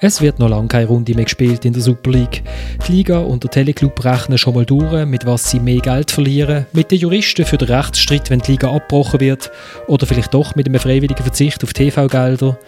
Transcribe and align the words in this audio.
Es 0.00 0.20
wird 0.20 0.38
noch 0.38 0.50
lange 0.50 0.68
keine 0.68 0.88
Runde 0.88 1.14
mehr 1.14 1.24
gespielt 1.24 1.64
in 1.64 1.72
der 1.72 1.80
Super 1.80 2.10
League. 2.10 2.42
Die 2.86 2.92
Liga 2.92 3.18
und 3.18 3.42
der 3.42 3.50
Teleclub 3.50 4.04
rechnen 4.04 4.36
schon 4.36 4.54
mal 4.54 4.66
durch, 4.66 5.06
mit 5.06 5.24
was 5.24 5.50
sie 5.50 5.58
mehr 5.58 5.80
Geld 5.80 6.10
verlieren, 6.10 6.66
mit 6.72 6.90
den 6.90 6.98
Juristen 6.98 7.46
für 7.46 7.56
den 7.56 7.68
Rechtsstreit, 7.68 8.28
wenn 8.28 8.40
die 8.40 8.52
Liga 8.52 8.70
abgebrochen 8.70 9.20
wird, 9.20 9.50
oder 9.86 10.06
vielleicht 10.06 10.34
doch 10.34 10.54
mit 10.54 10.66
einem 10.66 10.80
freiwilligen 10.80 11.22
Verzicht 11.22 11.64
auf 11.64 11.72
TV-Gelder. 11.72 12.58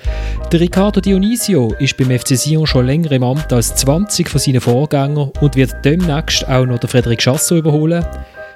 Der 0.51 0.61
Riccardo 0.61 1.03
Dionisio 1.03 1.75
ist 1.79 1.99
beim 1.99 2.19
FC 2.19 2.29
Sion 2.29 2.67
schon 2.67 2.87
länger 2.87 3.13
im 3.13 3.23
Amt 3.23 3.53
als 3.53 3.75
20 3.75 4.27
von 4.27 4.41
seinen 4.41 4.63
Vorgängern 4.63 5.31
und 5.41 5.55
wird 5.55 5.85
demnächst 5.85 6.49
auch 6.49 6.65
noch 6.65 6.79
den 6.79 6.89
Frederik 6.89 7.21
Chassot 7.21 7.59
überholen. 7.59 8.07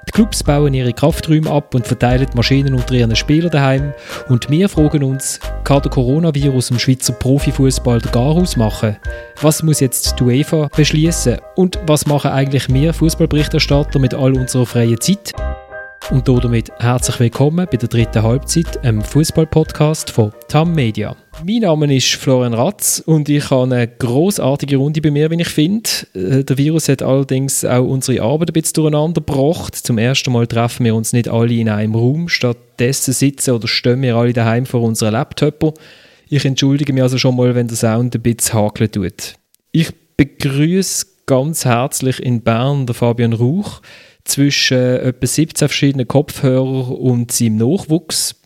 Die 0.08 0.12
Clubs 0.12 0.42
bauen 0.42 0.74
ihre 0.74 0.92
Krafträume 0.92 1.50
ab 1.50 1.74
und 1.74 1.86
verteilen 1.86 2.28
Maschinen 2.34 2.74
unter 2.74 2.94
ihren 2.94 3.14
Spielern 3.14 3.50
daheim. 3.50 3.92
Und 4.28 4.50
wir 4.50 4.68
fragen 4.68 5.04
uns, 5.04 5.38
kann 5.64 5.82
der 5.82 5.90
Coronavirus 5.90 6.70
im 6.70 6.78
Schweizer 6.78 7.12
Profifußball 7.12 8.00
den 8.00 8.10
Garaus 8.10 8.56
machen? 8.56 8.96
Was 9.40 9.62
muss 9.62 9.80
jetzt 9.80 10.18
die 10.18 10.24
UEFA 10.24 10.68
beschließen? 10.74 11.38
Und 11.54 11.78
was 11.86 12.06
machen 12.06 12.32
eigentlich 12.32 12.68
wir 12.68 12.92
Fußballberichterstatter 12.92 13.98
mit 13.98 14.14
all 14.14 14.36
unserer 14.36 14.66
freien 14.66 15.00
Zeit? 15.00 15.32
Und 16.10 16.28
damit 16.28 16.70
herzlich 16.78 17.20
willkommen 17.20 17.66
bei 17.70 17.76
der 17.76 17.88
dritten 17.88 18.22
Halbzeit, 18.22 18.84
einem 18.84 19.02
Fußball-Podcast 19.02 20.10
von 20.10 20.32
TAM 20.48 20.74
Media. 20.74 21.16
Mein 21.46 21.60
Name 21.60 21.94
ist 21.94 22.14
Florian 22.14 22.54
Ratz 22.54 23.02
und 23.06 23.28
ich 23.28 23.50
habe 23.50 23.74
eine 23.74 23.88
großartige 23.88 24.76
Runde 24.76 25.00
bei 25.00 25.10
mir, 25.10 25.30
wie 25.30 25.40
ich 25.40 25.48
finde. 25.48 25.88
Äh, 26.14 26.44
der 26.44 26.58
Virus 26.58 26.88
hat 26.88 27.02
allerdings 27.02 27.64
auch 27.64 27.86
unsere 27.86 28.22
Arbeit 28.22 28.50
ein 28.50 28.52
bisschen 28.52 28.74
durcheinander 28.74 29.22
gebracht. 29.22 29.76
Zum 29.76 29.96
ersten 29.96 30.32
Mal 30.32 30.46
treffen 30.46 30.84
wir 30.84 30.94
uns 30.94 31.12
nicht 31.12 31.28
alle 31.28 31.54
in 31.54 31.68
einem 31.68 31.94
Raum. 31.94 32.28
Stattdessen 32.28 33.14
sitzen 33.14 33.52
oder 33.52 33.68
stehen 33.68 34.02
wir 34.02 34.16
alle 34.16 34.32
daheim 34.32 34.66
vor 34.66 34.82
unseren 34.82 35.12
Laptops. 35.12 35.80
Ich 36.28 36.44
entschuldige 36.44 36.92
mich 36.92 37.02
also 37.02 37.16
schon 37.16 37.36
mal, 37.36 37.54
wenn 37.54 37.68
der 37.68 37.76
Sound 37.76 38.14
ein 38.14 38.22
bisschen 38.22 38.54
hakeln 38.54 38.90
tut. 38.90 39.34
Ich 39.70 39.90
begrüße 40.16 41.06
ganz 41.26 41.64
herzlich 41.64 42.20
in 42.20 42.42
Bern 42.42 42.86
den 42.86 42.94
Fabian 42.94 43.32
Rauch 43.32 43.80
zwischen 44.24 44.78
äh, 44.78 44.98
etwa 44.98 45.26
17 45.26 45.68
verschiedenen 45.68 46.08
Kopfhörern 46.08 46.92
und 46.94 47.32
seinem 47.32 47.56
Nachwuchs. 47.56 48.36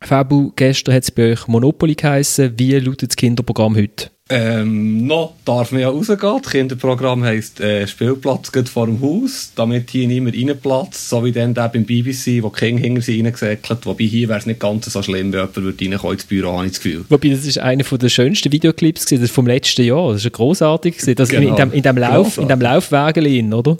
Fabu, 0.00 0.52
gestern 0.56 0.94
hat 0.94 1.04
es 1.04 1.10
bei 1.10 1.32
euch 1.32 1.48
Monopoly 1.48 1.94
geheissen. 1.94 2.54
Wie 2.58 2.78
lautet 2.78 3.10
das 3.10 3.16
Kinderprogramm 3.16 3.76
heute? 3.76 4.10
Ähm, 4.28 5.06
noch 5.06 5.34
darf 5.44 5.70
man 5.70 5.82
ja 5.82 5.88
rausgehen. 5.88 6.18
Das 6.42 6.50
Kinderprogramm 6.50 7.22
heisst 7.22 7.60
äh, 7.60 7.86
Spielplatz 7.86 8.50
geht 8.50 8.68
vor 8.68 8.86
dem 8.86 9.00
Haus, 9.00 9.52
damit 9.54 9.90
hier 9.90 10.08
niemand 10.08 10.36
reinplatzt, 10.36 11.08
so 11.08 11.24
wie 11.24 11.30
dann 11.30 11.54
der 11.54 11.68
beim 11.68 11.84
BBC, 11.84 12.42
wo 12.42 12.48
die 12.48 12.58
Kinder 12.58 12.82
hinter 12.82 13.02
sie 13.02 13.20
reingesäckelt 13.20 13.86
Wobei 13.86 14.04
hier 14.04 14.28
wäre 14.28 14.40
es 14.40 14.46
nicht 14.46 14.58
ganz 14.58 14.86
so 14.86 15.00
schlimm, 15.00 15.32
wenn 15.32 15.40
jemand 15.40 15.56
würde 15.56 15.84
reinkommen 15.84 16.14
ins 16.14 16.24
Büro, 16.24 16.52
habe 16.54 16.66
ich 16.66 16.72
das 16.72 16.82
Gefühl. 16.82 17.04
Wobei, 17.08 17.28
das 17.28 17.46
ist 17.46 17.58
einer 17.58 17.84
der 17.84 18.08
schönsten 18.08 18.50
Videoclips 18.50 19.06
gewesen, 19.06 19.22
das 19.22 19.30
vom 19.30 19.46
letzten 19.46 19.84
Jahr. 19.84 20.12
Das 20.12 20.24
ist 20.24 20.32
großartig 20.32 20.96
gewesen. 20.96 21.14
Das 21.14 21.28
genau. 21.28 21.50
in 21.50 21.56
dem, 21.56 21.72
in 21.72 21.82
dem 21.84 21.96
Lauf, 21.96 22.38
in 22.38 22.48
dem 22.48 22.60
Laufwägelin, 22.60 23.54
oder? 23.54 23.76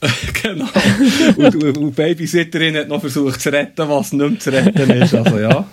genau. 0.42 0.66
Und, 1.36 1.54
und, 1.54 1.78
und 1.78 1.86
die 1.86 1.90
Babysitterin 1.90 2.76
hat 2.76 2.88
noch 2.88 3.00
versucht 3.00 3.40
zu 3.40 3.50
retten, 3.50 3.88
was 3.88 4.12
nicht 4.12 4.30
mehr 4.30 4.38
zu 4.38 4.52
retten 4.52 4.90
ist. 4.90 5.14
Also 5.14 5.38
ja. 5.38 5.66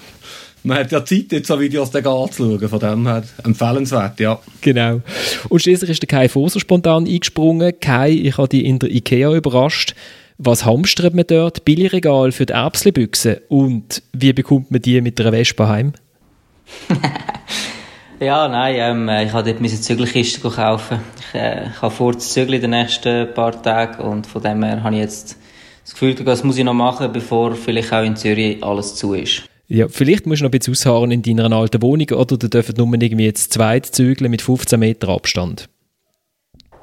Man 0.65 0.77
hat 0.77 0.91
ja 0.93 1.03
Zeit, 1.03 1.31
jetzt 1.31 1.47
so 1.47 1.59
Videos 1.59 1.93
anzuschauen, 1.93 2.69
von 2.69 2.79
dem 2.79 3.05
her 3.05 3.23
empfehlenswert, 3.43 4.19
ja. 4.21 4.39
Genau. 4.61 5.01
Und 5.49 5.61
schließlich 5.61 5.89
ist 5.89 6.01
der 6.01 6.07
Kai 6.07 6.29
Foser 6.29 6.61
spontan 6.61 7.05
eingesprungen. 7.05 7.73
Kai, 7.81 8.11
ich 8.11 8.37
habe 8.37 8.47
dich 8.47 8.63
in 8.63 8.79
der 8.79 8.89
Ikea 8.89 9.33
überrascht. 9.33 9.93
Was 10.37 10.65
hamstert 10.65 11.13
man 11.13 11.25
dort? 11.27 11.65
Billigregal 11.65 12.31
für 12.31 12.45
die 12.45 12.53
Erbslebüchse. 12.53 13.41
Und 13.49 14.03
wie 14.13 14.31
bekommt 14.31 14.71
man 14.71 14.81
die 14.81 15.01
mit 15.01 15.19
einer 15.19 15.33
Wespe 15.33 15.67
heim? 15.67 15.93
Ja, 18.23 18.47
nein, 18.47 18.75
ähm, 18.77 19.09
äh, 19.09 19.25
ich 19.25 19.33
habe 19.33 19.49
dort 19.49 19.59
meine 19.59 19.73
Zügelkiste 19.73 20.49
kaufen. 20.49 20.99
Ich, 21.19 21.39
äh, 21.39 21.67
ich 21.67 21.81
habe 21.81 21.93
vor 21.93 22.17
zu 22.17 22.29
zügeln 22.29 22.53
in 22.53 22.61
den 22.61 22.69
nächsten 22.71 23.33
paar 23.33 23.61
Tagen 23.61 24.01
und 24.01 24.27
von 24.27 24.41
dem 24.41 24.63
her 24.63 24.81
habe 24.81 24.95
ich 24.95 25.01
jetzt 25.01 25.37
das 25.83 25.91
Gefühl, 25.91 26.15
das 26.15 26.41
muss 26.45 26.57
ich 26.57 26.63
noch 26.63 26.73
machen, 26.73 27.11
bevor 27.11 27.53
vielleicht 27.55 27.91
auch 27.91 28.03
in 28.03 28.15
Zürich 28.15 28.63
alles 28.63 28.95
zu 28.95 29.13
ist. 29.13 29.43
Ja, 29.67 29.89
vielleicht 29.89 30.25
musst 30.25 30.39
du 30.39 30.45
noch 30.45 30.51
ein 30.51 30.57
bisschen 30.57 30.71
ausharren 30.73 31.11
in 31.11 31.21
deiner 31.21 31.51
alten 31.51 31.81
Wohnung 31.81 32.07
oder 32.11 32.37
du 32.37 32.47
dürfen 32.47 32.75
nur 32.77 32.93
irgendwie 32.93 33.25
jetzt 33.25 33.51
zweit 33.51 33.87
zügeln 33.87 34.31
mit 34.31 34.41
15 34.41 34.79
Meter 34.79 35.09
Abstand. 35.09 35.67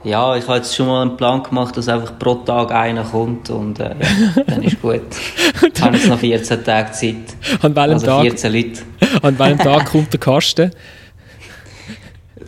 Ja, 0.04 0.36
ich 0.36 0.46
habe 0.46 0.58
jetzt 0.58 0.76
schon 0.76 0.88
mal 0.88 1.02
einen 1.02 1.16
Plan 1.16 1.42
gemacht, 1.42 1.74
dass 1.76 1.88
einfach 1.88 2.18
pro 2.18 2.34
Tag 2.34 2.70
einer 2.72 3.04
kommt 3.04 3.48
und 3.48 3.80
äh, 3.80 3.94
ja, 3.98 4.42
dann 4.46 4.62
ist 4.62 4.80
gut. 4.82 5.00
dann 5.74 5.84
habe 5.84 5.96
jetzt 5.96 6.08
noch 6.08 6.18
14 6.18 6.64
Tage 6.64 6.92
Zeit. 6.92 7.16
An 7.62 7.74
welchem 7.74 7.92
also 7.92 8.20
14 8.20 8.36
Tag, 8.36 8.52
Leute. 8.52 8.82
An 9.22 9.38
welchem 9.38 9.58
Tag 9.58 9.86
kommt 9.86 10.12
der 10.12 10.20
Kasten? 10.20 10.70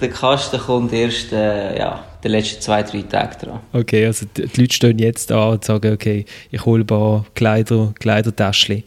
Der 0.01 0.09
Kasten 0.11 0.59
kommt 0.59 0.93
erst 0.93 1.33
äh, 1.33 1.79
ja, 1.79 2.05
die 2.23 2.29
letzten 2.29 2.61
zwei, 2.61 2.83
drei 2.83 3.03
Tage 3.03 3.37
dran. 3.47 3.61
Okay, 3.73 4.07
also 4.07 4.27
die, 4.37 4.47
die 4.47 4.61
Leute 4.61 4.75
stehen 4.75 4.99
jetzt 4.99 5.31
an 5.33 5.53
und 5.53 5.65
sagen, 5.65 5.93
okay, 5.93 6.25
ich 6.51 6.65
hole 6.65 6.83
ein 6.83 6.87
paar 6.87 7.25
Kleider, 7.35 7.93
Kleidertäschchen. 7.99 8.85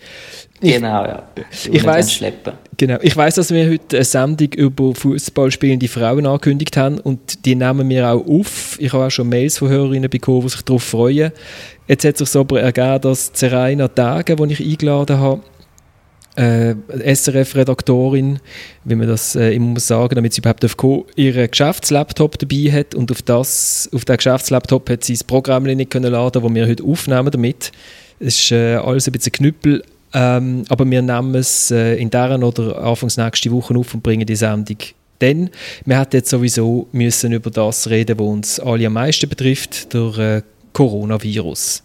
Genau, 0.61 1.03
ja. 1.05 1.23
Ich 1.71 1.83
weiß, 1.83 2.21
genau, 2.77 2.97
ich 3.01 3.15
weiß, 3.15 3.35
dass 3.35 3.51
wir 3.53 3.69
heute 3.69 3.97
eine 3.97 4.05
Sendung 4.05 4.47
über 4.53 4.95
Fußballspielende 4.95 5.87
Frauen 5.87 6.25
angekündigt 6.25 6.77
haben 6.77 6.99
und 6.99 7.45
die 7.45 7.55
nehmen 7.55 7.89
wir 7.89 8.09
auch 8.09 8.25
auf. 8.25 8.77
Ich 8.79 8.93
habe 8.93 9.05
auch 9.05 9.11
schon 9.11 9.29
Mails 9.29 9.57
von 9.57 9.69
Hörerinnen 9.69 10.09
bekommen, 10.09 10.41
die 10.41 10.49
sich 10.49 10.61
darauf 10.61 10.83
freuen. 10.83 11.31
Jetzt 11.87 12.05
hat 12.05 12.19
es 12.19 12.31
sich 12.31 12.39
aber 12.39 12.61
ergeben, 12.61 13.01
dass 13.01 13.33
Zeraina 13.33 13.89
Tage, 13.89 14.35
die 14.35 14.53
ich 14.53 14.61
eingeladen 14.61 15.19
habe, 15.19 15.41
äh, 16.35 16.75
SRF-Redaktorin, 17.15 18.39
wie 18.83 18.95
man 18.95 19.07
das 19.07 19.35
äh, 19.35 19.51
immer 19.51 19.67
muss 19.67 19.87
sagen, 19.87 20.15
damit 20.15 20.33
sie 20.33 20.41
überhaupt 20.41 20.77
kommen 20.77 21.03
ihren 21.15 21.49
Geschäftslaptop 21.49 22.37
dabei 22.37 22.71
hat 22.71 22.95
und 22.95 23.11
auf, 23.11 23.21
das, 23.21 23.89
auf 23.93 24.05
den 24.05 24.17
Geschäftslaptop 24.17 24.89
hat 24.89 25.03
sie 25.03 25.13
das 25.13 25.23
Programm 25.23 25.63
nicht 25.63 25.91
können 25.91 26.11
laden, 26.11 26.43
das 26.43 26.53
wir 26.53 26.67
heute 26.67 26.83
aufnehmen 26.83 27.31
damit. 27.31 27.71
Es 28.19 28.39
ist 28.39 28.51
äh, 28.51 28.75
alles 28.75 29.07
ein 29.07 29.11
bisschen 29.11 29.31
Knüppel, 29.31 29.83
ähm, 30.13 30.63
aber 30.69 30.89
wir 30.89 31.01
nehmen 31.01 31.35
es 31.35 31.71
äh, 31.71 31.95
in 31.95 32.09
deren 32.09 32.43
oder 32.43 32.81
anfangs 32.81 33.17
nächste 33.17 33.51
Woche 33.51 33.75
auf 33.75 33.93
und 33.93 34.03
bringen 34.03 34.25
die 34.25 34.35
Sendung 34.35 34.77
denn 35.21 35.49
wir 35.85 35.99
hätten 35.99 36.17
jetzt 36.17 36.29
sowieso 36.29 36.87
müssen 36.91 37.31
über 37.31 37.49
das 37.49 37.89
reden, 37.89 38.19
was 38.19 38.27
uns 38.27 38.59
alle 38.59 38.87
am 38.87 38.93
meisten 38.93 39.29
betrifft, 39.29 39.93
der 39.93 40.17
äh, 40.17 40.41
Coronavirus. 40.73 41.83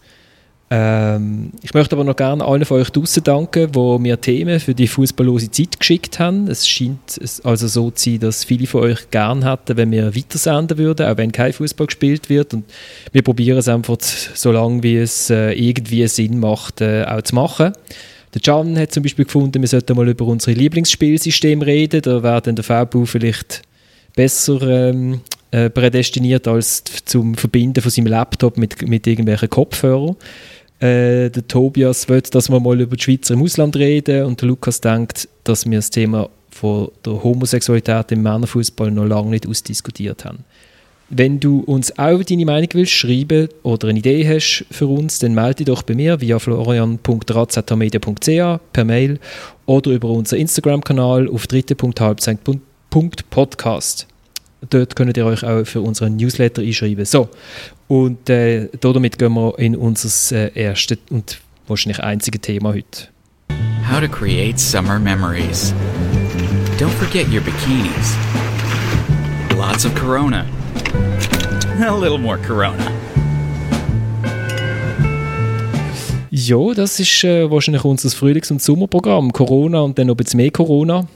Ähm, 0.72 1.50
ich 1.62 1.74
möchte 1.74 1.96
aber 1.96 2.04
noch 2.04 2.14
gerne 2.14 2.44
allen 2.44 2.64
von 2.64 2.80
euch 2.80 2.90
draußen 2.90 3.24
danken, 3.24 3.72
die 3.72 3.98
mir 3.98 4.20
Themen 4.20 4.60
für 4.60 4.72
die 4.72 4.86
fußballlose 4.86 5.50
Zeit 5.50 5.80
geschickt 5.80 6.20
haben. 6.20 6.46
Es 6.46 6.68
scheint 6.68 7.20
also 7.42 7.66
so 7.66 7.90
zu 7.90 8.10
sein, 8.10 8.20
dass 8.20 8.44
viele 8.44 8.68
von 8.68 8.82
euch 8.82 9.10
gerne 9.10 9.50
hätten, 9.50 9.76
wenn 9.76 9.90
wir 9.90 10.14
weitersenden 10.14 10.78
würden, 10.78 11.06
auch 11.06 11.16
wenn 11.16 11.32
kein 11.32 11.52
Fußball 11.52 11.88
gespielt 11.88 12.30
wird. 12.30 12.54
Und 12.54 12.64
wir 13.10 13.22
probieren 13.22 13.58
es 13.58 13.66
einfach 13.66 13.96
so 14.00 14.52
lange, 14.52 14.84
wie 14.84 14.98
es 14.98 15.28
äh, 15.28 15.52
irgendwie 15.52 16.06
Sinn 16.06 16.38
macht, 16.38 16.80
äh, 16.80 17.04
auch 17.04 17.22
zu 17.22 17.34
machen. 17.34 17.72
Der 18.32 18.40
Can 18.40 18.78
hat 18.78 18.92
zum 18.92 19.02
Beispiel 19.02 19.24
gefunden, 19.24 19.60
wir 19.60 19.68
sollten 19.68 19.96
mal 19.96 20.08
über 20.08 20.24
unsere 20.26 20.56
Lieblingsspielsysteme 20.56 21.66
reden. 21.66 22.02
Da 22.02 22.22
wäre 22.22 22.42
dann 22.42 22.54
der 22.54 22.64
VBU 22.64 23.06
vielleicht 23.06 23.62
besser 24.14 24.62
ähm, 24.62 25.20
äh, 25.50 25.68
prädestiniert 25.68 26.46
als 26.46 26.84
zum 27.06 27.34
Verbinden 27.34 27.82
von 27.82 27.90
seinem 27.90 28.06
Laptop 28.06 28.56
mit, 28.56 28.86
mit 28.86 29.06
irgendwelchen 29.08 29.50
Kopfhörern. 29.50 30.14
Äh, 30.80 31.28
der 31.28 31.46
Tobias 31.46 32.08
will, 32.08 32.22
dass 32.22 32.48
wir 32.48 32.58
mal 32.58 32.80
über 32.80 32.96
die 32.96 33.02
Schweizer 33.02 33.34
im 33.34 33.42
Ausland 33.42 33.76
reden 33.76 34.24
und 34.24 34.40
der 34.40 34.48
Lukas 34.48 34.80
denkt, 34.80 35.28
dass 35.44 35.66
wir 35.66 35.76
das 35.76 35.90
Thema 35.90 36.30
von 36.50 36.90
der 37.04 37.22
Homosexualität 37.22 38.12
im 38.12 38.22
Männerfußball 38.22 38.90
noch 38.90 39.04
lange 39.04 39.30
nicht 39.30 39.46
ausdiskutiert 39.46 40.24
haben. 40.24 40.44
Wenn 41.10 41.38
du 41.40 41.60
uns 41.60 41.98
auch 41.98 42.22
deine 42.22 42.46
Meinung 42.46 42.68
willst 42.72 42.92
schreiben 42.92 43.48
oder 43.62 43.88
eine 43.88 43.98
Idee 43.98 44.26
hast 44.26 44.64
für 44.70 44.86
uns, 44.86 45.18
dann 45.18 45.34
melde 45.34 45.56
dich 45.56 45.66
doch 45.66 45.82
bei 45.82 45.94
mir 45.94 46.18
via 46.20 46.38
florian.razetamedia.ch 46.38 48.60
per 48.72 48.84
Mail 48.84 49.18
oder 49.66 49.90
über 49.90 50.08
unseren 50.08 50.38
Instagram-Kanal 50.38 51.28
auf 51.28 51.46
dritte.halbzeit.podcast. 51.46 54.06
Dort 54.68 54.94
könnt 54.94 55.16
ihr 55.16 55.26
euch 55.26 55.44
auch 55.44 55.64
für 55.64 55.80
unseren 55.80 56.16
Newsletter 56.16 56.62
einschreiben. 56.62 57.04
So, 57.04 57.28
und 57.90 58.30
äh, 58.30 58.68
damit 58.80 59.18
gehen 59.18 59.34
wir 59.34 59.58
in 59.58 59.74
unser 59.74 60.36
äh, 60.36 60.52
erstes 60.54 60.98
und 61.10 61.40
wahrscheinlich 61.66 62.00
einziges 62.00 62.40
Thema 62.40 62.72
heute. 62.72 63.08
How 63.90 64.00
to 64.00 64.06
create 64.06 64.60
summer 64.60 65.00
memories. 65.00 65.74
Don't 66.78 66.92
forget 66.92 67.26
your 67.32 67.40
bikinis. 67.40 68.14
Lots 69.58 69.84
of 69.84 69.92
Corona. 69.96 70.46
A 71.84 71.92
little 71.92 72.16
more 72.16 72.38
Corona. 72.38 72.92
Ja, 76.30 76.72
das 76.74 77.00
ist 77.00 77.24
äh, 77.24 77.50
wahrscheinlich 77.50 77.84
unser 77.84 78.08
Frühlings- 78.10 78.52
und 78.52 78.62
Sommerprogramm. 78.62 79.32
Corona 79.32 79.80
und 79.80 79.98
dann 79.98 80.06
noch 80.06 80.14
ein 80.14 80.16
bisschen 80.16 80.36
mehr 80.36 80.52
Corona. 80.52 81.08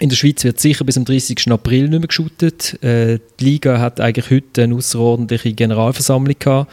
In 0.00 0.08
der 0.08 0.16
Schweiz 0.16 0.42
wird 0.42 0.58
sicher 0.58 0.84
bis 0.84 0.96
zum 0.96 1.04
30. 1.04 1.50
April 1.52 1.88
nicht 1.88 2.00
mehr 2.00 2.08
geschootet. 2.08 2.82
Äh, 2.82 3.20
die 3.38 3.44
Liga 3.44 3.78
hat 3.78 4.00
eigentlich 4.00 4.30
heute 4.30 4.64
eine 4.64 4.74
außerordentliche 4.74 5.52
Generalversammlung 5.52 6.36
gehabt, 6.38 6.72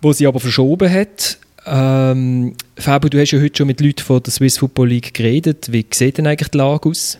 wo 0.00 0.12
sie 0.12 0.26
aber 0.26 0.40
verschoben 0.40 0.90
hat. 0.90 1.38
Ähm, 1.66 2.54
Fabio, 2.76 3.10
du 3.10 3.20
hast 3.20 3.32
ja 3.32 3.40
heute 3.40 3.58
schon 3.58 3.66
mit 3.66 3.80
Leuten 3.80 4.02
von 4.02 4.22
der 4.22 4.32
Swiss 4.32 4.58
Football 4.58 4.88
League 4.88 5.12
geredet. 5.12 5.70
Wie 5.70 5.84
sieht 5.92 6.18
denn 6.18 6.26
eigentlich 6.26 6.48
die 6.48 6.58
Lage 6.58 6.88
aus? 6.88 7.18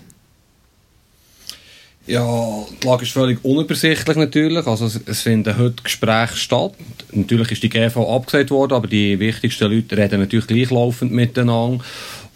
Ja, 2.06 2.66
die 2.82 2.86
Lage 2.86 3.04
ist 3.04 3.12
völlig 3.12 3.42
unübersichtlich 3.42 4.16
natürlich. 4.16 4.66
Also 4.66 4.90
es, 5.06 5.22
finden 5.22 5.56
heute 5.56 5.82
Gespräche 5.82 6.36
statt. 6.36 6.72
Natürlich 7.12 7.52
ist 7.52 7.62
die 7.62 7.70
GV 7.70 8.14
abgesagt 8.14 8.50
worden, 8.50 8.74
aber 8.74 8.86
die 8.86 9.18
wichtigsten 9.18 9.72
Leute 9.72 9.96
reden 9.96 10.20
natürlich 10.20 10.46
gleichlaufend 10.46 11.12
miteinander. 11.12 11.82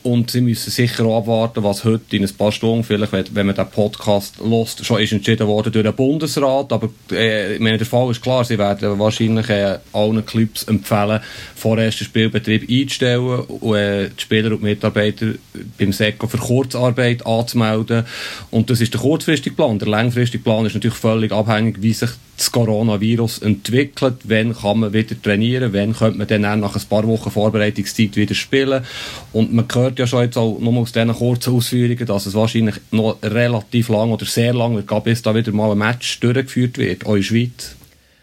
Und 0.04 0.30
sie 0.30 0.40
müssen 0.40 0.70
sicher 0.70 1.04
auch 1.06 1.18
abwarten, 1.18 1.64
was 1.64 1.84
heute 1.84 2.16
in 2.16 2.24
ein 2.24 2.32
paar 2.34 2.52
Stunden, 2.52 2.84
vielleicht, 2.84 3.34
wenn 3.34 3.46
man 3.46 3.56
den 3.56 3.68
Podcast 3.68 4.36
lost, 4.38 4.84
schon 4.84 5.00
ist 5.00 5.12
entschieden 5.12 5.46
worden 5.48 5.72
durch 5.72 5.84
den 5.84 5.94
Bundesrat. 5.94 6.72
Aber 6.72 6.88
äh, 7.10 7.54
ich 7.54 7.60
meine, 7.60 7.78
der 7.78 7.86
Fall 7.86 8.10
ist 8.12 8.22
klar, 8.22 8.44
sie 8.44 8.58
werden 8.58 8.98
wahrscheinlich 8.98 9.48
äh, 9.50 9.78
allen 9.92 10.24
Clubs 10.24 10.62
empfehlen, 10.64 11.20
vorerst 11.56 12.00
den 12.00 12.04
Spielbetrieb 12.04 12.70
einzustellen 12.70 13.40
und 13.40 13.74
äh, 13.74 14.10
die 14.10 14.22
Spieler 14.22 14.52
und 14.52 14.62
Mitarbeiter 14.62 15.32
beim 15.78 15.92
SECO 15.92 16.28
für 16.28 16.38
Kurzarbeit 16.38 17.26
anzumelden. 17.26 18.04
Und 18.50 18.70
das 18.70 18.80
ist 18.80 18.94
der 18.94 19.00
kurzfristige 19.00 19.56
Plan. 19.56 19.80
Der 19.80 19.88
langfristige 19.88 20.44
Plan 20.44 20.64
ist 20.64 20.74
natürlich 20.74 20.96
völlig 20.96 21.32
abhängig, 21.32 21.82
wie 21.82 21.92
sich 21.92 22.10
das 22.38 22.52
Coronavirus 22.52 23.38
entwickelt, 23.38 24.16
wann 24.24 24.54
kann 24.54 24.80
man 24.80 24.92
wieder 24.92 25.20
trainieren, 25.20 25.72
wann 25.72 25.94
könnte 25.94 26.18
man 26.18 26.26
dann 26.26 26.60
nach 26.60 26.74
ein 26.74 26.82
paar 26.88 27.06
Wochen 27.06 27.30
Vorbereitungszeit 27.30 28.16
wieder 28.16 28.34
spielen. 28.34 28.84
Und 29.32 29.52
man 29.52 29.66
hört 29.72 29.98
ja 29.98 30.06
schon 30.06 30.22
jetzt 30.22 30.38
auch 30.38 30.58
nur 30.58 30.74
aus 30.74 30.92
diesen 30.92 31.12
kurzen 31.12 31.54
Ausführungen, 31.54 32.06
dass 32.06 32.26
es 32.26 32.34
wahrscheinlich 32.34 32.76
noch 32.90 33.18
relativ 33.22 33.88
lang 33.88 34.10
oder 34.10 34.24
sehr 34.24 34.54
lang 34.54 34.74
wird 34.74 35.04
bis 35.04 35.22
da 35.22 35.34
wieder 35.34 35.52
mal 35.52 35.72
ein 35.72 35.78
Match 35.78 36.20
durchgeführt 36.20 36.78
wird, 36.78 37.06
auch 37.06 37.14
in 37.14 37.16
der 37.16 37.22
Schweiz. 37.22 37.76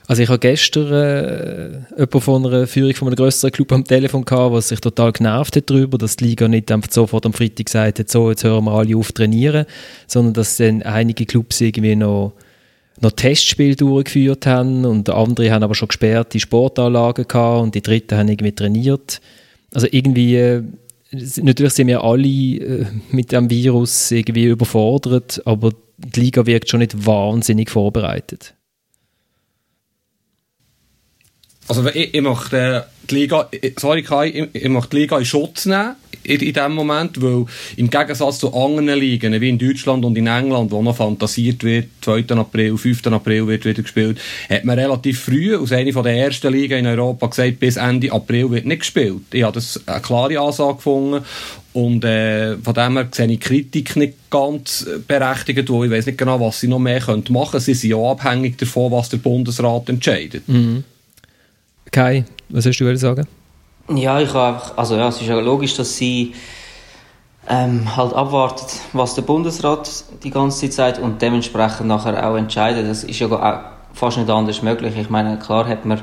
Also 0.08 0.22
ich 0.22 0.30
habe 0.30 0.40
gestern 0.40 0.94
äh, 0.94 1.72
jemanden 1.98 2.22
von 2.22 2.46
einer 2.46 2.68
Führung 2.68 2.94
von 2.94 3.08
einem 3.08 3.16
grösseren 3.16 3.52
Club 3.52 3.72
am 3.72 3.84
Telefon 3.84 4.24
gehabt, 4.24 4.54
der 4.54 4.62
sich 4.62 4.80
total 4.80 5.12
genervt 5.12 5.56
hat 5.56 5.70
darüber, 5.70 5.98
dass 5.98 6.16
die 6.16 6.26
Liga 6.26 6.48
nicht 6.48 6.72
einfach 6.72 6.92
sofort 6.92 7.26
am 7.26 7.34
Freitag 7.34 7.66
gesagt 7.66 8.00
hat, 8.00 8.10
so, 8.10 8.30
jetzt 8.30 8.44
hören 8.44 8.66
wir 8.66 8.74
alle 8.74 8.96
auf 8.96 9.12
trainieren, 9.12 9.66
sondern 10.06 10.36
dass 10.36 10.58
dann 10.58 10.84
einige 10.84 11.26
Clubs 11.26 11.60
irgendwie 11.60 11.96
noch 11.96 12.34
noch 13.02 13.12
Testspiele 13.12 13.76
durchgeführt 13.76 14.46
haben 14.46 14.86
und 14.86 15.10
andere 15.10 15.52
haben 15.52 15.64
aber 15.64 15.76
schon 15.76 15.90
gesperrte 15.90 16.40
Sportanlagen 16.40 17.28
gehabt 17.28 17.64
und 17.64 17.76
die 17.76 17.82
dritten 17.82 18.18
haben 18.18 18.30
irgendwie 18.30 18.54
trainiert. 18.54 19.22
Also 19.74 19.88
irgendwie, 19.92 20.36
äh, 20.36 20.64
natürlich 21.12 21.74
sind 21.74 21.88
wir 21.88 22.04
alle 22.04 22.28
äh, 22.28 22.86
mit 23.12 23.32
dem 23.32 23.50
Virus 23.50 24.12
irgendwie 24.12 24.46
überfordert, 24.46 25.42
aber 25.46 25.72
die 25.98 26.20
Liga 26.20 26.46
wirkt 26.46 26.70
schon 26.70 26.80
nicht 26.80 27.06
wahnsinnig 27.06 27.70
vorbereitet. 27.70 28.54
Also 31.68 31.86
ich, 31.88 32.14
ich 32.14 32.22
möchte 32.22 32.86
die 33.10 33.16
Liga, 33.16 33.50
sorry 33.78 34.04
Kai, 34.04 34.28
ich, 34.30 34.64
ich 34.64 34.70
möchte 34.70 34.92
die 34.92 34.98
Liga 34.98 35.18
in 35.18 35.26
Schutz 35.26 35.66
nehmen 35.66 35.96
in, 36.26 36.42
in 36.42 36.54
dem 36.54 36.74
Moment, 36.74 37.22
weil 37.22 37.46
im 37.78 37.90
Gegensatz 37.90 38.40
zu 38.40 38.54
anderen 38.54 39.00
Ligen, 39.00 39.40
wie 39.40 39.50
in 39.50 39.58
Deutschland 39.58 40.04
und 40.06 40.18
in 40.18 40.28
England, 40.28 40.72
wo 40.72 40.82
noch 40.82 40.96
fantasiert 40.96 41.64
wird, 41.64 41.88
2. 42.02 42.26
April, 42.30 42.78
5. 42.78 43.08
April 43.08 43.48
wird 43.48 43.66
wieder 43.66 43.82
gespielt, 43.82 44.20
hat 44.50 44.66
man 44.66 44.78
relativ 44.80 45.20
früh 45.22 45.56
aus 45.56 45.72
einer 45.72 46.04
der 46.04 46.18
ersten 46.18 46.52
Ligen 46.52 46.80
in 46.80 46.88
Europa 46.88 47.28
gesagt, 47.28 47.60
bis 47.60 47.78
Ende 47.78 48.12
April 48.12 48.52
wird 48.52 48.66
nicht 48.66 48.80
gespielt. 48.80 49.24
Ich 49.32 49.44
habe 49.44 49.54
das 49.54 49.82
eine 49.86 50.02
klare 50.02 50.40
Ansage 50.40 50.76
gefunden 50.76 51.26
und 51.74 52.06
äh, 52.06 52.58
von 52.58 52.74
dem 52.74 52.98
her 52.98 53.08
sehe 53.12 53.28
ich 53.28 53.40
Kritik 53.40 53.96
nicht 53.98 54.30
ganz 54.30 54.88
berechtigt, 55.08 55.70
weil 55.70 55.86
ich 55.86 55.92
weiß 55.92 56.06
nicht 56.06 56.18
genau, 56.18 56.40
was 56.40 56.62
sie 56.62 56.68
noch 56.68 56.80
mehr 56.80 57.02
machen 57.02 57.24
können. 57.26 57.60
Sie 57.60 57.74
sind 57.74 57.90
ja 57.90 57.98
abhängig 57.98 58.58
davon, 58.58 58.92
was 58.92 59.10
der 59.10 59.18
Bundesrat 59.18 59.90
entscheidet. 59.90 60.48
Mhm. 60.48 60.84
Kai, 61.92 62.26
was 62.50 62.66
hast 62.66 62.80
du 62.80 62.98
sagen? 62.98 63.28
Ja, 63.88 64.20
ich 64.20 64.34
habe 64.34 64.56
einfach, 64.56 64.78
also 64.78 64.96
ja, 64.96 65.08
es 65.10 65.22
ist 65.22 65.28
ja 65.28 65.40
logisch, 65.40 65.76
dass 65.76 65.96
sie 65.96 66.34
ähm, 67.48 67.96
halt 67.96 68.14
abwartet, 68.14 68.80
was 68.94 69.14
der 69.14 69.22
Bundesrat 69.22 70.04
die 70.24 70.32
ganze 70.32 70.62
Zeit 70.62 70.74
sagt 70.74 71.00
und 71.00 71.22
dementsprechend 71.22 71.88
nachher 71.88 72.28
auch 72.28 72.36
entscheidet. 72.36 72.90
Das 72.90 73.04
ist 73.04 73.20
ja 73.20 73.28
auch 73.28 73.60
fast 73.94 74.18
nicht 74.18 74.30
anders 74.30 74.64
möglich. 74.64 74.96
Ich 74.98 75.10
meine, 75.12 75.38
klar 75.38 75.68
hätte 75.68 75.88
man 75.88 76.02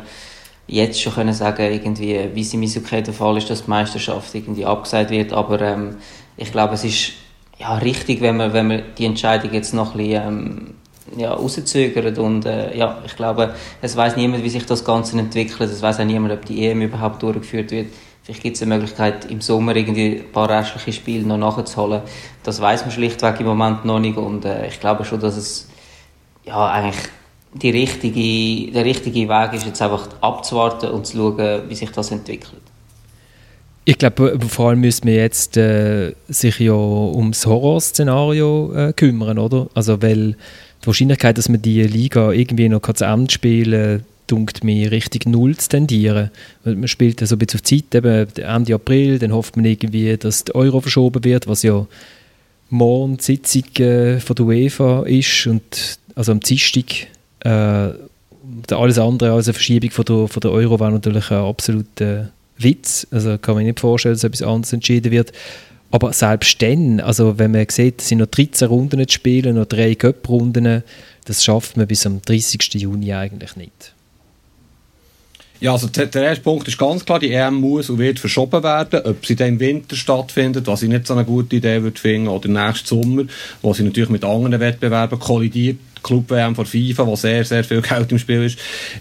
jetzt 0.69 1.00
schon 1.00 1.12
können 1.12 1.34
sagen, 1.34 1.73
irgendwie, 1.73 2.31
wie 2.32 2.40
es 2.40 2.55
im 2.55 2.62
Eishockey 2.62 3.02
der 3.02 3.14
Fall 3.14 3.37
ist, 3.37 3.50
dass 3.50 3.64
die 3.64 3.70
Meisterschaft 3.70 4.32
irgendwie 4.32 4.64
abgesagt 4.64 5.11
wird, 5.11 5.32
aber 5.32 5.61
ähm, 5.61 5.96
ich 6.37 6.52
glaube, 6.52 6.75
es 6.75 6.85
ist 6.85 7.12
ja 7.58 7.75
richtig, 7.75 8.20
wenn 8.20 8.37
man, 8.37 8.52
wenn 8.52 8.69
man 8.69 8.82
die 8.96 9.06
Entscheidung 9.06 9.52
jetzt 9.52 9.75
noch 9.75 9.94
ein 9.94 9.99
bisschen 9.99 10.28
ähm, 10.28 10.71
ja, 11.16 11.32
rauszögert 11.32 12.19
und 12.19 12.46
äh, 12.46 12.76
ja, 12.76 13.02
ich 13.04 13.16
glaube, 13.16 13.54
es 13.81 13.96
weiß 13.96 14.16
niemand, 14.16 14.44
wie 14.44 14.49
sich 14.49 14.66
das 14.66 14.84
Ganze 14.84 15.19
entwickelt, 15.19 15.70
es 15.70 15.82
weiß 15.82 16.00
auch 16.00 16.04
niemand, 16.04 16.32
ob 16.32 16.44
die 16.44 16.66
EM 16.66 16.82
überhaupt 16.82 17.22
durchgeführt 17.22 17.70
wird. 17.70 17.88
Vielleicht 18.22 18.43
gibt 18.43 18.56
es 18.56 18.62
eine 18.62 18.75
Möglichkeit, 18.75 19.25
im 19.31 19.40
Sommer 19.40 19.75
irgendwie 19.75 20.20
ein 20.20 20.32
paar 20.32 20.49
restliche 20.49 20.93
Spiele 20.93 21.26
noch 21.26 21.38
nachzuholen. 21.38 22.02
Das 22.44 22.60
weiß 22.60 22.82
man 22.82 22.93
schlichtweg 22.93 23.40
im 23.40 23.46
Moment 23.46 23.84
noch 23.84 23.99
nicht 23.99 24.16
und 24.16 24.44
äh, 24.44 24.69
ich 24.69 24.78
glaube 24.78 25.04
schon, 25.04 25.20
dass 25.20 25.37
es 25.37 25.69
ja 26.44 26.66
eigentlich 26.69 27.02
die 27.54 27.70
richtige, 27.70 28.72
der 28.72 28.84
richtige 28.84 29.28
Weg 29.28 29.54
ist, 29.54 29.66
jetzt 29.66 29.82
einfach 29.82 30.08
abzuwarten 30.20 30.90
und 30.90 31.06
zu 31.06 31.16
schauen, 31.16 31.62
wie 31.69 31.75
sich 31.75 31.90
das 31.90 32.10
entwickelt. 32.10 32.62
Ich 33.84 33.99
glaube, 33.99 34.38
vor 34.49 34.70
allem 34.70 34.81
müssen 34.81 35.06
wir 35.06 35.16
jetzt 35.16 35.56
äh, 35.56 36.12
sich 36.28 36.60
ja 36.60 36.72
ums 36.72 37.44
Horrorszenario 37.46 38.72
äh, 38.72 38.93
kümmern, 38.93 39.38
oder? 39.38 39.66
Also, 39.75 40.00
weil 40.00 40.37
die 40.82 40.87
Wahrscheinlichkeit, 40.87 41.38
dass 41.38 41.49
man 41.49 41.62
die 41.62 41.82
Liga 41.82 42.32
irgendwie 42.32 42.69
noch 42.69 42.81
zu 42.81 43.05
Ende 43.05 43.32
spielen 43.32 44.05
dunkt 44.32 44.64
mir 44.64 44.90
richtig 44.90 45.26
null 45.26 45.56
zu 45.56 45.69
tendieren. 45.69 46.31
Man 46.64 46.88
spielt 46.88 47.20
so 47.20 47.34
ein 47.34 47.38
bisschen 47.38 47.61
auf 47.61 47.64
Zeit, 47.64 47.94
eben 47.94 48.29
Ende 48.37 48.75
April, 48.75 49.19
dann 49.19 49.32
hofft 49.32 49.56
man 49.56 49.67
irgendwie, 49.67 50.17
dass 50.17 50.44
der 50.44 50.55
Euro 50.55 50.81
verschoben 50.81 51.23
wird, 51.23 51.46
was 51.46 51.62
ja 51.62 51.87
morgen 52.70 53.19
die 53.19 53.25
Sitzung 53.25 53.64
äh, 53.84 54.20
von 54.20 54.34
der 54.34 54.46
UEFA 54.46 55.02
ist 55.02 55.46
und 55.46 55.99
also 56.14 56.32
am 56.32 56.40
Dienstag 56.40 57.08
äh, 57.40 57.90
alles 58.70 58.99
andere 58.99 59.32
als 59.32 59.49
eine 59.49 59.55
Verschiebung 59.55 59.90
von 59.90 60.05
der, 60.06 60.28
von 60.28 60.40
der 60.40 60.50
Euro 60.50 60.81
war 60.81 60.90
natürlich 60.90 61.31
ein 61.31 61.38
absoluter 61.38 62.31
Witz. 62.56 63.06
Also 63.11 63.37
kann 63.37 63.55
man 63.55 63.64
nicht 63.64 63.81
vorstellen, 63.81 64.14
dass 64.14 64.25
etwas 64.25 64.43
anderes 64.43 64.73
entschieden 64.73 65.12
wird. 65.12 65.32
Aber 65.92 66.14
selbst 66.14 66.60
dann, 66.62 67.00
also 67.00 67.38
wenn 67.38 67.52
man 67.52 67.66
sieht, 67.68 68.00
es 68.00 68.08
sind 68.08 68.18
noch 68.18 68.26
13 68.26 68.66
Runden 68.66 69.06
zu 69.06 69.12
spielen, 69.12 69.56
noch 69.56 69.66
drei 69.66 69.94
Cup-Runden, 69.94 70.82
das 71.26 71.44
schafft 71.44 71.76
man 71.76 71.86
bis 71.86 72.06
am 72.06 72.22
30. 72.22 72.74
Juni 72.74 73.12
eigentlich 73.12 73.56
nicht. 73.56 73.94
Ja, 75.60 75.72
also 75.72 75.86
der 75.86 76.12
erste 76.14 76.42
Punkt 76.42 76.66
ist 76.66 76.78
ganz 76.78 77.04
klar, 77.04 77.20
die 77.20 77.32
EM 77.32 77.54
muss 77.54 77.90
und 77.90 77.98
wird 77.98 78.18
verschoben 78.18 78.64
werden. 78.64 79.02
Ob 79.04 79.24
sie 79.24 79.36
dann 79.36 79.50
im 79.50 79.60
Winter 79.60 79.94
stattfindet, 79.94 80.66
was 80.66 80.82
ich 80.82 80.88
nicht 80.88 81.06
so 81.06 81.14
eine 81.14 81.24
gute 81.24 81.56
Idee 81.56 81.82
würde 81.82 82.00
finden, 82.00 82.26
oder 82.26 82.49
nächsten 82.49 82.88
Sommer, 82.88 83.25
wo 83.61 83.72
sie 83.72 83.84
natürlich 83.84 84.11
mit 84.11 84.25
anderen 84.25 84.58
Wettbewerben 84.58 85.20
kollidiert, 85.20 85.76
Club-WM 86.02 86.54
von 86.54 86.66
FIFA, 86.66 87.06
wo 87.06 87.16
sehr, 87.16 87.44
sehr 87.44 87.64
viel 87.64 87.82
Geld 87.82 88.11
im 88.12 88.18
Spiel 88.18 88.44
ist, 88.44 88.59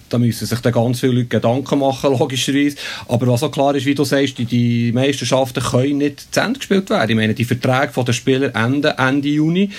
da 0.10 0.18
müssen 0.18 0.46
sich 0.46 0.60
dann 0.60 0.74
ganz 0.74 1.00
viele 1.00 1.14
Leute 1.14 1.28
Gedanken 1.28 1.80
machen, 1.80 2.12
logischerweise. 2.18 2.78
Aber 3.08 3.28
was 3.28 3.44
auch 3.44 3.52
klar 3.52 3.76
ist, 3.76 3.86
wie 3.86 3.96
du 3.96 4.04
sagst, 4.04 4.38
die, 4.38 4.46
die 4.46 4.92
Meisterschaften 4.92 5.64
können 5.64 5.98
nicht 5.98 6.34
zu 6.34 6.40
Ende 6.40 6.60
gespielt 6.60 6.90
werden. 6.90 7.10
Ich 7.10 7.16
meine, 7.16 7.34
die 7.34 7.46
Verträge 7.46 8.04
der 8.04 8.14
Spieler 8.14 8.56
enden 8.56 8.92
Ende 8.98 9.30
Juni. 9.30 9.70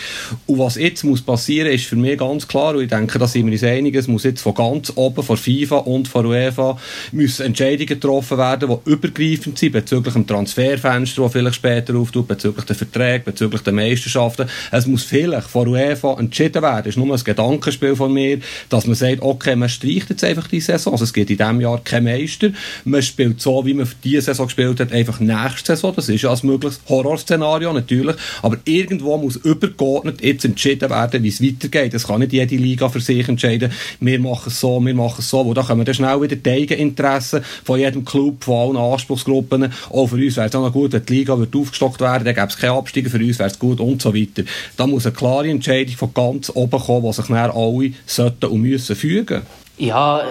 Und 0.47 0.59
was 0.59 0.77
jetzt 0.77 1.05
muss 1.05 1.23
passieren, 1.23 1.71
ist 1.71 1.85
für 1.85 1.97
mich 1.97 2.19
ganz 2.19 2.49
klar, 2.49 2.75
und 2.75 2.83
ich 2.83 2.89
denke, 2.89 3.19
da 3.19 3.27
sind 3.27 3.47
wir 3.47 3.53
uns 3.53 3.65
einig, 3.65 3.95
es 3.95 4.09
muss 4.09 4.25
jetzt 4.25 4.43
von 4.43 4.55
ganz 4.55 4.93
oben, 4.95 5.23
von 5.23 5.37
FIFA 5.37 5.79
und 5.79 6.09
von 6.09 6.27
UEFA, 6.27 6.79
müssen 7.13 7.47
Entscheidungen 7.47 7.87
getroffen 7.87 8.39
werden, 8.39 8.69
die 8.69 8.91
übergreifend 8.91 9.59
sind, 9.59 9.73
bezüglich 9.73 10.15
dem 10.15 10.27
Transferfenster, 10.27 11.23
das 11.23 11.33
vielleicht 11.33 11.57
später 11.57 11.95
auftut, 11.97 12.29
bezüglich 12.29 12.65
der 12.65 12.77
Verträge, 12.77 13.25
bezüglich 13.25 13.63
der 13.63 13.73
Meisterschaften. 13.73 14.49
Es 14.71 14.87
muss 14.87 15.05
vielleicht 15.05 15.49
von 15.49 15.69
UEFA 15.69 16.19
entschieden 16.19 16.63
werden. 16.63 16.89
Es 16.89 16.97
ist 16.97 17.05
nur 17.05 17.12
ein 17.13 17.25
Gedankenspiel 17.25 17.97
von 17.97 18.13
mir, 18.13 18.39
dass 18.69 18.87
man 18.87 18.95
sagt, 18.95 19.23
okay, 19.23 19.57
man 19.57 19.69
streicht 19.69 20.11
jetzt 20.11 20.25
einfach 20.25 20.49
die 20.49 20.61
Saison. 20.61 20.93
Also 20.93 21.05
es 21.05 21.13
gibt 21.13 21.31
in 21.31 21.37
diesem 21.37 21.61
Jahr 21.61 21.81
kein 21.83 22.05
Meister. 22.05 22.51
Man 22.85 23.03
spielt 23.03 23.41
so, 23.41 23.65
wie 23.65 23.75
man 23.75 23.89
diese 24.05 24.23
Saison 24.23 24.47
gespielt 24.47 24.81
hat, 24.81 24.93
einfach 24.93 25.21
nächste 25.21 25.77
Saison. 25.77 25.93
Das 25.95 26.09
ist 26.09 26.23
ja 26.23 26.33
ein 26.33 26.39
mögliches 26.43 26.81
Horrorszenario, 26.89 27.73
natürlich. 27.73 28.17
Aber 28.43 28.59
irgendwo 28.65 29.17
muss 29.17 29.37
übergeordnet 29.37 30.23
jetzt 30.23 30.45
entschieden 30.45 30.91
werden, 30.91 31.23
wie 31.23 31.29
es 31.29 31.43
weitergeht. 31.43 31.95
Das 31.95 32.07
kann 32.07 32.21
nicht 32.21 32.33
jede 32.33 32.57
Liga 32.57 32.89
für 32.89 33.01
sich 33.01 33.29
entscheiden. 33.29 33.73
Wir 34.01 34.19
machen 34.19 34.49
es 34.49 34.61
so, 34.61 34.81
wir 34.85 34.95
machen 34.95 35.17
es 35.19 35.31
so. 35.31 35.45
Wo 35.45 35.55
da 35.55 35.63
kommen 35.63 35.85
dann 35.85 35.95
schnell 35.95 36.21
wieder 36.21 36.37
die 36.37 36.51
Eigeninteressen 36.51 37.43
von 37.65 37.79
jedem 37.79 38.05
Club, 38.05 38.45
von 38.45 38.77
allen 38.77 38.93
Anspruchsgruppen. 38.93 39.73
Auch 39.91 40.07
für 40.07 40.17
uns 40.17 40.37
wäre 40.37 40.49
es 40.49 40.55
auch 40.55 40.63
noch 40.63 40.73
gut, 40.73 40.93
wenn 40.93 41.05
die 41.05 41.15
Liga 41.15 41.39
wird 41.39 41.55
aufgestockt 41.55 42.01
werden, 42.01 42.25
dann 42.25 42.35
gäbe 42.35 42.47
es 42.47 42.57
keine 42.57 42.75
Abstiege, 42.75 43.11
für 43.11 43.19
uns 43.19 43.39
wäre 43.39 43.51
es 43.51 43.59
gut 43.59 43.81
und 43.81 44.03
so 44.03 44.15
weiter. 44.15 44.43
Da 44.77 44.87
muss 44.87 45.07
eine 45.07 45.15
klare 45.15 45.49
Entscheidung 45.49 45.97
von 45.97 46.15
ganz 46.15 46.51
oben 46.55 46.81
kommen, 46.81 47.02
die 47.03 47.13
sich 47.13 47.27
dann 47.27 47.51
alle 47.51 47.93
sollten 48.07 48.47
und 48.47 48.61
müssen 48.63 48.97
fügen 48.97 49.43
Ja, 49.79 50.23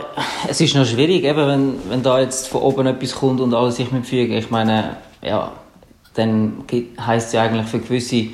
es 0.48 0.62
ist 0.62 0.76
noch 0.76 0.86
schwierig, 0.86 1.24
eben, 1.24 1.48
wenn, 1.48 1.74
wenn 1.90 2.04
da 2.04 2.20
jetzt 2.20 2.48
von 2.48 2.62
oben 2.62 2.88
etwas 2.88 3.16
kommt 3.16 3.42
und 3.42 3.54
alle 3.54 3.72
sich 3.72 3.92
mitfügen. 3.92 4.38
Ich 4.38 4.50
meine, 4.50 4.98
ja, 5.22 5.52
dann 6.14 6.64
heisst 7.06 7.28
es 7.28 7.34
ja 7.34 7.44
eigentlich 7.44 7.68
für 7.68 7.80
gewisse 7.80 8.28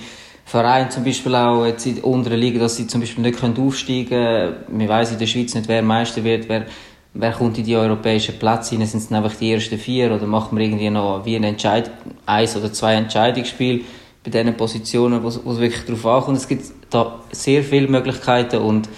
Vereine 0.48 0.88
zum 0.90 1.04
Beispiel 1.04 1.36
auch 1.36 1.66
jetzt 1.66 1.86
in 1.86 1.96
der 1.96 2.06
unteren 2.06 2.40
Liga, 2.40 2.60
dass 2.60 2.78
sie 2.78 2.88
zum 2.88 3.02
Beispiel 3.02 3.24
nicht 3.24 3.44
aufsteigen 3.44 4.08
können. 4.08 4.56
Wir 4.70 4.88
wissen 4.88 5.14
in 5.14 5.20
der 5.20 5.28
Schweiz 5.28 5.54
nicht, 5.54 5.68
wer 5.68 5.82
Meister 5.82 6.24
wird, 6.24 6.48
wer, 6.48 6.66
wer 7.14 7.32
kommt 7.34 7.58
in 7.58 7.66
die 7.66 7.76
europäischen 7.76 8.40
Plätze 8.40 8.72
hinein. 8.72 8.88
Sind 8.88 9.04
es 9.04 9.12
einfach 9.12 9.36
die 9.36 9.52
ersten 9.52 9.78
vier 9.78 10.14
oder 10.14 10.26
machen 10.26 10.58
wir 10.58 10.66
irgendwie 10.66 10.90
noch 10.90 11.26
wie 11.26 11.36
ein 11.36 11.44
Entscheid, 11.44 11.92
eins 12.26 12.56
oder 12.56 12.72
zwei 12.72 12.94
Entscheidungsspiele 12.94 13.82
bei 14.24 14.32
diesen 14.32 14.56
Positionen, 14.56 15.22
wo 15.22 15.28
es 15.28 15.60
wirklich 15.60 15.84
darauf 15.84 16.06
ankommt. 16.06 16.38
Es 16.38 16.48
gibt 16.48 16.64
da 16.90 17.20
sehr 17.32 17.64
viele 17.64 17.88
Möglichkeiten 17.88 18.58
und 18.58 18.90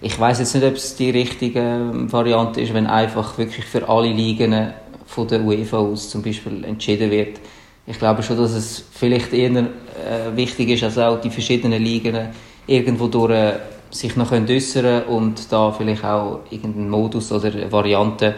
ich 0.00 0.18
weiß 0.18 0.40
jetzt 0.40 0.54
nicht, 0.54 0.64
ob 0.66 0.74
es 0.74 0.96
die 0.96 1.10
richtige 1.10 1.90
Variante 2.10 2.60
ist, 2.60 2.74
wenn 2.74 2.86
einfach 2.86 3.38
wirklich 3.38 3.64
für 3.64 3.88
alle 3.88 4.08
Ligen 4.08 4.72
von 5.06 5.26
der 5.28 5.42
UEFA 5.42 5.78
aus 5.78 6.10
zum 6.10 6.22
Beispiel 6.22 6.64
entschieden 6.64 7.10
wird. 7.10 7.40
Ich 7.86 7.98
glaube 7.98 8.22
schon, 8.22 8.36
dass 8.36 8.52
es 8.52 8.84
vielleicht 8.92 9.32
eher 9.32 9.50
äh, 9.50 10.34
wichtig 10.34 10.70
ist, 10.70 10.82
dass 10.82 10.98
auch 10.98 11.20
die 11.20 11.30
verschiedenen 11.30 11.82
Ligen 11.82 12.28
irgendwo 12.66 13.08
durch 13.08 13.32
äh, 13.32 13.54
sich 13.90 14.16
noch 14.16 14.32
äußern 14.32 15.04
und 15.04 15.52
da 15.52 15.70
vielleicht 15.72 16.04
auch 16.04 16.40
irgendeinen 16.50 16.90
Modus 16.90 17.30
oder 17.32 17.70
Variante 17.70 18.34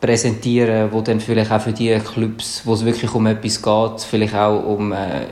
präsentieren, 0.00 0.90
wo 0.92 1.00
dann 1.00 1.20
vielleicht 1.20 1.50
auch 1.50 1.60
für 1.60 1.72
die 1.72 1.98
Clubs, 1.98 2.62
wo 2.64 2.74
es 2.74 2.84
wirklich 2.84 3.14
um 3.14 3.26
etwas 3.26 3.60
geht, 3.62 4.00
vielleicht 4.00 4.34
auch 4.34 4.64
um 4.64 4.92
äh, 4.92 5.26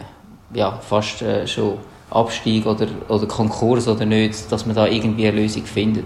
ja, 0.54 0.78
fast 0.80 1.22
äh, 1.22 1.46
schon 1.46 1.78
Abstieg 2.12 2.66
oder, 2.66 2.86
oder 3.08 3.26
Konkurs 3.26 3.88
oder 3.88 4.04
nicht, 4.04 4.50
dass 4.50 4.66
man 4.66 4.76
da 4.76 4.86
irgendwie 4.86 5.26
eine 5.26 5.40
Lösung 5.40 5.64
findet. 5.64 6.04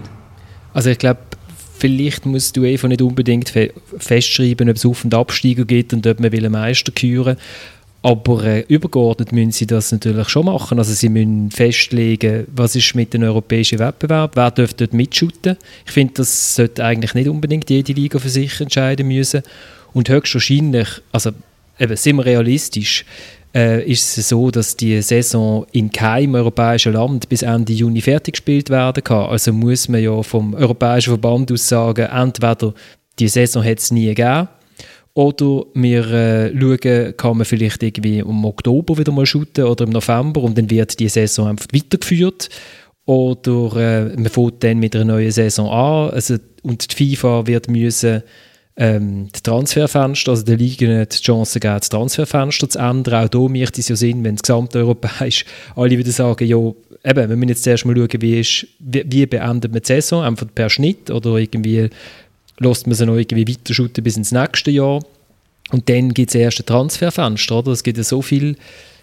Also 0.73 0.89
ich 0.89 0.97
glaube, 0.97 1.19
vielleicht 1.77 2.25
muss 2.25 2.51
du 2.51 2.63
einfach 2.63 2.87
nicht 2.87 3.01
unbedingt 3.01 3.49
fe 3.49 3.71
festschreiben, 3.97 4.69
ob 4.69 4.75
es 4.75 4.85
Auf- 4.85 5.03
und 5.03 5.13
Absteiger 5.13 5.65
gibt 5.65 5.93
und 5.93 6.05
ob 6.07 6.19
man 6.19 6.31
will 6.31 6.49
Meister 6.49 6.91
küren 6.91 7.37
aber 8.07 8.43
äh, 8.45 8.61
übergeordnet 8.67 9.33
müssen 9.33 9.51
sie 9.51 9.67
das 9.67 9.91
natürlich 9.91 10.29
schon 10.29 10.45
machen. 10.45 10.79
Also 10.79 10.93
sie 10.93 11.09
müssen 11.09 11.51
festlegen, 11.51 12.45
was 12.55 12.75
ist 12.75 12.95
mit 12.95 13.13
dem 13.13 13.23
europäischen 13.23 13.79
Wettbewerb, 13.79 14.35
wer 14.35 14.51
dürfte 14.51 14.85
dort 14.85 14.93
mitschuten. 14.93 15.57
Ich 15.85 15.91
finde, 15.91 16.13
das 16.15 16.55
sollte 16.55 16.85
eigentlich 16.85 17.15
nicht 17.15 17.27
unbedingt 17.27 17.69
jede 17.69 17.93
Liga 17.93 18.19
für 18.19 18.29
sich 18.29 18.61
entscheiden 18.61 19.07
müssen. 19.07 19.43
Und 19.93 20.09
höchstwahrscheinlich, 20.09 20.87
also 21.11 21.31
eben, 21.79 21.97
sind 21.97 22.17
wir 22.17 22.25
realistisch, 22.25 23.03
äh, 23.57 23.83
ist 23.83 24.17
es 24.17 24.29
so, 24.29 24.51
dass 24.51 24.77
die 24.77 25.01
Saison 25.01 25.65
in 25.71 25.91
keinem 25.91 26.35
europäischen 26.35 26.93
Land 26.93 27.27
bis 27.27 27.41
Ende 27.41 27.73
Juni 27.73 28.01
fertig 28.01 28.35
gespielt 28.35 28.69
werden 28.69 29.03
kann. 29.03 29.25
Also 29.29 29.51
muss 29.51 29.89
man 29.89 30.03
ja 30.03 30.21
vom 30.21 30.53
europäischen 30.53 31.09
Verband 31.09 31.51
aus 31.51 31.67
sagen, 31.67 32.05
entweder 32.05 32.75
die 33.17 33.27
Saison 33.27 33.65
hat 33.65 33.79
es 33.79 33.91
nie 33.91 34.13
gegeben 34.13 34.47
oder 35.15 35.65
wir 35.73 36.11
äh, 36.11 36.51
schauen, 36.55 37.17
kann 37.17 37.37
man 37.37 37.45
vielleicht 37.45 37.81
irgendwie 37.81 38.19
im 38.19 38.45
Oktober 38.45 38.99
wieder 38.99 39.11
mal 39.11 39.25
shooten 39.25 39.65
oder 39.65 39.85
im 39.85 39.89
November 39.89 40.43
und 40.43 40.55
dann 40.55 40.69
wird 40.69 40.99
die 40.99 41.09
Saison 41.09 41.47
einfach 41.47 41.65
weitergeführt. 41.73 42.49
Oder 43.05 43.75
äh, 43.77 44.15
man 44.15 44.29
fängt 44.29 44.63
dann 44.63 44.77
mit 44.77 44.95
einer 44.95 45.05
neuen 45.05 45.31
Saison 45.31 45.71
an. 45.71 46.11
Also, 46.11 46.35
und 46.61 46.99
die 46.99 47.15
FIFA 47.15 47.47
wird 47.47 47.67
müssen 47.67 48.21
ähm, 48.77 49.27
das 49.31 49.41
Transferfenster, 49.41 50.31
also 50.31 50.43
der 50.43 50.57
Liga 50.57 51.05
die 51.05 51.17
Chance 51.17 51.59
geben, 51.59 51.79
das 51.79 51.89
Transferfenster 51.89 52.69
zu 52.69 52.79
ändern. 52.79 53.25
Auch 53.25 53.29
da 53.29 53.39
macht 53.39 53.77
es 53.79 53.89
ja 53.89 53.95
Sinn, 53.95 54.23
wenn 54.23 54.35
es 54.35 54.43
gesamteuropäisch 54.43 55.45
alle 55.75 55.97
wieder 55.97 56.11
sagen, 56.11 56.45
ja, 56.47 56.57
eben, 56.57 57.29
wir 57.29 57.35
müssen 57.35 57.49
jetzt 57.49 57.63
zuerst 57.63 57.85
mal 57.85 57.95
schauen, 57.95 58.21
wie, 58.21 58.39
ist, 58.39 58.67
wie, 58.79 59.03
wie 59.07 59.25
beendet 59.25 59.71
man 59.71 59.81
die 59.81 59.87
Saison, 59.87 60.23
einfach 60.23 60.47
per 60.53 60.69
Schnitt 60.69 61.09
oder 61.09 61.37
irgendwie 61.37 61.89
lässt 62.59 62.87
man 62.87 62.95
sie 62.95 63.05
noch 63.05 63.15
irgendwie 63.15 63.47
weiter 63.47 64.01
bis 64.01 64.17
ins 64.17 64.31
nächste 64.31 64.71
Jahr. 64.71 65.03
Und 65.71 65.89
dann 65.89 66.13
gibt 66.13 66.29
es 66.29 66.35
erst 66.35 66.59
ein 66.59 66.65
Transferfenster, 66.65 67.57
oder? 67.57 67.71
Es 67.71 67.83
gibt 67.83 67.97
ja 67.97 68.03
so 68.03 68.21
viel, 68.21 68.57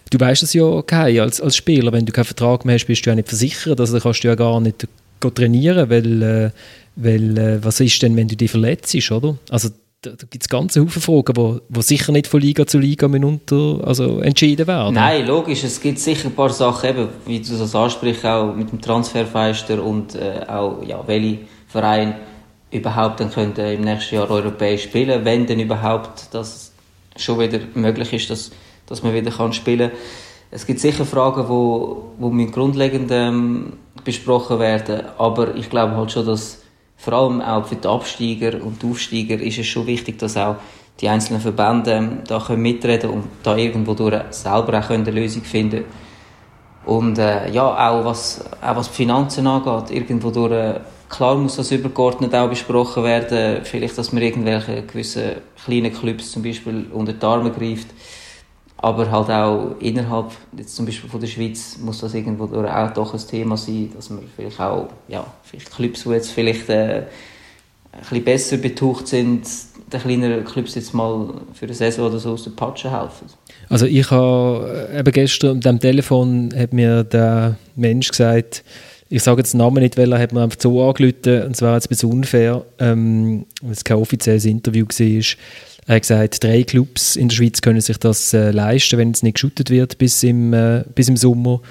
du 0.09 0.19
weißt 0.19 0.43
es 0.43 0.53
ja, 0.53 0.81
Kai, 0.83 1.21
als, 1.21 1.41
als 1.41 1.57
Spieler, 1.57 1.91
wenn 1.91 2.05
du 2.05 2.13
keinen 2.13 2.25
Vertrag 2.25 2.63
mehr 2.65 2.75
hast, 2.75 2.85
bist 2.85 3.05
du 3.05 3.09
ja 3.09 3.15
nicht 3.15 3.27
versichert, 3.27 3.79
also 3.79 3.99
kannst 3.99 4.23
du 4.23 4.29
ja 4.29 4.35
gar 4.35 4.59
nicht 4.61 4.87
trainieren, 5.19 5.89
weil, 5.89 6.21
äh, 6.21 6.51
weil 6.95 7.37
äh, 7.37 7.63
was 7.63 7.79
ist 7.79 8.01
denn, 8.01 8.15
wenn 8.15 8.27
du 8.27 8.35
dich 8.35 8.51
verletzt, 8.51 9.11
oder? 9.11 9.37
Also 9.49 9.69
da, 10.01 10.11
da 10.11 10.27
gibt 10.29 10.43
es 10.43 10.49
ganze 10.49 10.81
Haufen 10.81 11.01
Fragen, 11.01 11.35
wo 11.69 11.81
sicher 11.81 12.11
nicht 12.11 12.27
von 12.27 12.41
Liga 12.41 12.65
zu 12.67 12.77
Liga 12.77 13.07
unter, 13.07 13.79
also 13.85 14.19
entschieden 14.19 14.67
werden. 14.67 14.93
Nein, 14.93 15.25
logisch, 15.25 15.63
es 15.63 15.81
gibt 15.81 15.99
sicher 15.99 16.29
ein 16.29 16.35
paar 16.35 16.51
Sachen, 16.51 16.89
eben, 16.89 17.07
wie 17.25 17.39
du 17.39 17.57
das 17.57 17.73
ansprichst, 17.75 18.25
auch 18.25 18.53
mit 18.53 18.71
dem 18.71 18.81
Transferfenster 18.81 19.83
und 19.83 20.15
äh, 20.15 20.45
auch, 20.47 20.83
ja, 20.85 21.03
welche 21.07 21.39
Vereine 21.67 22.15
überhaupt 22.71 23.19
dann 23.19 23.31
können 23.31 23.55
im 23.55 23.81
nächsten 23.81 24.15
Jahr 24.15 24.29
europäisch 24.29 24.83
spielen, 24.83 25.23
wenn 25.23 25.45
denn 25.45 25.59
überhaupt 25.59 26.27
das 26.31 26.71
schon 27.15 27.39
wieder 27.39 27.59
möglich 27.73 28.13
ist, 28.13 28.29
dass, 28.29 28.51
dass 28.85 29.01
man 29.01 29.13
wieder 29.13 29.31
kann 29.31 29.53
spielen 29.53 29.89
kann. 29.89 29.99
Es 30.51 30.65
gibt 30.65 30.79
sicher 30.79 31.05
Fragen, 31.05 31.49
wo, 31.49 32.11
wo 32.17 32.29
grundlegend 32.51 33.09
ähm, 33.11 33.73
besprochen 34.03 34.59
werden, 34.59 35.01
aber 35.17 35.55
ich 35.55 35.69
glaube 35.69 35.95
halt 35.95 36.11
schon, 36.11 36.25
dass 36.25 36.59
vor 36.97 37.13
allem 37.13 37.41
auch 37.41 37.65
für 37.65 37.75
die 37.75 37.87
Absteiger 37.87 38.63
und 38.63 38.81
die 38.81 38.87
Aufsteiger 38.87 39.39
ist 39.39 39.59
es 39.59 39.67
schon 39.67 39.87
wichtig, 39.87 40.17
dass 40.19 40.37
auch 40.37 40.55
die 40.99 41.09
einzelnen 41.09 41.41
Verbände 41.41 41.91
ähm, 41.91 42.19
da 42.27 42.39
können 42.39 42.61
mitreden 42.61 43.09
und 43.09 43.25
da 43.43 43.57
irgendwo 43.57 43.93
durch 43.93 44.15
selber 44.29 44.79
auch 44.79 44.89
eine 44.89 45.11
Lösung 45.11 45.43
finden 45.43 45.83
und 46.85 47.17
äh, 47.17 47.51
ja, 47.51 47.89
auch 47.89 48.05
was, 48.05 48.43
auch 48.61 48.75
was 48.75 48.89
die 48.89 48.95
Finanzen 48.95 49.47
angeht, 49.47 49.91
irgendwo 49.91 50.31
durch 50.31 50.75
Klar 51.07 51.35
muss 51.35 51.55
das 51.55 51.71
übergeordnet 51.71 52.33
auch 52.33 52.49
besprochen 52.49 53.03
werden. 53.03 53.63
Vielleicht, 53.63 53.97
dass 53.97 54.11
man 54.11 54.23
irgendwelche 54.23 54.81
gewissen 54.83 55.35
kleinen 55.63 55.93
Clubs 55.93 56.31
zum 56.31 56.41
Beispiel 56.41 56.87
unter 56.91 57.13
die 57.13 57.25
Arme 57.25 57.51
greift. 57.51 57.87
Aber 58.77 59.09
halt 59.09 59.29
auch 59.29 59.75
innerhalb, 59.79 60.31
jetzt 60.57 60.75
zum 60.75 60.85
Beispiel 60.85 61.09
von 61.09 61.19
der 61.19 61.27
Schweiz, 61.27 61.77
muss 61.81 62.01
das 62.01 62.13
irgendwo 62.13 62.43
auch 62.43 62.93
doch 62.93 63.13
ein 63.13 63.27
Thema 63.27 63.57
sein, 63.57 63.91
dass 63.95 64.09
man 64.09 64.19
vielleicht 64.35 64.59
auch, 64.59 64.89
ja, 65.07 65.25
vielleicht 65.43 65.71
Clubs, 65.71 66.03
die 66.03 66.09
jetzt 66.09 66.31
vielleicht 66.31 66.69
äh, 66.69 67.03
ein 67.91 67.99
bisschen 68.01 68.23
besser 68.23 68.57
betucht 68.57 69.07
sind, 69.07 69.47
den 69.91 69.99
kleineren 69.99 70.43
Clubs 70.43 70.75
jetzt 70.75 70.93
mal 70.93 71.33
für 71.53 71.65
eine 71.65 71.73
Saison 71.73 72.07
oder 72.07 72.19
so 72.19 72.31
aus 72.31 72.43
der 72.43 72.51
Patsche 72.51 72.91
helfen. 72.91 73.27
Also 73.69 73.85
ich 73.85 74.09
habe 74.11 74.89
eben 74.93 75.11
gestern 75.11 75.61
am 75.65 75.79
Telefon 75.79 76.53
hat 76.55 76.73
mir 76.73 77.03
der 77.03 77.55
Mensch 77.75 78.09
gesagt, 78.09 78.63
ich 79.09 79.21
sage 79.21 79.41
jetzt 79.41 79.53
den 79.53 79.59
Namen 79.59 79.83
nicht, 79.83 79.97
weil 79.97 80.11
er 80.11 80.19
hat 80.19 80.33
mir 80.33 80.41
einfach 80.41 80.59
so 80.59 80.83
angerufen 80.83 81.43
und 81.43 81.55
zwar 81.55 81.75
jetzt 81.75 81.85
ein 81.85 81.89
bisschen 81.89 82.11
unfair, 82.11 82.65
ähm, 82.79 83.45
weil 83.61 83.71
es 83.71 83.83
kein 83.83 83.97
offizielles 83.97 84.45
Interview 84.45 84.85
war. 84.85 85.23
Er 85.87 85.95
hat 85.95 86.01
gesagt, 86.01 86.43
drei 86.43 86.63
Clubs 86.63 87.15
in 87.15 87.29
der 87.29 87.35
Schweiz 87.35 87.61
können 87.61 87.81
sich 87.81 87.97
das 87.97 88.33
äh, 88.33 88.51
leisten, 88.51 88.97
wenn 88.97 89.11
es 89.11 89.21
nicht 89.21 89.35
geschüttet 89.35 89.69
wird 89.69 89.97
bis 89.97 90.23
im, 90.23 90.53
äh, 90.53 90.83
bis 90.95 91.09
im 91.09 91.17
Sommer. 91.17 91.61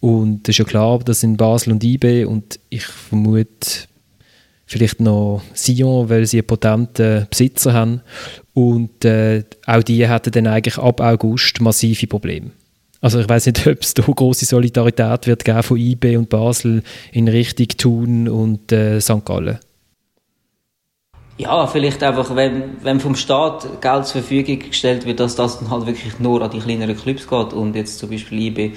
Und 0.00 0.46
es 0.46 0.54
ist 0.54 0.58
ja 0.58 0.64
klar, 0.64 0.98
das 1.04 1.20
sind 1.20 1.38
Basel 1.38 1.72
und 1.72 1.82
IB 1.82 2.26
und 2.26 2.60
ich 2.68 2.84
vermute 2.84 3.86
vielleicht 4.66 5.00
noch 5.00 5.42
Sion, 5.54 6.08
weil 6.10 6.26
sie 6.26 6.38
einen 6.38 6.46
potenten 6.46 7.26
Besitzer 7.30 7.72
haben. 7.72 8.02
Und 8.52 9.04
äh, 9.04 9.44
auch 9.64 9.82
die 9.82 10.06
hatten 10.06 10.32
dann 10.32 10.46
eigentlich 10.48 10.76
ab 10.76 11.00
August 11.00 11.60
massive 11.60 12.06
Probleme. 12.06 12.50
Also 13.00 13.20
ich 13.20 13.28
weiß 13.28 13.46
nicht, 13.46 13.66
ob 13.66 13.82
es 13.82 13.94
da 13.94 14.02
große 14.02 14.44
Solidarität 14.44 15.26
wird 15.26 15.44
geben 15.44 15.62
von 15.62 15.78
IB 15.78 16.16
und 16.16 16.28
Basel 16.28 16.82
in 17.12 17.28
Richtung 17.28 17.68
Thun 17.68 18.28
und 18.28 18.70
äh, 18.72 19.00
St. 19.00 19.24
Gallen. 19.24 19.58
Ja, 21.38 21.66
vielleicht 21.66 22.02
einfach, 22.02 22.34
wenn, 22.34 22.82
wenn 22.82 22.98
vom 22.98 23.14
Staat 23.14 23.82
Geld 23.82 24.06
zur 24.06 24.22
Verfügung 24.22 24.58
gestellt 24.58 25.04
wird, 25.04 25.20
dass 25.20 25.36
das 25.36 25.58
dann 25.58 25.70
halt 25.70 25.86
wirklich 25.86 26.18
nur 26.18 26.40
an 26.40 26.50
die 26.50 26.60
kleineren 26.60 26.96
Clubs 26.96 27.28
geht 27.28 27.52
und 27.52 27.76
jetzt 27.76 27.98
zum 27.98 28.08
Beispiel 28.08 28.40
IB 28.40 28.72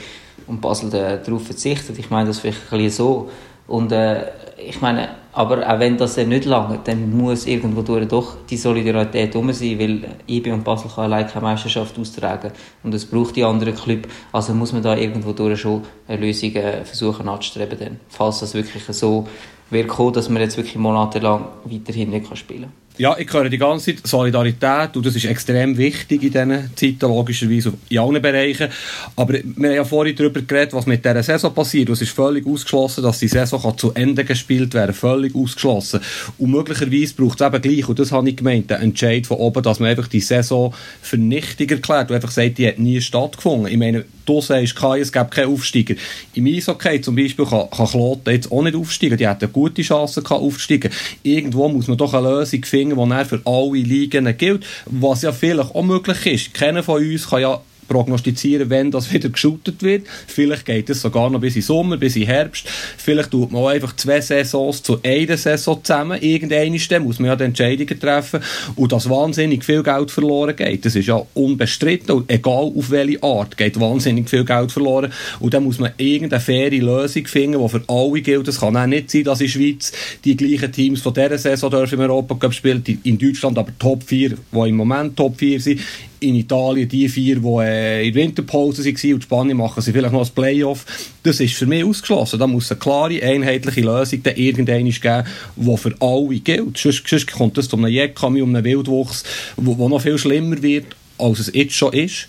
und 0.45 0.59
Basel 0.59 0.89
darauf 0.89 1.45
verzichtet. 1.45 1.97
Ich 1.97 2.09
meine 2.09 2.27
das 2.27 2.39
vielleicht 2.39 2.59
ein 2.71 2.79
bisschen 2.79 2.89
so. 2.91 3.29
Und 3.65 3.93
äh, 3.93 4.25
ich 4.57 4.81
meine, 4.81 5.09
aber 5.31 5.65
auch 5.65 5.79
wenn 5.79 5.95
das 5.95 6.17
nicht 6.17 6.43
lange, 6.43 6.79
dann 6.83 7.15
muss 7.15 7.45
irgendwo 7.45 7.81
doch 7.81 8.37
die 8.49 8.57
Solidarität 8.57 9.35
um 9.35 9.53
sein, 9.53 9.79
weil 9.79 10.01
IB 10.27 10.51
und 10.51 10.63
Basel 10.65 10.89
kann 10.93 11.05
allein 11.05 11.27
keine 11.27 11.45
Meisterschaft 11.45 11.97
austragen 11.97 12.51
und 12.83 12.93
es 12.93 13.05
braucht 13.05 13.35
die 13.37 13.43
anderen 13.43 13.75
Club. 13.75 14.07
Also 14.33 14.53
muss 14.53 14.73
man 14.73 14.81
da 14.81 14.97
irgendwo 14.97 15.31
durch 15.31 15.61
schon 15.61 15.83
eine 16.07 16.19
Lösung 16.19 16.53
äh, 16.55 16.83
versuchen 16.83 17.29
anzustreben, 17.29 17.79
dann, 17.79 17.99
falls 18.09 18.39
das 18.39 18.53
wirklich 18.53 18.83
so 18.89 19.27
wird 19.69 19.87
kommen, 19.87 20.13
dass 20.13 20.29
man 20.29 20.41
jetzt 20.41 20.57
wirklich 20.57 20.75
monatelang 20.75 21.45
weiterhin 21.65 22.09
nicht 22.09 22.37
spielen 22.37 22.63
kann. 22.63 22.71
Ja, 22.99 23.15
ich 23.17 23.31
höre 23.31 23.47
die 23.47 23.57
ganze 23.57 23.95
Zeit 23.95 24.05
Solidarität 24.05 24.97
und 24.97 25.05
das 25.05 25.15
ist 25.15 25.23
extrem 25.23 25.77
wichtig 25.77 26.21
in 26.21 26.31
diesen 26.33 26.75
Zeiten, 26.75 27.07
logischerweise 27.07 27.71
in 27.87 27.97
allen 27.97 28.21
Bereichen. 28.21 28.67
Aber 29.15 29.35
wir 29.35 29.69
haben 29.69 29.75
ja 29.75 29.85
vorhin 29.85 30.17
darüber 30.17 30.41
geredet, 30.41 30.73
was 30.73 30.85
mit 30.85 31.05
dieser 31.05 31.23
Saison 31.23 31.53
passiert. 31.53 31.87
Es 31.87 32.01
ist 32.01 32.11
völlig 32.11 32.45
ausgeschlossen, 32.45 33.01
dass 33.01 33.19
die 33.19 33.29
Saison 33.29 33.77
zu 33.77 33.93
Ende 33.93 34.25
gespielt 34.25 34.73
werden 34.73 34.93
Völlig 34.93 35.33
ausgeschlossen. 35.33 36.01
Und 36.37 36.51
möglicherweise 36.51 37.13
braucht 37.13 37.39
es 37.39 37.47
eben 37.47 37.61
gleich, 37.61 37.87
und 37.87 37.99
das 37.99 38.11
habe 38.11 38.27
ich 38.27 38.35
gemeint, 38.35 38.69
den 38.69 38.81
Entscheid 38.81 39.25
von 39.25 39.37
oben, 39.37 39.63
dass 39.63 39.79
man 39.79 39.91
einfach 39.91 40.09
die 40.09 40.19
Saison 40.19 40.73
vernichtig 41.01 41.71
erklärt 41.71 42.09
und 42.09 42.17
einfach 42.17 42.31
sagt, 42.31 42.57
die 42.57 42.67
hat 42.67 42.79
nie 42.79 42.99
stattgefunden. 42.99 43.67
Ich 43.67 43.77
meine, 43.77 44.03
du 44.29 44.41
sagst, 44.41 44.75
Kai, 44.75 44.99
es 44.99 45.11
gibt 45.11 45.31
keinen 45.31 45.53
Aufsteiger. 45.53 45.95
Im 46.33 46.47
Eishockey 46.47 47.01
zum 47.01 47.15
Beispiel 47.15 47.45
kann, 47.45 47.69
kann 47.69 47.87
Kloten 47.87 48.33
jetzt 48.33 48.51
auch 48.51 48.61
nicht 48.61 48.75
aufsteigen. 48.75 49.17
Die 49.17 49.27
hätten 49.27 49.51
gute 49.51 49.81
Chancen 49.81 50.25
aufsteigen. 50.25 50.91
Irgendwo 51.23 51.67
muss 51.67 51.87
man 51.87 51.97
doch 51.97 52.13
eine 52.13 52.29
Lösung 52.29 52.63
finden, 52.63 53.09
die 53.09 53.25
für 53.25 53.41
alle 53.45 53.77
Ligen 53.77 54.37
gilt, 54.37 54.65
was 54.85 55.21
ja 55.23 55.31
vielleicht 55.31 55.75
auch 55.75 55.83
möglich 55.83 56.25
ist. 56.25 56.53
Keiner 56.53 56.83
von 56.83 57.03
uns 57.03 57.29
kann 57.29 57.41
ja 57.41 57.61
prognostizieren, 57.89 58.69
wenn 58.69 58.91
das 58.91 59.11
wieder 59.13 59.29
geschootet 59.29 59.81
wird. 59.81 60.05
Vielleicht 60.27 60.65
geht 60.65 60.89
es 60.89 61.01
sogar 61.01 61.29
noch 61.29 61.41
bis 61.41 61.55
in 61.55 61.61
Sommer, 61.61 61.97
bis 61.97 62.15
in 62.15 62.23
Herbst. 62.23 62.67
Vielleicht 62.97 63.31
tut 63.31 63.51
man 63.51 63.63
auch 63.63 63.67
einfach 63.67 63.95
zwei 63.95 64.21
Saisons 64.21 64.81
zu 64.83 64.99
einer 65.03 65.35
Saison 65.35 65.83
zusammen. 65.83 66.21
Irgendwann 66.21 67.03
muss 67.03 67.19
man 67.19 67.27
ja 67.27 67.35
die 67.35 67.43
Entscheidungen 67.43 67.99
treffen. 67.99 68.41
Und 68.75 68.91
dass 68.91 69.09
wahnsinnig 69.09 69.65
viel 69.65 69.83
Geld 69.83 70.11
verloren 70.11 70.55
geht, 70.55 70.85
das 70.85 70.95
ist 70.95 71.07
ja 71.07 71.21
unbestritten. 71.33 72.15
Und 72.15 72.31
egal 72.31 72.71
auf 72.75 72.89
welche 72.91 73.21
Art, 73.23 73.57
geht 73.57 73.79
wahnsinnig 73.79 74.29
viel 74.29 74.45
Geld 74.45 74.71
verloren. 74.71 75.11
Und 75.39 75.53
dann 75.53 75.63
muss 75.63 75.79
man 75.79 75.91
irgendeine 75.97 76.39
faire 76.39 76.69
Lösung 76.69 77.25
finden, 77.25 77.61
die 77.61 77.69
für 77.69 77.83
alle 77.87 78.21
gilt. 78.21 78.47
Es 78.47 78.59
kann 78.59 78.77
auch 78.77 78.85
nicht 78.85 79.11
sein, 79.11 79.23
dass 79.23 79.41
in 79.41 79.47
der 79.47 79.51
Schweiz 79.51 79.91
die 80.23 80.37
gleichen 80.37 80.71
Teams 80.71 81.01
von 81.01 81.13
dieser 81.13 81.37
Saison 81.37 81.71
dürfen 81.71 81.95
im 81.95 82.01
Europacup 82.01 82.53
spielen, 82.53 82.83
in 83.03 83.17
Deutschland 83.17 83.57
aber 83.57 83.71
Top 83.79 84.03
4, 84.03 84.29
die 84.29 84.69
im 84.69 84.75
Moment 84.75 85.15
Top 85.15 85.37
4 85.37 85.59
sind, 85.59 85.81
in 86.19 86.35
Italien 86.35 86.87
die 86.87 87.09
vier, 87.09 87.39
die 87.39 87.57
äh, 87.59 88.07
in 88.07 88.13
der 88.13 88.23
Winterpause 88.23 88.85
waren 88.85 89.13
und 89.13 89.23
Spanien 89.23 89.57
machen 89.57 89.81
sie 89.81 89.91
vielleicht 89.91 90.13
noch 90.13 90.25
ein 90.25 90.33
Playoff. 90.33 90.85
Das 91.23 91.39
ist 91.39 91.55
für 91.55 91.65
mich 91.65 91.83
ausgeschlossen. 91.83 92.39
Da 92.39 92.47
muss 92.47 92.71
eine 92.71 92.79
klare, 92.79 93.21
einheitliche 93.21 93.81
Lösung 93.81 94.21
irgendeine 94.35 94.89
geben, 94.89 95.23
die 95.55 95.77
für 95.77 95.95
alle 95.99 96.39
gilt. 96.39 96.77
Sonst, 96.77 97.07
sonst 97.07 97.31
kommt 97.31 97.57
es 97.57 97.69
zu 97.69 97.77
einem 97.77 97.87
Jekami, 97.87 98.41
um 98.41 98.53
einen 98.55 98.63
Wildwuchs, 98.63 99.23
wo, 99.57 99.77
wo 99.77 99.89
noch 99.89 100.01
viel 100.01 100.17
schlimmer 100.17 100.61
wird, 100.61 100.95
als 101.17 101.39
es 101.39 101.53
jetzt 101.53 101.73
schon 101.73 101.93
ist. 101.93 102.27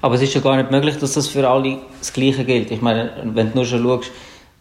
Aber 0.00 0.14
es 0.14 0.22
ist 0.22 0.34
ja 0.34 0.40
gar 0.40 0.56
nicht 0.56 0.70
möglich, 0.70 0.96
dass 0.96 1.14
das 1.14 1.28
für 1.28 1.48
alle 1.48 1.78
das 1.98 2.12
Gleiche 2.12 2.44
gilt. 2.44 2.70
Ich 2.70 2.80
meine, 2.82 3.10
wenn 3.34 3.50
du 3.50 3.56
nur 3.56 3.64
schon 3.64 3.82
schaust, 3.82 4.10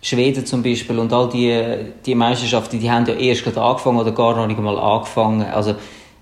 Schweden 0.02 0.46
zum 0.46 0.62
Beispiel 0.62 1.00
und 1.00 1.12
all 1.12 1.30
die, 1.30 1.60
die 2.06 2.14
Meisterschaften, 2.14 2.80
die 2.80 2.92
haben 2.92 3.08
ja 3.08 3.16
erst 3.16 3.44
gerade 3.44 3.60
angefangen 3.60 3.98
oder 3.98 4.12
gar 4.12 4.36
noch 4.36 4.46
nicht 4.46 4.60
mal 4.60 4.78
angefangen. 4.78 5.42
Also 5.42 5.76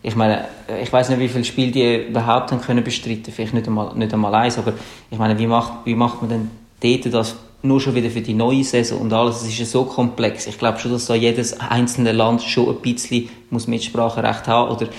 ich 0.06 0.16
meine, 0.18 0.46
ich 0.82 0.92
weiß 0.92 1.10
nicht, 1.10 1.20
wie 1.20 1.30
viele 1.30 1.46
Spiele 1.46 1.72
die 1.72 2.10
überhaupt 2.10 2.52
haben 2.52 2.62
können 2.62 2.84
bestreiten, 2.84 3.32
vielleicht 3.34 3.54
nicht 3.54 3.68
einmal, 3.68 3.96
nicht 3.96 4.14
einmal 4.14 4.36
eins, 4.36 4.58
aber 4.58 4.74
ich 5.10 5.18
meine, 5.18 5.40
wie 5.40 5.48
macht, 5.48 5.86
wie 5.86 5.96
macht 5.96 6.22
man 6.22 6.30
denn 6.30 6.52
dort 6.82 7.14
das 7.14 7.38
nur 7.62 7.80
schon 7.80 7.96
wieder 7.96 8.10
für 8.10 8.20
die 8.20 8.34
neue 8.34 8.66
Saison 8.66 9.00
und 9.00 9.14
alles, 9.14 9.38
es 9.38 9.48
ist 9.48 9.60
ja 9.60 9.66
so 9.66 9.86
komplex. 9.86 10.48
Ich 10.48 10.60
glaube 10.60 10.80
schon, 10.80 10.92
dass 10.92 11.06
da 11.06 11.16
jedes 11.16 11.58
einzelne 11.58 12.12
Land 12.12 12.42
schon 12.42 12.68
ein 12.68 12.82
bisschen 12.82 13.30
muss 13.50 13.68
Mitspracherecht 13.68 14.46
haben 14.50 14.72
oder 14.76 14.90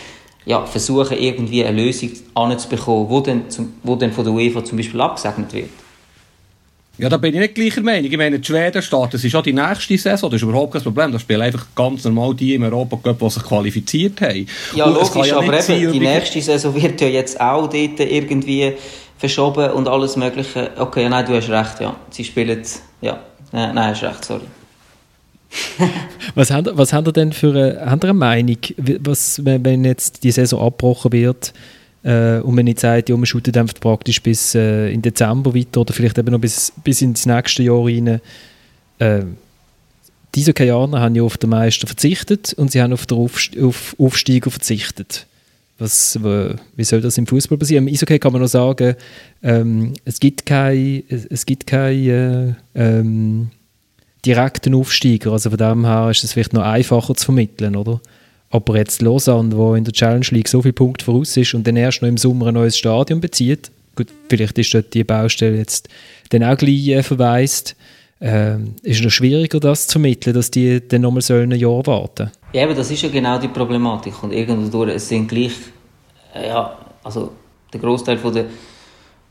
ja, 0.47 0.65
versuchen 0.65 1.19
irgendwie 1.19 1.65
eine 1.65 1.83
Lösung 1.83 2.11
anzubekommen, 2.35 3.11
wo 3.11 3.21
dann, 3.21 3.45
wo 3.83 3.97
dann 3.97 4.13
von 4.13 4.25
der 4.25 4.33
UEFA 4.33 4.65
zum 4.65 4.79
Beispiel 4.79 5.01
abgesegnet 5.03 5.53
wird. 5.53 5.71
Ja, 6.97 7.09
da 7.09 7.17
bin 7.17 7.35
ich 7.35 7.41
nicht 7.41 7.55
gleicher 7.57 7.83
Meinung. 7.83 8.11
Ich 8.11 8.17
meine, 8.17 8.39
die 8.39 8.47
Schweden 8.47 8.81
starten, 8.81 9.13
das 9.13 9.25
ist 9.25 9.33
schon 9.33 9.43
die 9.43 9.53
nächste 9.53 9.99
Saison, 9.99 10.31
das 10.31 10.41
ist 10.41 10.49
überhaupt 10.49 10.75
kein 10.75 10.83
Problem. 10.83 11.11
Da 11.11 11.19
spielen 11.19 11.43
einfach 11.43 11.67
ganz 11.75 12.05
normal 12.05 12.35
die 12.35 12.55
im 12.55 12.63
Europa-Cup, 12.63 13.19
die 13.19 13.31
sich 13.31 13.43
qualifiziert 13.43 14.21
haben. 14.21 14.47
Ja, 14.77 14.85
und 14.85 14.95
logisch, 14.95 15.27
ja 15.27 15.39
aber 15.39 15.69
eben, 15.69 15.93
die 15.93 15.99
nächste 15.99 16.41
Saison 16.41 16.75
wird 16.81 17.01
ja 17.01 17.09
jetzt 17.09 17.41
auch 17.41 17.69
dort 17.69 17.99
irgendwie 17.99 18.75
verschoben 19.19 19.71
und 19.73 19.89
alles 19.89 20.17
Mögliche. 20.17 20.71
Okay, 20.79 21.09
nein, 21.09 21.27
du 21.27 21.35
hast 21.35 21.49
recht, 21.49 21.81
ja. 21.81 21.97
Sie 22.11 22.25
spielen, 22.25 22.63
ja, 23.01 23.19
nein, 23.51 23.75
nein 23.75 23.91
hast 23.91 24.03
recht, 24.05 24.25
sorry. 24.25 24.45
was, 26.35 26.51
haben, 26.51 26.71
was 26.75 26.93
haben 26.93 27.07
ihr 27.07 27.13
denn 27.13 27.33
für 27.33 27.51
eine, 27.51 27.91
haben 27.91 28.03
eine 28.03 28.15
Meinung, 28.15 28.59
was, 28.77 29.41
wenn 29.45 29.85
jetzt 29.85 30.23
die 30.23 30.31
Saison 30.31 30.61
abgebrochen 30.61 31.13
wird? 31.13 31.53
Äh, 32.05 32.41
und 32.41 32.57
wenn 32.57 32.67
ich 32.67 32.79
sage, 32.79 33.05
ja, 33.09 33.17
man 33.17 33.27
shootet 33.27 33.57
einfach 33.57 33.81
praktisch 33.81 34.23
bis 34.23 34.55
äh, 34.55 34.91
in 34.91 35.03
Dezember 35.03 35.55
weiter 35.55 35.81
oder 35.81 35.93
vielleicht 35.93 36.19
eben 36.19 36.31
noch 36.31 36.39
bis, 36.39 36.73
bis 36.85 37.03
ins 37.03 37.27
nächste 37.27 37.63
Jahr 37.63 37.85
rein. 37.85 38.21
Äh, 38.99 39.23
diese 40.35 40.53
Kajaner 40.53 41.01
haben 41.01 41.15
ja 41.15 41.23
auf 41.23 41.39
den 41.39 41.51
Meister 41.51 41.87
verzichtet 41.87 42.53
und 42.55 42.71
sie 42.71 42.83
haben 42.83 42.93
auf 42.93 43.07
den 43.07 43.19
auf 43.19 43.97
Aufsteiger 43.99 44.51
verzichtet. 44.51 45.27
Was, 45.79 46.19
wie 46.23 46.85
soll 46.85 47.01
das 47.01 47.19
im 47.19 47.27
Fußball 47.27 47.59
passieren? 47.59 47.89
Im 47.89 47.93
Eishockey 47.93 48.19
kann 48.21 48.33
man 48.33 48.43
noch 48.43 48.49
sagen, 48.49 48.95
ähm, 49.43 49.95
es 50.05 50.21
gibt 50.21 50.47
keine, 50.47 51.03
es 51.09 51.47
gibt 51.47 51.67
keine 51.67 52.57
äh, 52.75 52.81
ähm, 52.81 53.51
direkten 54.25 54.75
Aufsteiger. 54.75 55.33
Also 55.33 55.51
von 55.51 55.59
dem 55.59 55.85
her 55.85 56.11
ist 56.11 56.23
es 56.23 56.33
vielleicht 56.33 56.53
noch 56.53 56.63
einfacher 56.63 57.15
zu 57.15 57.25
vermitteln, 57.25 57.75
oder? 57.75 58.01
Aber 58.55 58.77
jetzt 58.77 59.03
Lausanne, 59.03 59.57
wo 59.57 59.75
in 59.75 59.83
der 59.83 59.93
Challenge 59.93 60.27
League 60.31 60.47
so 60.47 60.63
viele 60.63 60.75
Punkte 60.75 61.05
voraus 61.05 61.37
ist 61.37 61.55
und 61.55 61.67
dann 61.67 61.75
erst 61.75 62.03
noch 62.03 62.09
im 62.09 62.17
Sommer 62.17 62.47
ein 62.47 62.55
neues 62.55 62.79
Stadion 62.79 63.21
bezieht, 63.21 63.73
gut, 63.97 64.07
vielleicht 64.29 64.57
ist 64.57 64.73
dort 64.73 64.95
die 64.95 65.03
Baustelle 65.03 65.57
jetzt 65.57 65.89
dann 66.31 66.45
auch 66.45 66.57
gleich 66.57 66.87
äh, 66.87 67.03
verwaist, 67.03 67.75
äh, 68.21 68.59
ist 68.85 69.03
noch 69.03 69.11
schwieriger, 69.11 69.59
das 69.59 69.89
zu 69.89 69.95
vermitteln, 69.95 70.35
dass 70.35 70.53
die 70.53 70.87
dann 70.87 71.01
nochmal 71.01 71.21
ein 71.33 71.51
Jahr 71.51 71.85
warten 71.85 72.31
Ja, 72.53 72.63
aber 72.63 72.75
das 72.75 72.93
ist 72.93 73.03
ja 73.03 73.09
genau 73.09 73.41
die 73.41 73.49
Problematik. 73.49 74.23
Und 74.23 74.33
irgendwo 74.33 74.85
es 74.85 75.09
sind 75.09 75.27
gleich, 75.27 75.55
äh, 76.33 76.47
ja, 76.47 76.79
also 77.03 77.33
der 77.73 77.81
Großteil 77.81 78.19
von 78.19 78.35
der, 78.35 78.45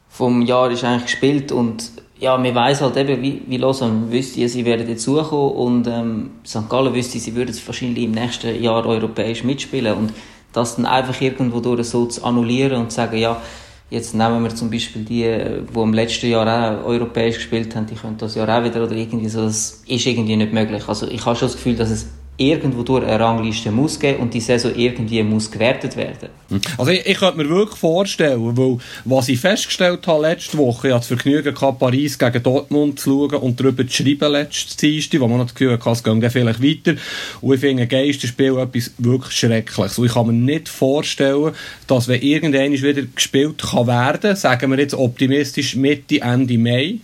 vom 0.10 0.42
Jahr 0.42 0.70
ist 0.70 0.84
eigentlich 0.84 1.04
gespielt 1.04 1.54
und 1.54 1.92
ja, 2.24 2.38
man 2.38 2.56
weiß 2.56 2.80
halt 2.80 2.96
eben, 2.96 3.22
wie, 3.22 3.42
wie 3.48 3.58
Lausanne 3.58 4.10
wüsste, 4.10 4.48
sie 4.48 4.64
werden 4.64 4.88
dazukommen 4.88 5.56
und 5.56 5.88
ähm, 5.88 6.32
St. 6.46 6.70
Gallen 6.70 6.94
wüsste, 6.94 7.20
sie 7.20 7.36
würden 7.36 7.54
wahrscheinlich 7.66 8.06
im 8.06 8.12
nächsten 8.12 8.64
Jahr 8.64 8.86
europäisch 8.86 9.44
mitspielen 9.44 9.94
und 9.94 10.14
das 10.54 10.78
dann 10.78 10.86
einfach 10.86 11.20
irgendwo 11.20 11.60
durch 11.60 11.90
so 11.90 12.06
zu 12.06 12.24
annullieren 12.24 12.80
und 12.84 12.92
zu 12.92 12.96
sagen, 12.96 13.18
ja, 13.18 13.42
jetzt 13.90 14.16
nehmen 14.16 14.42
wir 14.42 14.56
zum 14.56 14.72
Beispiel 14.72 15.04
die, 15.04 15.24
die 15.24 15.80
im 15.80 15.94
letzten 15.94 16.30
Jahr 16.30 16.48
auch 16.48 16.86
europäisch 16.86 17.36
gespielt 17.36 17.76
haben, 17.76 17.88
die 17.88 17.96
können 17.96 18.16
das 18.18 18.36
Jahr 18.36 18.48
auch 18.48 18.64
wieder 18.64 18.82
oder 18.82 18.96
irgendwie 18.96 19.28
so, 19.28 19.42
das 19.42 19.84
ist 19.86 20.08
irgendwie 20.08 20.38
nicht 20.38 20.54
möglich. 20.54 20.88
Also 20.88 21.10
ich 21.10 21.26
habe 21.26 21.36
schon 21.36 21.50
das 21.50 21.58
Gefühl, 21.58 21.76
dass 21.76 21.90
es 21.90 22.08
irgendwo 22.38 22.82
durch 22.82 23.06
eine 23.06 23.20
Rangliste 23.20 23.72
muss 23.72 24.00
geben 24.00 24.20
und 24.20 24.34
die 24.34 24.42
Saison 24.42 24.74
irgendwie 24.76 25.22
muss 25.22 25.52
gewertet 25.52 25.96
werden. 25.96 26.30
Hm. 26.50 26.62
Also 26.78 26.92
ich, 26.92 27.06
ich 27.06 27.18
könnte 27.18 27.38
mir 27.38 27.48
wirklich 27.48 27.78
vorstellen, 27.78 28.58
weil 28.58 28.78
was 29.06 29.30
ich 29.30 29.40
festgestellt 29.40 30.08
habe 30.08 30.24
letzte 30.24 30.58
Woche, 30.58 30.88
ich 30.88 30.94
hatte 30.94 31.08
das 31.08 31.22
Vergnügen 31.22 31.54
gehabt, 31.54 31.80
Paris 31.80 32.18
gegen 32.18 32.42
Dortmund 32.42 33.00
zu 33.00 33.30
schauen 33.30 33.42
und 33.42 33.60
darüber 33.60 33.88
zu 33.88 34.04
schreiben 34.04 34.32
letztes 34.32 34.76
Dienstag, 34.78 35.20
wo 35.20 35.28
man 35.28 35.38
noch 35.38 35.46
das 35.46 35.54
Gefühl 35.54 35.74
hatte, 35.74 35.90
es 35.92 36.04
geht 36.04 36.32
vielleicht 36.32 36.64
weiter. 36.64 37.00
Und 37.42 37.54
ich 37.54 37.60
finde 37.60 37.84
ein 37.84 37.90
Geisterspiel 37.90 38.58
etwas 38.58 38.92
wirklich 38.98 39.34
Schreckliches. 39.34 40.00
Und 40.00 40.06
ich 40.08 40.14
kann 40.14 40.28
mir 40.28 40.34
nicht 40.34 40.70
vorstellen, 40.70 41.54
dass 41.86 42.08
wenn 42.08 42.22
irgendwann 42.22 42.72
wieder 42.72 43.04
gespielt 43.04 43.62
kann 43.62 43.88
werden, 43.88 44.36
sagen 44.36 44.72
wir 44.72 44.80
jetzt 44.80 44.96
optimistisch 44.96 45.76
Mitte, 45.76 46.22
Ende 46.22 46.58
Mai, 46.58 47.00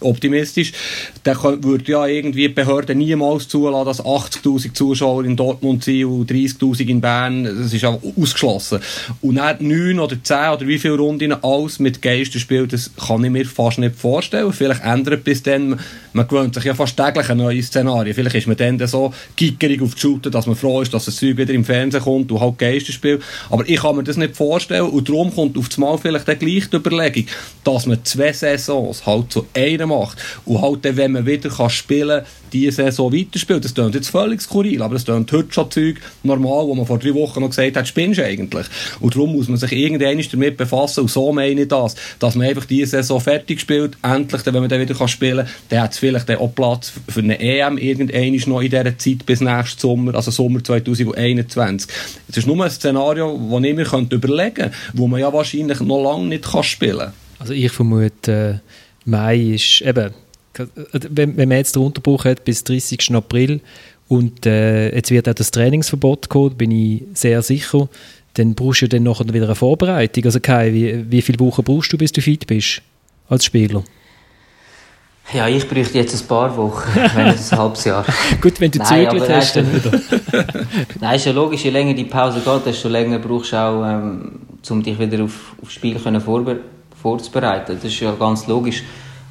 optimistisch, 0.00 0.72
dann 1.22 1.36
würde 1.62 1.90
ja 1.90 2.06
irgendwie 2.06 2.48
die 2.48 2.54
Behörde 2.54 2.94
niemals 2.94 3.48
zulassen, 3.48 3.86
dass 3.86 4.04
80'000 4.04 4.74
Zuschauer 4.74 5.24
in 5.24 5.36
Dortmund 5.36 5.84
sind 5.84 6.04
und 6.04 6.30
30'000 6.30 6.86
in 6.88 7.00
Bern, 7.00 7.44
das 7.44 7.72
ist 7.72 7.84
auch 7.84 8.00
ausgeschlossen. 8.16 8.80
Und 9.22 9.36
dann 9.36 9.56
9 9.60 9.98
oder 9.98 10.22
10 10.22 10.36
oder 10.50 10.66
wie 10.66 10.78
viele 10.78 10.96
Runden 10.96 11.32
alles 11.32 11.78
mit 11.78 12.02
Geistern 12.02 12.40
spielt, 12.40 12.72
das 12.72 12.90
kann 12.96 13.24
ich 13.24 13.30
mir 13.30 13.46
fast 13.46 13.78
nicht 13.78 13.96
vorstellen. 13.96 14.52
Vielleicht 14.52 14.82
ändert 14.84 15.24
bis 15.24 15.42
dann, 15.42 15.80
man 16.12 16.28
gewöhnt 16.28 16.54
sich 16.54 16.64
ja 16.64 16.74
fast 16.74 16.96
täglich 16.96 17.28
an 17.30 17.38
neue 17.38 17.62
Szenarien. 17.62 18.14
Vielleicht 18.14 18.36
ist 18.36 18.46
man 18.46 18.56
dann 18.56 18.86
so 18.86 19.12
gickerig 19.34 19.82
auf 19.82 19.94
die 19.94 20.00
Schulter, 20.00 20.30
dass 20.30 20.46
man 20.46 20.56
froh 20.56 20.82
ist, 20.82 20.92
dass 20.92 21.06
das 21.06 21.16
Zeug 21.16 21.36
wieder 21.36 21.52
im 21.52 21.64
Fernsehen 21.64 22.02
kommt 22.02 22.30
und 22.30 22.40
halt 22.40 22.58
Geister 22.58 22.92
spielt. 22.92 23.22
Aber 23.50 23.68
ich 23.68 23.80
kann 23.80 23.96
mir 23.96 24.04
das 24.04 24.16
nicht 24.16 24.36
vorstellen 24.36 24.88
und 24.88 25.08
darum 25.08 25.34
kommt 25.34 25.56
auf 25.56 25.68
das 25.68 25.78
Mal 25.78 25.98
vielleicht 25.98 26.28
dann 26.28 26.38
gleich 26.38 26.68
die 26.68 26.76
Überlegung, 26.76 27.26
dass 27.64 27.86
man 27.86 28.04
zwei 28.04 28.32
Saisons 28.32 29.06
halt 29.06 29.32
zu 29.32 29.46
einem 29.54 29.85
macht. 29.86 30.18
Und 30.44 30.60
halt 30.62 30.84
dann, 30.84 30.96
wenn 30.96 31.12
man 31.12 31.26
wieder 31.26 31.48
kann 31.48 31.70
spielen 31.70 32.22
kann, 32.22 32.26
diese 32.52 32.72
Saison 32.72 33.12
weiterspielt. 33.12 33.64
Das 33.64 33.74
klingt 33.74 33.94
jetzt 33.94 34.08
völlig 34.08 34.40
skurril, 34.40 34.82
aber 34.82 34.94
das 34.94 35.04
klingt 35.04 35.30
heute 35.32 35.52
schon 35.52 35.70
Zeug 35.70 35.96
normal, 36.22 36.66
wo 36.66 36.74
man 36.74 36.86
vor 36.86 36.98
drei 36.98 37.14
Wochen 37.14 37.40
noch 37.40 37.50
gesagt 37.50 37.76
hat, 37.76 37.88
spinnst 37.88 38.18
du 38.18 38.24
eigentlich. 38.24 38.66
Und 39.00 39.14
darum 39.14 39.32
muss 39.32 39.48
man 39.48 39.58
sich 39.58 39.72
irgendwann 39.72 40.22
damit 40.32 40.56
befassen 40.56 41.00
und 41.00 41.10
so 41.10 41.32
meine 41.32 41.62
ich 41.62 41.68
das, 41.68 41.96
dass 42.18 42.34
man 42.34 42.48
einfach 42.48 42.64
diese 42.64 42.92
Saison 42.92 43.20
fertig 43.20 43.60
spielt, 43.60 43.96
endlich, 44.02 44.46
wenn 44.46 44.54
man 44.54 44.68
dann 44.68 44.80
wieder 44.80 44.94
kann 44.94 45.08
spielen 45.08 45.46
kann, 45.46 45.54
dann 45.68 45.80
hat 45.82 45.92
es 45.92 45.98
vielleicht 45.98 46.30
auch 46.30 46.54
Platz 46.54 46.92
für 47.08 47.20
eine 47.20 47.38
EM 47.38 47.78
irgendwann 47.78 48.50
noch 48.50 48.60
in 48.60 48.70
dieser 48.70 48.98
Zeit 48.98 49.26
bis 49.26 49.40
nächsten 49.40 49.80
Sommer, 49.80 50.14
also 50.14 50.30
Sommer 50.30 50.62
2021. 50.62 51.90
Das 52.28 52.38
ist 52.38 52.46
nur 52.46 52.64
ein 52.64 52.70
Szenario, 52.70 53.36
das 53.50 53.64
ich 53.64 53.74
mir 53.74 54.16
überlegen 54.16 54.54
könnte, 54.54 54.72
wo 54.94 55.06
man 55.06 55.20
ja 55.20 55.32
wahrscheinlich 55.32 55.80
noch 55.80 56.02
lange 56.02 56.26
nicht 56.26 56.44
kann 56.44 56.62
spielen 56.62 56.98
kann. 56.98 57.12
Also 57.38 57.52
ich 57.52 57.70
vermute, 57.70 58.60
äh 58.62 58.76
Mai 59.06 59.54
ist 59.54 59.82
eben, 59.82 60.12
wenn, 60.92 61.36
wenn 61.36 61.48
man 61.48 61.58
jetzt 61.58 61.76
den 61.76 61.82
Unterbruch 61.82 62.24
hat 62.24 62.44
bis 62.44 62.64
30. 62.64 63.14
April 63.14 63.60
und 64.08 64.46
äh, 64.46 64.94
jetzt 64.94 65.10
wird 65.10 65.28
auch 65.28 65.34
das 65.34 65.50
Trainingsverbot 65.52 66.28
kommen, 66.28 66.56
bin 66.56 66.70
ich 66.72 67.04
sehr 67.14 67.40
sicher, 67.42 67.88
dann 68.34 68.54
brauchst 68.54 68.82
du 68.82 68.88
dann 68.88 69.04
nachher 69.04 69.32
wieder 69.32 69.46
eine 69.46 69.54
Vorbereitung. 69.54 70.24
Also 70.24 70.40
Kai, 70.40 70.72
wie, 70.72 71.10
wie 71.10 71.22
viele 71.22 71.38
Wochen 71.40 71.62
brauchst 71.62 71.92
du, 71.92 71.98
bis 71.98 72.12
du 72.12 72.20
fit 72.20 72.46
bist 72.46 72.82
als 73.28 73.44
Spieler? 73.44 73.84
Ja, 75.32 75.48
ich 75.48 75.68
bräuchte 75.68 75.98
jetzt 75.98 76.20
ein 76.20 76.26
paar 76.28 76.56
Wochen, 76.56 76.88
wenn 77.14 77.32
nicht 77.32 77.52
ein 77.52 77.58
halbes 77.58 77.84
Jahr. 77.84 78.04
Gut, 78.40 78.60
wenn 78.60 78.70
du 78.70 78.78
zügelt 78.80 79.28
hast, 79.28 79.56
dann 79.56 79.74
wieder. 79.74 79.90
Nein, 81.00 81.16
ist 81.16 81.26
ja 81.26 81.32
logisch, 81.32 81.64
je 81.64 81.70
länger 81.70 81.94
die 81.94 82.04
Pause 82.04 82.40
geht, 82.44 82.66
desto 82.66 82.88
länger 82.88 83.18
brauchst 83.18 83.52
du 83.52 83.56
auch, 83.56 83.84
ähm, 83.84 84.40
um 84.68 84.82
dich 84.82 84.98
wieder 84.98 85.24
auf, 85.24 85.54
auf 85.60 85.70
Spiel 85.70 85.98
können 85.98 86.20
vorbe 86.20 86.60
vorzubereiten. 87.06 87.76
Das 87.76 87.84
ist 87.84 88.00
ja 88.00 88.12
ganz 88.12 88.48
logisch. 88.48 88.82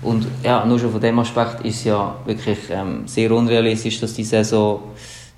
Und 0.02 0.26
ja, 0.44 0.66
nur 0.66 0.80
schon 0.80 0.92
von 0.92 1.02
dem 1.02 1.20
Aspekt 1.20 1.66
ist 1.66 1.84
ja 1.84 2.16
wirklich 2.26 2.60
ähm, 2.70 3.06
sehr 3.06 3.32
unrealistisch, 3.32 4.00
dass 4.00 4.14
die 4.14 4.24
Saison 4.24 4.80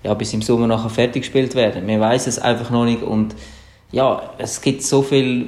ja, 0.04 0.14
bis 0.14 0.34
im 0.34 0.44
Sommer 0.44 0.68
nachher 0.68 0.90
fertig 0.92 1.24
gespielt 1.24 1.56
werden. 1.56 1.88
Wir 1.88 2.00
weiß 2.00 2.28
es 2.28 2.38
einfach 2.38 2.70
noch 2.70 2.86
nicht 2.86 3.02
und 3.02 3.34
ja, 3.92 4.22
es 4.38 4.62
gibt 4.62 4.84
so 4.84 5.02
viele 5.02 5.48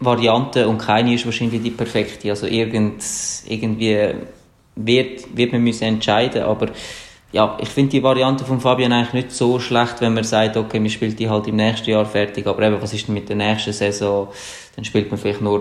Variante 0.00 0.66
und 0.66 0.78
keine 0.78 1.14
ist 1.14 1.24
wahrscheinlich 1.24 1.62
die 1.62 1.70
perfekte. 1.70 2.30
Also 2.30 2.46
irgend, 2.46 3.04
irgendwie 3.46 4.14
wird, 4.74 5.36
wird 5.36 5.52
man 5.52 5.62
müssen 5.62 5.84
entscheiden, 5.84 6.42
aber 6.42 6.68
ja, 7.30 7.56
ich 7.60 7.68
finde 7.68 7.90
die 7.90 8.02
Variante 8.02 8.44
von 8.44 8.60
Fabian 8.60 8.92
eigentlich 8.92 9.24
nicht 9.24 9.32
so 9.32 9.58
schlecht, 9.60 10.00
wenn 10.00 10.14
man 10.14 10.24
sagt, 10.24 10.56
okay, 10.56 10.80
man 10.80 10.90
spielt 10.90 11.18
die 11.18 11.28
halt 11.28 11.46
im 11.46 11.56
nächsten 11.56 11.90
Jahr 11.90 12.06
fertig, 12.06 12.46
aber 12.46 12.62
eben, 12.62 12.80
was 12.80 12.94
ist 12.94 13.06
denn 13.06 13.14
mit 13.14 13.28
der 13.28 13.36
nächsten 13.36 13.72
Saison? 13.72 14.28
Dann 14.74 14.84
spielt 14.84 15.10
man 15.10 15.18
vielleicht 15.18 15.40
nur 15.40 15.60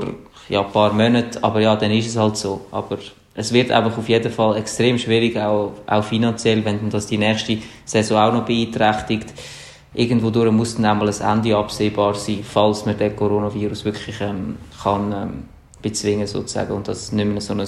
ja, 0.50 0.64
ein 0.64 0.72
paar 0.72 0.94
Monate, 0.94 1.44
aber 1.44 1.62
ja, 1.62 1.76
dann 1.76 1.92
ist 1.92 2.08
es 2.08 2.18
halt 2.18 2.38
so. 2.38 2.62
Aber 2.72 2.98
es 3.36 3.52
wird 3.52 3.72
einfach 3.72 3.98
auf 3.98 4.10
jeden 4.10 4.32
Fall 4.32 4.58
extrem 4.58 4.98
schwierig, 4.98 5.38
auch, 5.38 5.74
auch 5.88 6.04
finanziell, 6.04 6.64
wenn 6.66 6.90
das 6.90 7.08
die 7.08 7.18
nächste 7.18 7.58
Saison 7.86 8.18
auch 8.18 8.34
noch 8.34 8.46
beeinträchtigt. 8.46 9.34
Irgendwo 9.96 10.30
durch 10.30 10.52
muss 10.52 10.76
dann 10.76 10.86
einmal 10.86 11.10
ein 11.10 11.38
Ende 11.38 11.56
absehbar 11.56 12.16
sein, 12.16 12.44
falls 12.44 12.86
man 12.86 12.98
den 12.98 13.16
Coronavirus 13.16 13.86
wirklich 13.86 14.20
ähm, 14.22 14.58
kann 14.82 15.12
ähm, 15.12 15.44
bezwingen 15.82 16.26
sozusagen 16.26 16.74
und 16.74 16.88
das 16.88 17.12
nicht 17.12 17.28
mehr 17.28 17.42
so 17.42 17.54
ein 17.54 17.68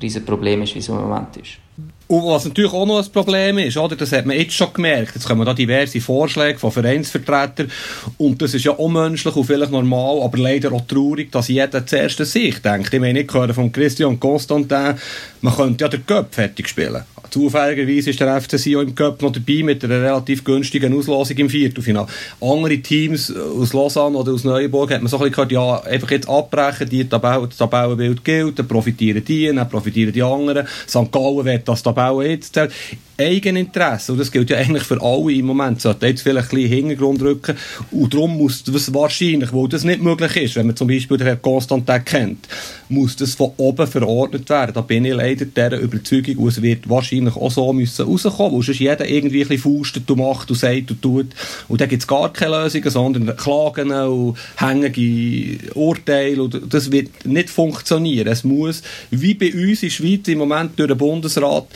riesiges 0.00 0.26
Problem 0.26 0.62
ist, 0.62 0.74
wie 0.74 0.80
es 0.80 0.88
im 0.88 0.96
Moment 0.96 1.36
ist. 1.38 1.58
Und 2.06 2.26
was 2.26 2.44
natürlich 2.44 2.72
auch 2.72 2.86
noch 2.86 3.02
ein 3.02 3.12
Problem 3.12 3.58
ist, 3.58 3.76
oder, 3.76 3.96
das 3.96 4.12
hat 4.12 4.26
man 4.26 4.36
jetzt 4.36 4.52
schon 4.54 4.72
gemerkt, 4.72 5.14
jetzt 5.14 5.26
kommen 5.26 5.44
da 5.46 5.54
diverse 5.54 6.00
Vorschläge 6.00 6.58
von 6.58 6.70
Vereinsvertretern 6.70 7.70
und 8.18 8.42
das 8.42 8.52
ist 8.52 8.64
ja 8.64 8.72
unmenschlich 8.72 9.34
und 9.34 9.44
vielleicht 9.44 9.72
normal, 9.72 10.22
aber 10.22 10.38
leider 10.38 10.72
auch 10.72 10.86
traurig, 10.86 11.32
dass 11.32 11.48
jeder 11.48 11.86
zuerst 11.86 12.20
an 12.20 12.26
sich 12.26 12.60
denkt. 12.60 12.92
Ich 12.92 13.00
meine, 13.00 13.20
ich 13.20 13.32
höre 13.32 13.54
von 13.54 13.72
Christian 13.72 14.20
Constantin, 14.20 14.94
man 15.40 15.56
könnte 15.56 15.84
ja 15.84 15.88
den 15.88 16.04
Cup 16.04 16.34
fertig 16.34 16.68
spielen. 16.68 17.04
Zufälligerweise 17.34 18.10
ist 18.10 18.20
der 18.20 18.40
FC 18.40 18.60
Sion 18.60 18.86
im 18.86 18.94
Cup 18.94 19.20
noch 19.20 19.32
dabei 19.32 19.64
mit 19.64 19.82
einer 19.82 20.00
relativ 20.00 20.44
günstigen 20.44 20.96
Auslosung 20.96 21.36
im 21.38 21.50
Viertelfinale. 21.50 22.06
Andere 22.40 22.78
Teams 22.78 23.34
aus 23.34 23.72
Lausanne 23.72 24.16
oder 24.16 24.34
aus 24.34 24.44
Neuenburg 24.44 24.92
hat 24.92 25.02
man 25.02 25.08
so 25.08 25.16
ein 25.16 25.22
bisschen 25.22 25.32
gehört, 25.32 25.50
ja, 25.50 25.80
einfach 25.80 26.12
jetzt 26.12 26.28
abbrechen, 26.28 26.88
die 26.88 27.08
Tabelle, 27.08 27.48
das 27.48 27.56
Tabellenbild 27.56 28.24
gilt, 28.24 28.60
dann 28.60 28.68
profitieren 28.68 29.24
die, 29.24 29.52
dann 29.52 29.68
profitieren 29.68 30.12
die 30.12 30.22
anderen. 30.22 30.68
St. 30.88 31.10
Gallen 31.10 31.44
wird 31.44 31.68
das 31.68 31.82
Tabelle 31.82 32.28
jetzt 32.28 32.54
zählt. 32.54 32.70
Eigeninteresse, 33.18 34.12
und 34.12 34.18
das 34.18 34.32
gilt 34.32 34.50
ja 34.50 34.56
eigentlich 34.56 34.82
für 34.82 35.00
alle 35.00 35.32
im 35.32 35.46
Moment, 35.46 35.80
sollte 35.80 36.06
jetzt 36.06 36.22
vielleicht 36.22 36.52
ein 36.52 36.56
bisschen 36.56 36.72
Hintergrund 36.72 37.22
rücken, 37.22 37.56
und 37.90 38.12
darum 38.12 38.36
muss 38.36 38.64
das 38.64 38.92
wahrscheinlich, 38.92 39.52
weil 39.52 39.68
das 39.68 39.84
nicht 39.84 40.02
möglich 40.02 40.36
ist, 40.36 40.56
wenn 40.56 40.66
man 40.66 40.76
zum 40.76 40.88
Beispiel 40.88 41.16
den 41.16 41.26
Herrn 41.26 41.42
Constantin 41.42 42.04
kennt, 42.04 42.48
muss 42.88 43.16
das 43.16 43.34
von 43.34 43.52
oben 43.56 43.86
verordnet 43.86 44.48
werden. 44.50 44.74
Da 44.74 44.80
bin 44.80 45.04
ich 45.04 45.14
leider 45.14 45.44
dieser 45.44 45.78
Überzeugung, 45.78 46.36
und 46.38 46.48
es 46.48 46.62
wird 46.62 46.88
wahrscheinlich 46.88 47.36
auch 47.36 47.50
so 47.50 47.72
müssen 47.72 48.04
rauskommen, 48.04 48.56
weil 48.56 48.62
sonst 48.62 48.80
jeder 48.80 49.08
irgendwie 49.08 49.42
ein 49.42 49.48
bisschen 49.48 49.72
faustet 49.72 50.10
und 50.10 50.18
macht 50.18 50.50
und 50.50 50.56
sagt 50.56 50.90
und 50.90 51.02
tut, 51.02 51.26
und 51.68 51.80
dann 51.80 51.88
gibt 51.88 52.02
es 52.02 52.06
gar 52.06 52.32
keine 52.32 52.62
Lösungen, 52.62 52.90
sondern 52.90 53.36
Klagen 53.36 53.92
und 53.92 54.36
hängige 54.56 55.72
Urteile, 55.74 56.42
und 56.42 56.60
das 56.68 56.90
wird 56.90 57.24
nicht 57.24 57.50
funktionieren. 57.50 58.28
Es 58.28 58.44
muss, 58.44 58.82
wie 59.10 59.34
bei 59.34 59.52
uns 59.52 59.82
in 59.82 59.88
der 59.88 59.94
Schweiz 59.94 60.28
im 60.28 60.38
Moment 60.38 60.78
durch 60.78 60.88
den 60.88 60.98
Bundesrat, 60.98 61.66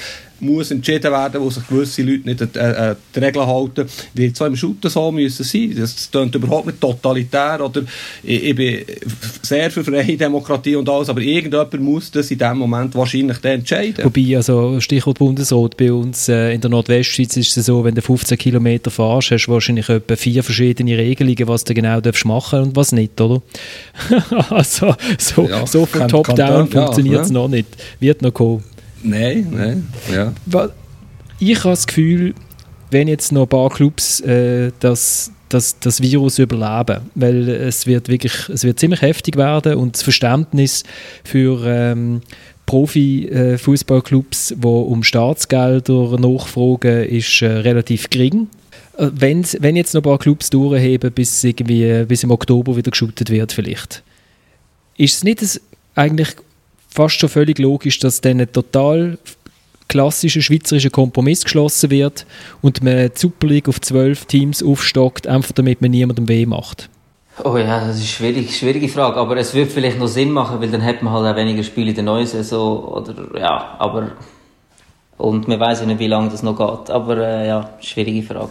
muss 0.41 0.71
entschieden 0.71 1.11
werden, 1.11 1.41
wo 1.41 1.51
sich 1.51 1.67
gewisse 1.67 2.03
Leute 2.03 2.29
nicht 2.29 2.43
an 2.43 2.51
äh, 2.55 2.91
äh, 2.91 2.95
die 3.15 3.19
Regeln 3.19 3.47
halten, 3.47 3.87
wird 4.15 4.37
so 4.37 4.47
im 4.47 4.57
Shooter 4.57 4.91
so 4.91 5.11
müssen 5.11 5.45
sein. 5.45 5.75
Das 5.77 6.09
klingt 6.11 6.35
überhaupt 6.35 6.67
nicht 6.67 6.81
totalitär 6.81 7.65
oder 7.65 7.83
ich, 8.23 8.45
ich, 8.45 8.55
bin 8.55 8.85
sehr 9.43 9.71
für 9.71 9.85
freie 9.85 10.17
Demokratie 10.17 10.77
und 10.77 10.89
alles, 10.89 11.09
aber 11.09 11.21
irgendjemand 11.21 11.81
muss 11.81 12.11
das 12.11 12.31
in 12.31 12.39
dem 12.39 12.59
Moment 12.59 12.95
wahrscheinlich 12.95 13.39
dann 13.39 13.61
entscheiden. 13.61 14.05
Wobei, 14.05 14.37
also 14.37 14.81
Stichwort 14.81 15.19
Bundesrat, 15.19 15.77
bei 15.77 15.93
uns 15.93 16.29
äh, 16.29 16.53
in 16.55 16.61
der 16.61 16.71
Nordwestschweiz 16.71 17.37
ist 17.37 17.57
es 17.57 17.67
so, 17.67 17.85
wenn 17.85 17.95
du 17.95 18.03
15 18.03 18.39
Kilometer 18.39 18.91
fahrst, 18.91 19.31
hast 19.31 19.47
du 19.47 19.53
wahrscheinlich 19.53 19.89
etwa 19.89 20.17
vier 20.17 20.43
verschiedene 20.43 20.97
Regelungen, 20.97 21.49
was 21.49 21.65
du 21.65 21.75
genau 21.75 22.01
darfst 22.01 22.25
machen 22.25 22.61
und 22.63 22.77
was 22.77 22.93
nicht, 22.93 23.21
oder? 23.21 23.43
also 24.51 24.95
so, 25.19 25.49
ja, 25.49 25.67
so 25.67 25.87
von 25.87 26.09
Top-Down 26.09 26.69
funktioniert 26.69 27.23
es 27.23 27.29
ja, 27.29 27.35
noch 27.35 27.49
nicht. 27.49 27.69
Wird 28.01 28.23
noch 28.23 28.33
kommen. 28.33 28.63
Nein, 29.03 29.49
nein, 29.51 29.89
ja. 30.13 30.33
Ich 31.39 31.59
habe 31.59 31.71
das 31.71 31.87
Gefühl, 31.87 32.35
wenn 32.91 33.09
jetzt 33.09 33.33
noch 33.33 33.43
ein 33.43 33.49
paar 33.49 33.71
Clubs 33.71 34.21
äh, 34.21 34.73
das, 34.81 35.31
das, 35.49 35.79
das 35.79 36.01
Virus 36.01 36.39
überleben, 36.39 37.03
weil 37.15 37.49
es 37.49 37.87
wird 37.87 38.09
wirklich, 38.09 38.49
es 38.49 38.65
wird 38.65 38.81
ziemlich 38.81 39.03
heftig 39.03 39.37
werden 39.37 39.75
und 39.75 39.95
das 39.95 40.03
Verständnis 40.03 40.85
für 41.25 41.65
ähm, 41.67 42.23
Profi-Fußballclubs, 42.67 44.55
die 44.59 44.67
um 44.67 45.03
Staatsgelder 45.03 46.19
nachfragen, 46.19 47.05
ist 47.05 47.41
äh, 47.43 47.47
relativ 47.47 48.11
gering. 48.11 48.49
Äh, 48.99 49.09
wenn, 49.15 49.45
wenn 49.61 49.77
jetzt 49.77 49.95
noch 49.95 50.03
ein 50.03 50.05
paar 50.05 50.19
Clubs 50.19 50.51
durchheben, 50.51 51.13
bis, 51.13 51.43
irgendwie, 51.45 52.05
bis 52.05 52.25
im 52.25 52.31
Oktober 52.31 52.77
wieder 52.77 52.91
geschüttet 52.91 53.31
wird 53.31 53.53
vielleicht, 53.53 54.03
ist 54.97 55.17
es 55.17 55.25
nicht 55.25 55.41
das 55.41 55.61
eigentlich 55.95 56.29
fast 56.89 57.21
schon 57.21 57.29
völlig 57.29 57.59
logisch, 57.59 57.99
dass 57.99 58.21
dann 58.21 58.41
ein 58.41 58.53
total 58.53 59.19
klassischer 59.89 60.43
schweizerischer 60.43 60.91
Kompromiss 60.91 61.45
geschlossen 61.45 61.91
wird 61.91 62.27
und 62.61 62.83
man 62.83 63.11
die 63.15 63.19
Super 63.19 63.47
League 63.47 63.69
auf 63.69 63.81
zwölf 63.81 64.27
Teams 64.27 64.63
aufstockt, 64.63 65.27
einfach 65.27 65.53
damit 65.53 65.81
man 65.81 65.91
niemandem 65.91 66.29
weh 66.29 66.47
macht. 66.47 66.91
Oh 67.45 67.57
ja, 67.57 67.87
das 67.87 67.97
ist 67.97 68.21
eine 68.21 68.33
schwierig, 68.33 68.57
schwierige 68.57 68.89
Frage, 68.89 69.17
aber 69.17 69.37
es 69.37 69.55
würde 69.55 69.71
vielleicht 69.71 69.99
noch 69.99 70.09
Sinn 70.09 70.31
machen, 70.31 70.61
weil 70.61 70.71
dann 70.71 70.85
hat 70.85 71.03
man 71.03 71.13
halt 71.13 71.33
auch 71.33 71.37
weniger 71.37 71.63
Spiele 71.63 71.91
in 71.91 71.95
der 71.95 72.05
neuen 72.05 72.27
Saison 72.27 72.85
oder 72.85 73.15
ja, 73.39 73.77
aber 73.79 74.11
und 75.17 75.49
man 75.49 75.59
weiß 75.59 75.81
ja 75.81 75.87
nicht, 75.87 76.01
wie 76.01 76.07
lange 76.07 76.31
das 76.31 76.43
noch 76.43 76.57
geht, 76.57 76.91
aber 76.91 77.17
äh, 77.17 77.49
ja, 77.49 77.71
schwierige 77.81 78.23
Frage 78.23 78.51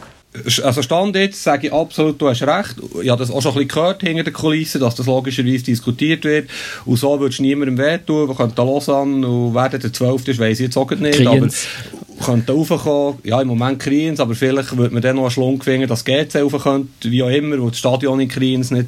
also 0.64 0.82
Stand 0.82 1.16
jetzt 1.16 1.44
sage 1.44 1.68
ich 1.68 1.74
absolut, 1.74 2.22
du 2.22 2.30
hast 2.30 2.42
recht. 2.44 2.76
Ich 3.02 3.10
habe 3.10 3.20
das 3.20 3.32
auch 3.32 3.42
schon 3.42 3.52
ein 3.52 3.56
bisschen 3.56 3.68
gehört 3.70 4.02
hinter 4.02 4.24
den 4.24 4.34
Kulissen, 4.34 4.82
dass 4.82 4.96
das 4.96 5.06
logischerweise 5.06 5.64
diskutiert 5.64 6.24
wird. 6.24 6.50
Und 6.86 6.98
so 6.98 7.20
würdest 7.20 7.40
du 7.40 7.44
niemandem 7.44 7.78
wehtun. 7.78 8.28
Wir 8.28 8.36
können 8.36 8.54
da 8.56 8.64
los 8.64 8.90
an 8.90 9.24
und 9.24 9.54
werden 9.54 9.80
der 9.80 9.94
12. 9.94 10.28
ist, 10.28 10.40
weiss 10.40 10.60
ich 10.60 10.66
jetzt 10.66 10.78
auch 10.78 10.90
nicht. 10.92 11.20
Kriens. 11.20 11.68
Aber 11.92 12.07
könnte 12.24 12.54
raufkommen. 12.54 13.20
Ja, 13.24 13.42
im 13.42 13.48
Moment 13.48 13.80
Kriens, 13.80 14.20
aber 14.20 14.36
vielleicht 14.36 14.76
würde 14.76 14.94
man 14.94 15.02
dann 15.02 15.16
noch 15.16 15.24
einen 15.24 15.32
Schlung 15.32 15.62
finden, 15.62 15.88
dass 15.88 16.04
GC 16.04 16.42
rauf 16.42 16.64
könnte, 16.64 17.12
wie 17.12 17.24
auch 17.24 17.30
immer, 17.30 17.60
wo 17.60 17.70
das 17.70 17.80
Stadion 17.80 18.20
in 18.20 18.28
Kriens 18.28 18.72
nicht 18.72 18.88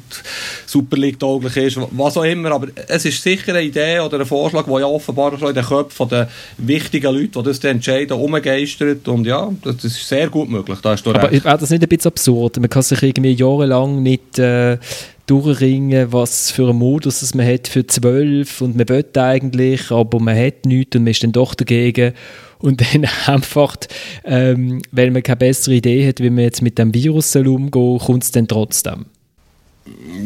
Super 0.66 0.96
League-tauglich 0.96 1.56
ist, 1.56 1.78
was 1.92 2.16
auch 2.16 2.24
immer. 2.24 2.52
Aber 2.52 2.68
es 2.88 3.04
ist 3.04 3.22
sicher 3.22 3.52
eine 3.52 3.62
Idee 3.62 4.00
oder 4.00 4.20
ein 4.20 4.26
Vorschlag, 4.26 4.66
der 4.66 4.80
ja 4.80 4.86
offenbar 4.86 5.38
schon 5.38 5.48
in 5.48 5.54
den 5.54 5.64
Köpfen 5.64 6.08
der 6.08 6.28
wichtigen 6.58 7.14
Leute, 7.14 7.38
die 7.38 7.42
das 7.42 7.60
dann 7.60 7.72
entscheiden, 7.72 8.16
umgeistert. 8.16 9.06
Und 9.08 9.26
ja, 9.26 9.50
das 9.62 9.84
ist 9.84 10.08
sehr 10.08 10.28
gut 10.28 10.48
möglich. 10.48 10.78
Da 10.82 10.90
hast 10.90 11.04
du 11.04 11.10
aber 11.10 11.30
wäre 11.30 11.58
das 11.58 11.70
nicht 11.70 11.82
ein 11.82 11.88
bisschen 11.88 12.10
absurd? 12.10 12.58
Man 12.58 12.70
kann 12.70 12.82
sich 12.82 13.02
irgendwie 13.02 13.32
jahrelang 13.32 14.02
nicht 14.02 14.38
äh, 14.38 14.78
durchringen, 15.26 16.12
was 16.12 16.50
für 16.50 16.68
einen 16.68 16.78
Modus 16.78 17.34
man 17.34 17.46
hat 17.46 17.68
für 17.68 17.86
zwölf 17.86 18.60
und 18.60 18.76
man 18.76 18.88
will 18.88 19.04
eigentlich, 19.14 19.90
aber 19.90 20.18
man 20.18 20.36
hat 20.36 20.66
nichts 20.66 20.96
und 20.96 21.04
man 21.04 21.12
ist 21.12 21.22
dann 21.22 21.32
doch 21.32 21.54
dagegen. 21.54 22.12
Und 22.60 22.80
dann 22.80 23.06
einfach, 23.26 23.76
ähm, 24.24 24.82
weil 24.92 25.10
man 25.10 25.22
keine 25.22 25.36
bessere 25.36 25.74
Idee 25.74 26.06
hat, 26.06 26.20
wie 26.20 26.30
man 26.30 26.44
jetzt 26.44 26.62
mit 26.62 26.78
dem 26.78 26.94
Virus 26.94 27.34
umgehen 27.36 27.98
kommt 27.98 28.24
es 28.24 28.30
dann 28.30 28.48
trotzdem 28.48 29.06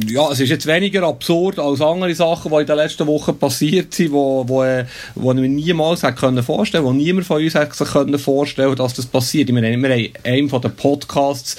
ja, 0.06 0.30
es 0.30 0.40
ist 0.40 0.50
jetzt 0.50 0.66
weniger 0.66 1.04
absurd 1.04 1.58
als 1.58 1.80
andere 1.80 2.14
Sachen, 2.14 2.50
die 2.50 2.58
in 2.58 2.66
den 2.66 2.76
letzten 2.76 3.06
Wochen 3.06 3.36
passiert 3.38 3.94
sind, 3.94 4.12
wo, 4.12 4.44
wo, 4.48 4.64
wo 5.14 5.34
wir 5.34 5.48
niemals 5.48 6.02
hätte 6.02 6.14
können 6.14 6.42
vorstellen, 6.42 6.84
wo 6.84 6.92
niemand 6.92 7.26
von 7.26 7.42
uns 7.42 7.54
hätte 7.54 7.74
sich 7.74 7.88
können 7.88 8.12
dass 8.12 8.94
das 8.94 9.06
passiert. 9.06 9.48
Ich 9.48 9.54
meine, 9.54 9.76
wir 9.76 9.90
haben 9.90 10.08
einem 10.24 10.48
von 10.48 10.60
den 10.60 10.74
Podcasts 10.74 11.56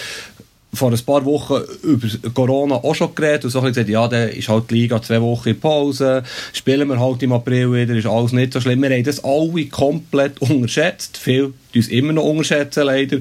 vor 0.75 0.91
ein 0.91 0.99
paar 0.99 1.25
Wochen 1.25 1.61
über 1.83 2.07
Corona 2.33 2.75
auch 2.75 2.95
schon 2.95 3.15
geredet 3.15 3.45
und 3.45 3.51
so 3.51 3.61
gesagt, 3.61 3.89
ja, 3.89 4.07
dann 4.07 4.29
ist 4.29 4.49
halt 4.49 4.69
die 4.69 4.75
Liga 4.75 5.01
zwei 5.01 5.21
Wochen 5.21 5.49
in 5.49 5.59
Pause, 5.59 6.23
spielen 6.53 6.87
wir 6.87 6.99
halt 6.99 7.23
im 7.23 7.33
April 7.33 7.73
wieder, 7.73 7.95
ist 7.95 8.05
alles 8.05 8.31
nicht 8.31 8.53
so 8.53 8.61
schlimm. 8.61 8.81
Wir 8.81 8.91
haben 8.91 9.03
das 9.03 9.23
alle 9.23 9.65
komplett 9.65 10.41
unterschätzt, 10.41 11.17
viel 11.17 11.53
uns 11.75 11.87
immer 11.89 12.13
noch 12.13 12.23
unterschätzen 12.23 12.85
leider 12.85 13.17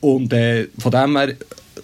und 0.00 0.32
äh, 0.32 0.68
von 0.78 0.92
dem 0.92 1.16
her 1.16 1.34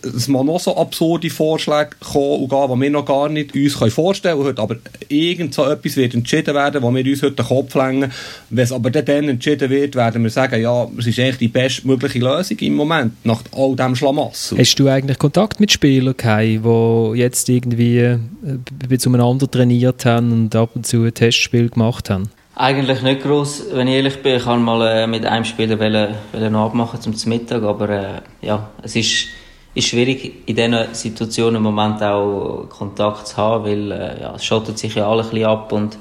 es 0.03 0.29
mal 0.29 0.45
noch 0.45 0.61
so 0.61 0.77
absurde 0.77 1.31
Vorschläge 1.31 1.91
kommen 2.01 2.43
und 2.43 2.49
gehen, 2.49 2.75
die 2.75 2.81
wir 2.81 2.91
noch 2.91 3.05
gar 3.05 3.29
nicht 3.29 3.55
uns 3.55 3.93
vorstellen 3.93 4.43
können 4.43 4.59
Aber 4.59 4.77
irgend 5.09 5.55
so 5.55 5.65
etwas 5.65 5.97
wird 5.97 6.15
entschieden 6.15 6.55
werden, 6.55 6.83
wo 6.83 6.95
wir 6.95 7.05
uns 7.05 7.23
heute 7.23 7.37
den 7.37 7.47
Kopf 7.47 7.75
längen. 7.75 8.11
Wenn 8.51 8.65
es 8.65 8.73
aber 8.73 8.91
dann 8.91 9.29
entschieden 9.29 9.71
wird, 9.71 9.95
werden 9.95 10.23
wir 10.23 10.31
sagen, 10.31 10.61
ja, 10.61 10.89
es 10.99 11.07
ist 11.07 11.19
eigentlich 11.19 11.39
die 11.39 11.49
bestmögliche 11.49 12.19
Lösung 12.19 12.59
im 12.59 12.75
Moment, 12.75 13.13
nach 13.25 13.43
all 13.53 13.77
diesem 13.77 13.97
Schlamassel. 13.97 14.59
Hast 14.59 14.79
du 14.79 14.89
eigentlich 14.89 15.19
Kontakt 15.19 15.61
mit 15.61 15.73
Spielern 15.73 16.17
gehabt, 16.17 16.45
die 16.45 17.19
jetzt 17.19 17.49
irgendwie 17.49 17.99
äh, 17.99 18.99
zueinander 18.99 19.51
trainiert 19.51 20.05
haben 20.05 20.33
und 20.33 20.57
ab 20.57 20.71
und 20.75 20.87
zu 20.87 21.05
ein 21.05 21.15
Testspiel 21.15 21.69
gemacht 21.69 22.11
haben? 22.11 22.31
Eigentlich 22.57 23.01
nicht 23.01 23.23
groß, 23.23 23.67
wenn 23.73 23.89
ich 23.89 23.95
ehrlich 23.95 24.23
bin. 24.23 24.37
Ich 24.37 24.45
kann 24.45 24.63
mal 24.63 24.87
äh, 24.87 25.07
mit 25.07 25.25
einem 25.25 25.45
Spieler 25.45 25.79
wollen, 25.79 26.15
wollen 26.33 26.55
abmachen 26.55 27.01
zum 27.01 27.15
Mittag, 27.27 27.63
aber 27.63 27.89
äh, 27.89 28.21
ja, 28.43 28.69
es 28.83 28.97
ist 28.97 29.29
ist 29.75 29.89
schwierig, 29.89 30.43
in 30.47 30.57
diesen 30.57 30.95
Situationen 30.95 31.57
im 31.57 31.63
Moment 31.63 32.03
auch 32.03 32.67
Kontakt 32.69 33.29
zu 33.29 33.37
haben, 33.37 33.65
weil 33.65 33.93
äh, 33.93 34.21
ja, 34.23 34.35
es 34.35 34.45
schottet 34.45 34.79
sich 34.79 34.95
ja 34.95 35.09
alle 35.09 35.23
ein 35.23 35.31
bisschen 35.31 35.47
ab 35.47 35.73
und 35.73 35.97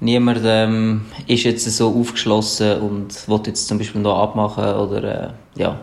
niemand 0.00 0.40
ähm, 0.44 1.06
ist 1.26 1.44
jetzt 1.44 1.64
so 1.64 1.88
aufgeschlossen 1.88 2.80
und 2.80 3.28
will 3.28 3.40
jetzt 3.46 3.66
zum 3.66 3.78
Beispiel 3.78 4.00
noch 4.00 4.22
abmachen 4.22 4.74
oder 4.74 5.02
äh, 5.04 5.60
ja, 5.60 5.80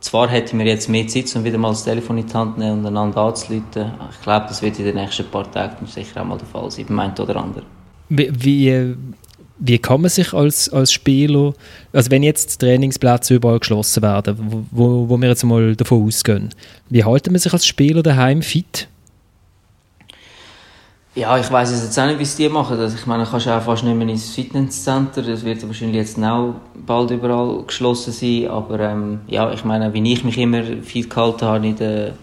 zwar 0.00 0.28
hätten 0.28 0.58
wir 0.58 0.66
jetzt 0.66 0.88
mehr 0.88 1.06
Zeit, 1.06 1.34
um 1.36 1.44
wieder 1.44 1.58
mal 1.58 1.70
das 1.70 1.84
Telefon 1.84 2.18
in 2.18 2.26
die 2.26 2.34
Hand 2.34 2.54
zu 2.54 2.60
nehmen 2.60 2.80
und 2.80 2.86
einander 2.86 3.22
anzuleiten. 3.22 3.92
Ich 4.10 4.20
glaube, 4.20 4.46
das 4.48 4.60
wird 4.60 4.78
in 4.78 4.86
den 4.86 4.96
nächsten 4.96 5.26
paar 5.26 5.50
Tagen 5.50 5.86
sicher 5.86 6.22
auch 6.22 6.26
mal 6.26 6.38
der 6.38 6.46
Fall 6.46 6.70
sein, 6.70 6.86
beim 6.86 6.98
einen 6.98 7.18
oder 7.18 7.36
anderen. 7.36 7.66
Wie, 8.08 8.30
wie, 8.32 8.96
wie 9.64 9.78
kann 9.78 10.00
man 10.00 10.10
sich 10.10 10.34
als, 10.34 10.68
als 10.70 10.92
Spieler, 10.92 11.54
also 11.92 12.10
wenn 12.10 12.24
jetzt 12.24 12.60
Trainingsplätze 12.60 13.34
überall 13.34 13.60
geschlossen 13.60 14.02
werden, 14.02 14.66
wo, 14.72 15.08
wo 15.08 15.16
wir 15.16 15.28
jetzt 15.28 15.44
mal 15.44 15.76
davon 15.76 16.04
ausgehen, 16.04 16.50
wie 16.90 17.04
halten 17.04 17.32
man 17.32 17.38
sich 17.38 17.52
als 17.52 17.64
Spieler 17.64 18.02
daheim 18.02 18.42
fit? 18.42 18.88
Ja, 21.14 21.38
ich 21.38 21.50
weiß 21.50 21.70
jetzt 21.70 21.98
auch 21.98 22.06
nicht, 22.06 22.18
wie 22.18 22.22
es 22.22 22.36
die 22.36 22.48
machen. 22.48 22.78
Also 22.78 22.96
ich 22.96 23.06
meine, 23.06 23.24
du 23.24 23.30
kannst 23.30 23.46
auch 23.46 23.62
fast 23.62 23.84
nicht 23.84 23.94
mehr 23.94 24.08
ins 24.08 24.34
Fitnesscenter. 24.34 25.20
Das 25.20 25.44
wird 25.44 25.64
wahrscheinlich 25.66 25.96
jetzt 25.96 26.18
auch 26.18 26.54
bald 26.86 27.10
überall 27.10 27.62
geschlossen 27.64 28.12
sein. 28.12 28.48
Aber 28.48 28.80
ähm, 28.80 29.20
ja, 29.28 29.52
ich 29.52 29.62
meine, 29.62 29.92
wie 29.92 30.12
ich 30.12 30.24
mich 30.24 30.38
immer 30.38 30.62
fit 30.82 31.10
gehalten 31.10 31.44
habe 31.44 31.66
in 31.66 31.76
der, 31.76 32.14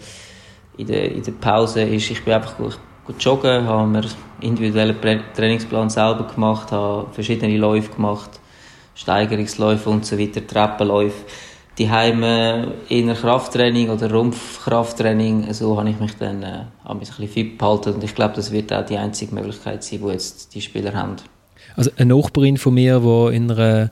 in 0.76 0.88
der, 0.88 1.12
in 1.12 1.22
der 1.22 1.32
Pause, 1.32 1.82
ist, 1.82 2.10
ich 2.10 2.24
bin 2.24 2.34
einfach 2.34 2.56
gut, 2.56 2.80
gut 3.10 3.24
joggen, 3.24 3.66
habe 3.66 3.88
mir 3.88 4.04
individuellen 4.40 4.96
Trainingsplan 5.34 5.90
selber 5.90 6.28
gemacht, 6.32 6.70
habe 6.70 7.08
verschiedene 7.12 7.56
Läufe 7.56 7.90
gemacht, 7.90 8.30
Steigerungsläufe 8.94 9.90
und 9.90 10.06
so 10.06 10.18
weiter, 10.18 10.46
Treppenläufe. 10.46 11.24
Die 11.78 11.90
Heime 11.90 12.74
eher 12.88 13.14
Krafttraining 13.14 13.88
oder 13.88 14.10
Rumpfkrafttraining, 14.10 15.52
so 15.52 15.78
habe 15.78 15.90
ich 15.90 15.98
mich 15.98 16.14
dann 16.18 16.42
äh, 16.42 16.64
ein 16.84 16.98
bisschen 16.98 17.26
fit 17.26 17.56
behalten. 17.58 17.94
Und 17.94 18.04
ich 18.04 18.14
glaube, 18.14 18.34
das 18.36 18.52
wird 18.52 18.72
auch 18.72 18.84
die 18.84 18.98
einzige 18.98 19.34
Möglichkeit 19.34 19.82
sein, 19.82 20.00
die 20.02 20.12
jetzt 20.12 20.54
die 20.54 20.60
Spieler 20.60 20.92
haben. 20.92 21.16
Also 21.76 21.90
eine 21.96 22.14
Nachbarin 22.14 22.58
von 22.58 22.74
mir, 22.74 23.00
die 23.00 23.36
in 23.36 23.50
einer 23.50 23.90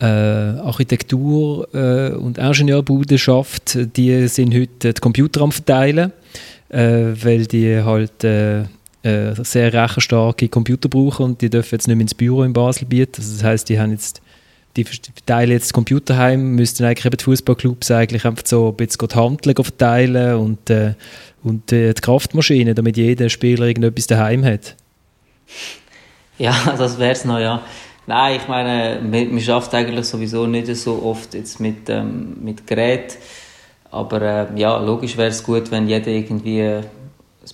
äh, 0.00 0.04
Architektur- 0.04 1.68
äh, 1.72 2.14
und 2.14 2.38
Ingenieurbude 2.38 3.18
schafft, 3.18 3.96
die 3.96 4.28
sind 4.28 4.54
heute 4.54 4.92
die 4.92 5.00
Computer 5.00 5.40
am 5.40 5.52
verteilen, 5.52 6.12
äh, 6.72 7.14
weil 7.22 7.46
die 7.46 7.80
halt 7.80 8.24
äh, 8.24 8.62
äh, 9.02 9.34
sehr 9.42 9.72
rechenstarke 9.72 10.48
Computer 10.48 10.88
brauchen 10.88 11.24
und 11.24 11.40
die 11.40 11.50
dürfen 11.50 11.74
jetzt 11.74 11.86
nicht 11.86 11.96
mehr 11.96 12.02
ins 12.02 12.14
Büro 12.14 12.42
in 12.42 12.52
Basel 12.52 12.86
bieten. 12.86 13.14
Also 13.18 13.34
das 13.34 13.44
heißt, 13.44 13.68
die 13.68 13.78
haben 13.78 13.92
jetzt 13.92 14.20
die 14.76 14.84
verteilen 14.84 15.50
jetzt 15.50 15.72
Computerheim, 15.72 16.54
müssten 16.54 16.84
eigentlich 16.84 17.04
eben 17.04 17.16
die 17.16 17.24
Fußballclubs 17.24 17.90
eigentlich 17.90 18.24
einfach 18.24 18.46
so 18.46 18.70
ein 18.70 18.76
bisschen 18.76 19.08
die 19.08 19.14
Handeln 19.14 19.54
verteilen 19.56 20.36
und, 20.36 20.70
äh, 20.70 20.94
und 21.42 21.70
äh, 21.72 21.92
die 21.92 22.00
Kraftmaschinen, 22.00 22.74
damit 22.74 22.96
jeder 22.96 23.28
Spieler 23.28 23.66
irgendetwas 23.66 24.06
daheim 24.06 24.44
hat. 24.44 24.76
Ja, 26.38 26.54
das 26.78 26.98
wäre 26.98 27.12
es 27.12 27.24
noch, 27.24 27.38
ja. 27.38 27.62
Nein, 28.06 28.40
ich 28.40 28.48
meine, 28.48 29.00
man, 29.02 29.30
man 29.30 29.40
schafft 29.40 29.74
eigentlich 29.74 30.06
sowieso 30.06 30.46
nicht 30.46 30.74
so 30.74 31.02
oft 31.02 31.34
jetzt 31.34 31.60
mit, 31.60 31.88
ähm, 31.88 32.36
mit 32.42 32.66
Gerät. 32.66 33.18
Aber 33.92 34.20
äh, 34.20 34.46
ja, 34.56 34.78
logisch 34.78 35.16
wäre 35.16 35.28
es 35.28 35.44
gut, 35.44 35.70
wenn 35.70 35.86
jeder 35.86 36.08
irgendwie 36.08 36.62
ein 36.62 36.84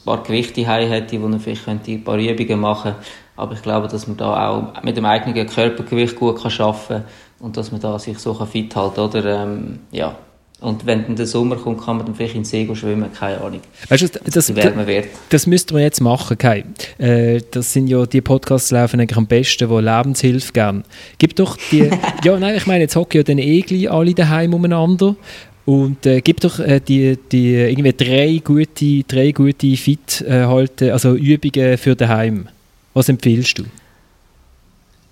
paar 0.05 0.23
Gewichte 0.23 0.67
heim 0.67 0.89
hätte, 0.89 1.21
wo 1.21 1.29
er 1.29 1.39
vielleicht 1.39 1.69
ein 1.69 2.05
paar 2.05 2.17
Übungen 2.17 2.61
machen 2.61 2.93
könnte 2.93 3.07
aber 3.39 3.55
ich 3.55 3.63
glaube, 3.63 3.87
dass 3.87 4.09
man 4.09 4.17
da 4.17 4.49
auch 4.49 4.83
mit 4.83 4.97
dem 4.97 5.05
eigenen 5.05 5.47
Körpergewicht 5.47 6.17
gut 6.17 6.43
kann 6.43 6.53
arbeiten 6.59 6.89
kann 6.89 7.05
und 7.39 7.57
dass 7.57 7.71
man 7.71 7.81
da 7.81 7.97
sich 7.99 8.19
so 8.19 8.35
fit 8.45 8.75
halten 8.75 9.01
oder 9.01 9.45
ähm, 9.45 9.79
ja. 9.93 10.17
Und 10.61 10.87
wenn 10.87 11.15
der 11.15 11.25
Sommer 11.25 11.55
kommt, 11.55 11.85
kann 11.85 11.99
man 11.99 12.07
dann 12.07 12.17
vielleicht 12.17 12.35
in 12.35 12.41
den 12.41 12.45
See 12.45 12.69
schwimmen, 12.75 13.13
keine 13.13 13.41
Ahnung. 13.41 13.61
Weißt 13.89 14.03
du, 14.03 14.09
das, 14.09 14.49
das, 14.49 14.53
das, 14.53 15.05
das 15.29 15.47
müsste 15.47 15.73
man 15.73 15.85
jetzt 15.85 16.01
machen, 16.01 16.37
Kai. 16.37 16.65
Äh, 16.99 17.43
das 17.53 17.73
sind 17.73 17.87
ja 17.87 18.07
die 18.07 18.21
Podcasts 18.21 18.73
laufen 18.73 18.99
eigentlich 18.99 19.17
am 19.17 19.29
besten, 19.29 19.69
die 19.69 19.75
Lebenshilfe 19.77 20.53
geben. 20.53 20.83
Gib 21.19 21.37
doch 21.37 21.57
die, 21.71 21.89
ja 22.25 22.37
nein, 22.41 22.57
ich 22.57 22.67
meine, 22.67 22.81
jetzt 22.81 22.97
hocken 22.97 23.19
ja 23.19 23.23
dann 23.23 23.39
Egli 23.39 23.87
alle 23.87 24.15
daheim 24.15 24.53
umeinander 24.53 25.15
und 25.69 26.07
äh, 26.07 26.23
gib 26.23 26.41
doch 26.41 26.61
äh, 26.61 26.81
die, 26.81 27.19
die 27.31 27.53
irgendwie 27.53 27.93
drei 27.93 28.41
gute, 28.43 29.03
drei 29.03 29.33
gute 29.33 29.77
Fit 29.77 30.23
äh, 30.23 30.47
halt, 30.47 30.81
also 30.81 31.15
Übungen 31.15 31.77
für 31.77 31.95
daheim. 31.95 32.49
Was 32.95 33.11
empfiehlst 33.11 33.59
du? 33.59 33.65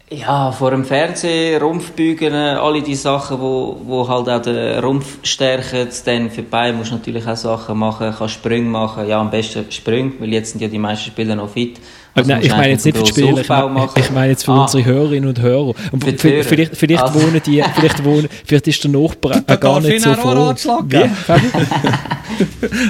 Ja, 0.08 0.52
vor 0.52 0.70
dem 0.70 0.86
Fernsehen, 0.86 1.60
Rumpfbügen, 1.60 2.32
alle 2.32 2.80
die 2.80 2.94
Sachen, 2.94 3.38
wo, 3.38 3.76
wo 3.84 4.08
halt 4.08 4.30
auch 4.30 4.40
den 4.40 4.78
Rumpf 4.78 5.18
stärken. 5.24 5.88
Dann 6.06 6.30
für 6.30 6.42
Beine 6.42 6.78
musst 6.78 6.90
du 6.90 6.94
natürlich 6.94 7.26
auch 7.26 7.36
Sachen 7.36 7.76
machen, 7.76 8.14
kannst 8.16 8.34
Sprünge 8.34 8.70
machen. 8.70 9.06
Ja, 9.06 9.20
am 9.20 9.30
besten 9.30 9.70
Sprünge, 9.70 10.12
weil 10.20 10.32
jetzt 10.32 10.52
sind 10.52 10.62
ja 10.62 10.68
die 10.68 10.78
meisten 10.78 11.10
Spieler 11.10 11.36
noch 11.36 11.50
fit. 11.50 11.78
Also 12.16 12.30
Nein, 12.30 12.42
ich 12.44 12.50
meine 12.50 12.70
jetzt 12.70 12.86
nicht 12.86 12.96
für 12.96 13.04
die 13.04 13.10
Spieler, 13.10 13.42
ich 13.42 13.48
meine, 13.48 13.90
ich 13.94 14.10
meine 14.10 14.30
jetzt 14.30 14.46
für 14.46 14.52
ah. 14.52 14.62
unsere 14.62 14.86
Hörerinnen 14.86 15.28
und 15.28 15.38
Hörer. 15.38 15.74
Und 15.92 16.02
vielleicht, 16.02 16.48
vielleicht, 16.48 17.02
also. 17.02 17.22
wohnen 17.22 17.42
die, 17.44 17.62
vielleicht, 17.74 18.02
wohnen, 18.04 18.28
vielleicht 18.46 18.68
ist 18.68 18.82
der 18.82 18.90
Nachbar 18.90 19.42
da 19.46 19.56
gar 19.56 19.82
nicht 19.82 20.00
so 20.00 20.14
froh. 20.14 20.54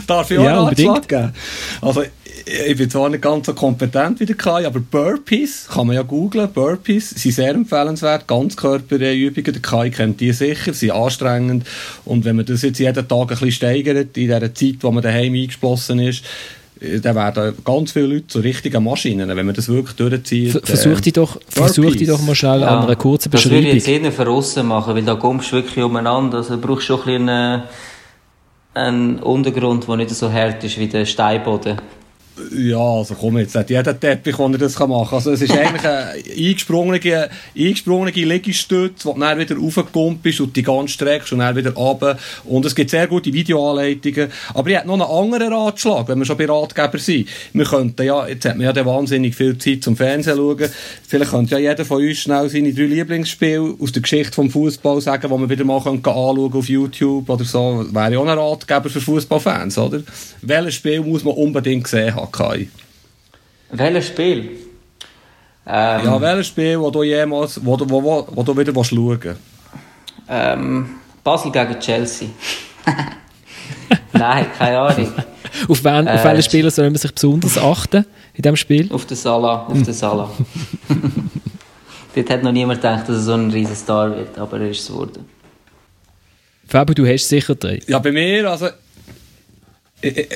Darf 0.07 0.31
ich 0.31 0.39
auch 0.39 0.45
ja, 0.45 0.59
einen 0.59 0.69
Ratschlag 0.69 1.09
geben? 1.09 1.33
Also, 1.81 2.05
ich 2.69 2.77
bin 2.77 2.89
zwar 2.89 3.09
nicht 3.09 3.23
ganz 3.23 3.47
so 3.47 3.55
kompetent 3.55 4.21
wie 4.21 4.27
der 4.27 4.37
Kai, 4.37 4.65
aber 4.65 4.79
Burpees, 4.79 5.67
kann 5.73 5.89
man 5.89 5.97
ja 5.97 6.03
googlen, 6.03 6.49
Burpees 6.53 7.11
sind 7.11 7.33
sehr 7.33 7.51
empfehlenswert, 7.51 8.29
Ganzkörperübungen, 8.29 9.53
der 9.53 9.63
Kai 9.63 9.91
kennt 9.91 10.21
die 10.21 10.33
sicher, 10.33 10.73
sind 10.73 10.93
anstrengend 10.93 11.67
und 12.05 12.25
wenn 12.25 12.37
man 12.37 12.47
das 12.47 12.63
jetzt 12.63 12.79
jeden 12.79 13.09
Tag 13.09 13.21
ein 13.21 13.27
bisschen 13.27 13.51
steigert, 13.51 14.17
in 14.17 14.29
dieser 14.29 14.55
Zeit, 14.55 14.77
wo 14.83 14.93
man 14.93 15.03
daheim 15.03 15.35
eingeschlossen 15.35 15.99
ist, 15.99 16.23
äh, 16.25 16.66
dann 16.81 17.15
werden 17.17 17.55
ganz 17.65 17.93
viele 17.93 18.07
Leute 18.07 18.27
zu 18.27 18.41
richtigen 18.41 18.85
Maschinen, 18.85 19.29
wenn 19.29 19.47
man 19.47 19.55
das 19.55 19.69
wirklich 19.69 19.97
durchzieht. 19.97 20.61
Versuch 20.63 21.01
dich 21.01 21.15
doch, 21.15 21.39
versuch 21.49 21.95
dich 21.95 22.09
doch 22.09 22.21
mal 22.21 22.35
schnell 22.35 22.61
ja, 22.61 22.79
an 22.79 22.85
einer 22.85 22.97
kurzen 22.97 23.31
Beschreibung. 23.31 23.63
Das 23.63 23.87
würde 23.87 23.97
ich 23.99 24.05
jetzt 24.05 24.17
von 24.17 24.29
außen 24.29 24.67
machen, 24.67 24.95
weil 24.95 25.03
da 25.03 25.15
kommst 25.15 25.53
du 25.53 25.57
wirklich 25.57 25.83
umeinander, 25.83 26.39
also 26.39 26.57
du 26.57 26.61
brauchst 26.61 26.87
schon 26.87 27.01
ein 27.01 27.05
bisschen 27.07 27.29
einen, 27.29 27.63
einen 28.75 29.19
Untergrund, 29.21 29.89
der 29.89 29.97
nicht 29.97 30.11
so 30.11 30.31
hart 30.31 30.63
ist 30.65 30.79
wie 30.79 30.87
der 30.87 31.07
Steinboden. 31.07 31.81
Ja, 32.55 32.79
also 32.79 33.15
komm 33.15 33.39
jetzt, 33.39 33.55
hat 33.55 33.71
jeder 33.71 33.99
Teppich, 33.99 34.39
wo 34.39 34.47
er 34.47 34.59
das 34.59 34.79
machen 34.79 35.09
kann. 35.09 35.17
Also 35.17 35.33
es 35.33 35.41
ist 35.41 35.53
eigentlich 35.53 35.85
eine 35.85 36.23
eingesprungene, 36.37 37.31
eingesprungene 37.57 38.11
Liegestütze, 38.13 39.09
wo 39.09 39.15
du 39.15 39.21
dann 39.21 39.39
wieder 39.39 39.57
raufgekumpelst 39.57 40.41
und 40.41 40.55
die 40.55 40.63
ganz 40.63 40.91
streckst 40.91 41.33
und 41.33 41.39
dann 41.39 41.57
wieder 41.57 41.73
runter. 41.73 42.19
Und 42.45 42.67
es 42.67 42.75
gibt 42.75 42.91
sehr 42.91 43.07
gute 43.07 43.33
Videoanleitungen. 43.33 44.31
Aber 44.53 44.69
ich 44.69 44.77
hätte 44.77 44.87
noch 44.87 44.95
einen 44.95 45.03
anderen 45.03 45.51
Ratschlag, 45.51 46.09
wenn 46.09 46.19
wir 46.19 46.27
schon 46.27 46.37
bei 46.37 46.45
Ratgeber 46.45 46.99
sind. 46.99 47.27
Wir 47.55 47.65
könnten 47.65 48.03
ja, 48.03 48.27
jetzt 48.27 48.45
hat 48.45 48.59
man 48.59 48.67
ja 48.67 48.87
wahnsinnig 48.87 49.35
viel 49.35 49.57
Zeit 49.57 49.83
zum 49.83 49.97
Fernsehen 49.97 50.37
schauen. 50.37 50.69
Vielleicht 51.09 51.31
könnte 51.31 51.59
ja 51.59 51.71
jeder 51.71 51.87
von 51.87 52.03
uns 52.03 52.19
schnell 52.19 52.51
seine 52.51 52.75
drei 52.75 52.85
Lieblingsspiele 52.85 53.77
aus 53.81 53.93
der 53.93 54.03
Geschichte 54.03 54.35
vom 54.35 54.51
Fußball 54.51 55.01
sagen, 55.01 55.23
die 55.23 55.39
man 55.39 55.49
wieder 55.49 55.65
mal 55.65 55.77
anschauen 55.77 56.03
könnte 56.03 56.59
auf 56.59 56.69
YouTube 56.69 57.31
oder 57.31 57.45
so. 57.45 57.87
Wäre 57.91 58.13
ja 58.13 58.19
auch 58.19 58.27
ein 58.27 58.39
Ratgeber 58.39 58.91
für 58.91 59.01
Fußballfans, 59.01 59.79
oder? 59.79 60.03
Welches 60.43 60.75
Spiel 60.75 61.01
muss 61.01 61.25
man 61.25 61.33
unbedingt 61.35 61.85
gesehen 61.85 62.15
haben? 62.15 62.26
Kai? 62.31 62.69
Welches 63.71 64.09
Spiel? 64.09 64.51
Ähm, 65.67 66.05
ja, 66.05 66.21
welches 66.21 66.47
Spiel, 66.49 66.79
wo 66.79 66.91
du 66.91 67.03
jemals, 67.03 67.65
wo 67.65 67.77
du, 67.77 67.89
wo, 67.91 68.03
wo, 68.03 68.29
wo 68.31 68.43
du 68.43 68.57
wieder 68.57 68.73
schauen 68.85 69.19
willst? 69.23 69.41
Ähm, 70.29 70.91
Basel 71.25 71.51
gegen 71.51 71.79
Chelsea. 71.81 72.29
Nein, 74.13 74.47
keine 74.57 74.79
Ahnung. 74.79 75.13
auf, 75.69 75.85
wen, 75.85 76.09
auf 76.09 76.21
äh, 76.21 76.25
welchen 76.25 76.43
Spieler 76.43 76.71
soll 76.71 76.91
man 76.91 76.97
sich 76.97 77.13
besonders 77.13 77.59
achten 77.59 78.07
in 78.35 78.43
diesem 78.43 78.57
Spiel? 78.57 78.93
Auf 78.93 79.07
den 79.07 79.17
Salah. 79.17 79.67
Auf 79.67 79.83
den 79.83 79.93
Salah. 79.93 80.31
Dort 82.15 82.31
hat 82.31 82.43
noch 82.43 82.53
niemand 82.53 82.81
gedacht, 82.81 83.09
dass 83.09 83.17
er 83.17 83.23
so 83.23 83.35
ein 83.35 83.51
riesen 83.51 83.77
Star 83.77 84.17
wird, 84.17 84.39
aber 84.39 84.61
er 84.61 84.71
ist 84.71 84.81
es 84.81 84.87
geworden. 84.87 85.27
Fabio, 86.67 86.95
du 86.95 87.07
hast 87.07 87.29
sicher 87.29 87.55
drei. 87.55 87.81
Ja, 87.87 87.99
bei 87.99 88.11
mir, 88.11 88.51
also 88.51 88.69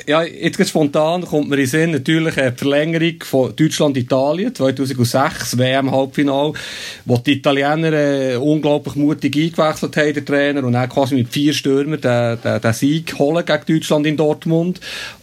ja, 0.07 0.23
jetzt 0.23 0.67
spontan 0.67 1.21
kommt 1.21 1.49
mir 1.49 1.59
in 1.59 1.67
Sinn 1.67 1.91
natürlich 1.91 2.35
eine 2.37 2.51
Verlängerung 2.51 3.23
von 3.23 3.55
Deutschland-Italien 3.55 4.55
2006 4.55 5.57
WM-Halbfinal, 5.57 6.53
wo 7.05 7.17
die 7.17 7.33
Italiener 7.33 7.93
äh, 7.93 8.35
unglaublich 8.37 8.95
mutig 8.95 9.35
eingewechselt 9.35 9.95
haben, 9.97 10.13
der 10.13 10.25
Trainer, 10.25 10.63
und 10.63 10.73
dann 10.73 10.89
quasi 10.89 11.13
mit 11.13 11.29
vier 11.29 11.53
Stürmern 11.53 12.01
den, 12.01 12.41
den, 12.41 12.61
den 12.61 12.73
Sieg 12.73 13.17
holen 13.19 13.45
gegen 13.45 13.65
Deutschland 13.67 14.07
in 14.07 14.17
Dortmund. 14.17 14.79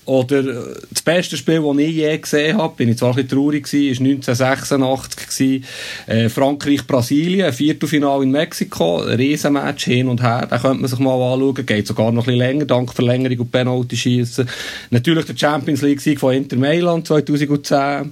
Oder 0.09 0.39
äh, 0.39 0.75
das 0.91 1.03
beste 1.03 1.37
Spiel, 1.37 1.61
das 1.61 1.77
ich 1.77 1.95
je 1.95 2.17
gesehen 2.17 2.57
habe, 2.57 2.75
bin 2.75 2.89
ich 2.89 2.97
zwar 2.97 3.11
ein 3.11 3.17
bisschen 3.17 3.29
traurig 3.29 3.67
war 3.67 4.01
1986 4.01 5.63
Äh, 6.07 6.31
Frankreich-Brasilien, 6.31 7.53
Viertelfinale 7.53 8.23
in 8.23 8.31
Mexiko, 8.31 9.01
Riesenmatch 9.01 9.85
hin 9.85 10.09
und 10.09 10.23
her, 10.23 10.47
da 10.49 10.59
könnte 10.59 10.81
man 10.81 10.89
sich 10.89 10.99
mal 10.99 11.13
anschauen, 11.13 11.67
geht 11.67 11.87
sogar 11.87 12.11
noch 12.11 12.23
ein 12.23 12.27
bisschen 12.27 12.39
länger, 12.39 12.65
dank 12.65 12.95
Verlängerung 12.95 13.41
und 13.41 13.53
Penalty-Schiessen. 13.53 14.49
Natürlich 14.91 15.27
der 15.27 15.37
Champions 15.37 15.83
League-Sieg 15.83 16.19
von 16.19 16.33
Inter 16.33 16.57
Mailand 16.57 17.07
2010. 17.07 18.11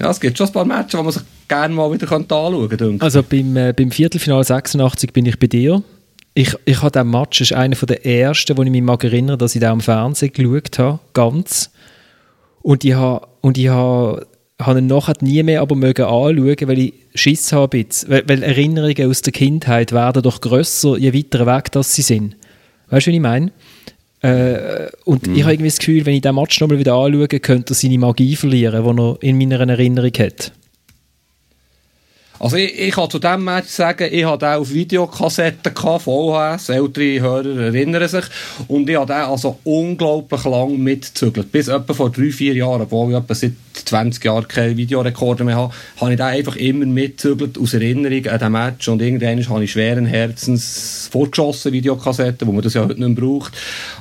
Ja, 0.00 0.10
es 0.10 0.20
gibt 0.20 0.38
schon 0.38 0.46
ein 0.46 0.52
paar 0.54 0.64
Matches, 0.64 0.92
die 0.92 1.04
man 1.04 1.12
sich 1.12 1.22
gerne 1.48 1.74
mal 1.74 1.92
wieder 1.92 2.06
anschauen 2.06 2.68
könnte. 2.68 2.96
Also 3.04 3.22
beim, 3.22 3.54
äh, 3.56 3.74
beim 3.76 3.90
Viertelfinale 3.90 4.44
86 4.44 5.12
bin 5.12 5.26
ich 5.26 5.38
bei 5.38 5.48
dir 5.48 5.82
ich, 6.36 6.54
ich 6.66 6.82
habe 6.82 6.90
den 6.90 7.10
Match, 7.10 7.38
das 7.38 7.50
ist 7.50 7.56
einer 7.56 7.74
der 7.74 8.04
ersten, 8.04 8.58
wo 8.58 8.62
ich 8.62 8.70
mich 8.70 8.82
mag 8.82 9.02
erinnern, 9.02 9.38
dass 9.38 9.54
ich 9.54 9.60
da 9.62 9.70
am 9.70 9.80
Fernsehen 9.80 10.34
geschaut 10.34 10.78
habe, 10.78 10.98
ganz. 11.14 11.70
Und 12.60 12.84
ich 12.84 12.92
habe, 12.92 13.26
und 13.40 13.56
ich 13.56 13.68
habe, 13.68 14.26
habe 14.60 14.80
ihn 14.80 14.86
nachher 14.86 15.14
nie 15.22 15.42
mehr 15.42 15.62
aber 15.62 15.74
mögen 15.74 16.04
anschauen, 16.04 16.68
weil 16.68 16.78
ich 16.78 16.94
Schiss 17.14 17.54
habe 17.54 17.78
jetzt. 17.78 18.10
Weil, 18.10 18.24
weil 18.28 18.42
Erinnerungen 18.42 19.08
aus 19.08 19.22
der 19.22 19.32
Kindheit 19.32 19.92
werden 19.92 20.22
doch 20.22 20.42
grösser, 20.42 20.98
je 20.98 21.14
weiter 21.14 21.46
weg 21.46 21.72
das 21.72 21.94
sie 21.94 22.02
sind. 22.02 22.36
Weißt 22.90 23.06
du, 23.06 23.12
wie 23.12 23.16
ich 23.16 23.22
meine? 23.22 23.50
Äh, 24.20 24.88
und 25.06 25.26
mhm. 25.26 25.36
ich 25.36 25.42
habe 25.42 25.54
irgendwie 25.54 25.70
das 25.70 25.78
Gefühl, 25.78 26.04
wenn 26.04 26.16
ich 26.16 26.20
den 26.20 26.34
Match 26.34 26.60
nochmal 26.60 26.78
wieder 26.78 26.96
anschaue, 26.96 27.28
könnte 27.28 27.72
er 27.72 27.76
seine 27.76 27.98
Magie 27.98 28.36
verlieren, 28.36 28.84
die 28.84 29.02
er 29.02 29.22
in 29.22 29.38
meiner 29.38 29.66
Erinnerung 29.66 30.12
hat. 30.18 30.52
Also 32.38 32.56
ich, 32.56 32.78
ich 32.78 32.94
kann 32.94 33.10
zu 33.10 33.18
diesem 33.18 33.44
Match 33.44 33.68
sagen, 33.68 34.08
ich 34.10 34.24
hatte 34.24 34.48
auch 34.48 34.68
Videokassetten 34.68 35.74
gehabt, 35.74 36.02
VHS, 36.02 36.68
ältere 36.68 37.20
Hörer 37.20 37.60
erinnern 37.64 38.08
sich, 38.08 38.24
und 38.68 38.88
ich 38.88 38.96
habe 38.96 39.06
den 39.06 39.22
also 39.22 39.58
unglaublich 39.64 40.44
lang 40.44 40.78
mitgezügelt. 40.78 41.50
Bis 41.50 41.68
etwa 41.68 41.94
vor 41.94 42.10
drei, 42.10 42.30
vier 42.30 42.54
Jahren, 42.54 42.82
obwohl 42.82 43.10
ich 43.10 43.16
etwa 43.16 43.34
seit 43.34 43.52
20 43.84 44.24
Jahren 44.24 44.48
keine 44.48 44.76
Videorekorder 44.76 45.44
mehr 45.44 45.56
habe, 45.56 45.74
habe 46.00 46.12
ich 46.12 46.16
den 46.16 46.26
einfach 46.26 46.56
immer 46.56 46.86
mitgezügelt 46.86 47.58
aus 47.58 47.74
Erinnerung 47.74 48.26
an 48.26 48.38
den 48.38 48.52
Match 48.52 48.88
und 48.88 49.02
irgendwann 49.02 49.48
habe 49.48 49.64
ich 49.64 49.72
schweren 49.72 50.06
Herzens 50.06 51.08
vorgeschossen 51.10 51.72
Videokassetten, 51.72 52.46
wo 52.46 52.52
man 52.52 52.62
das 52.62 52.74
ja 52.74 52.82
heute 52.82 53.00
nicht 53.00 53.18
mehr 53.18 53.28
braucht. 53.28 53.52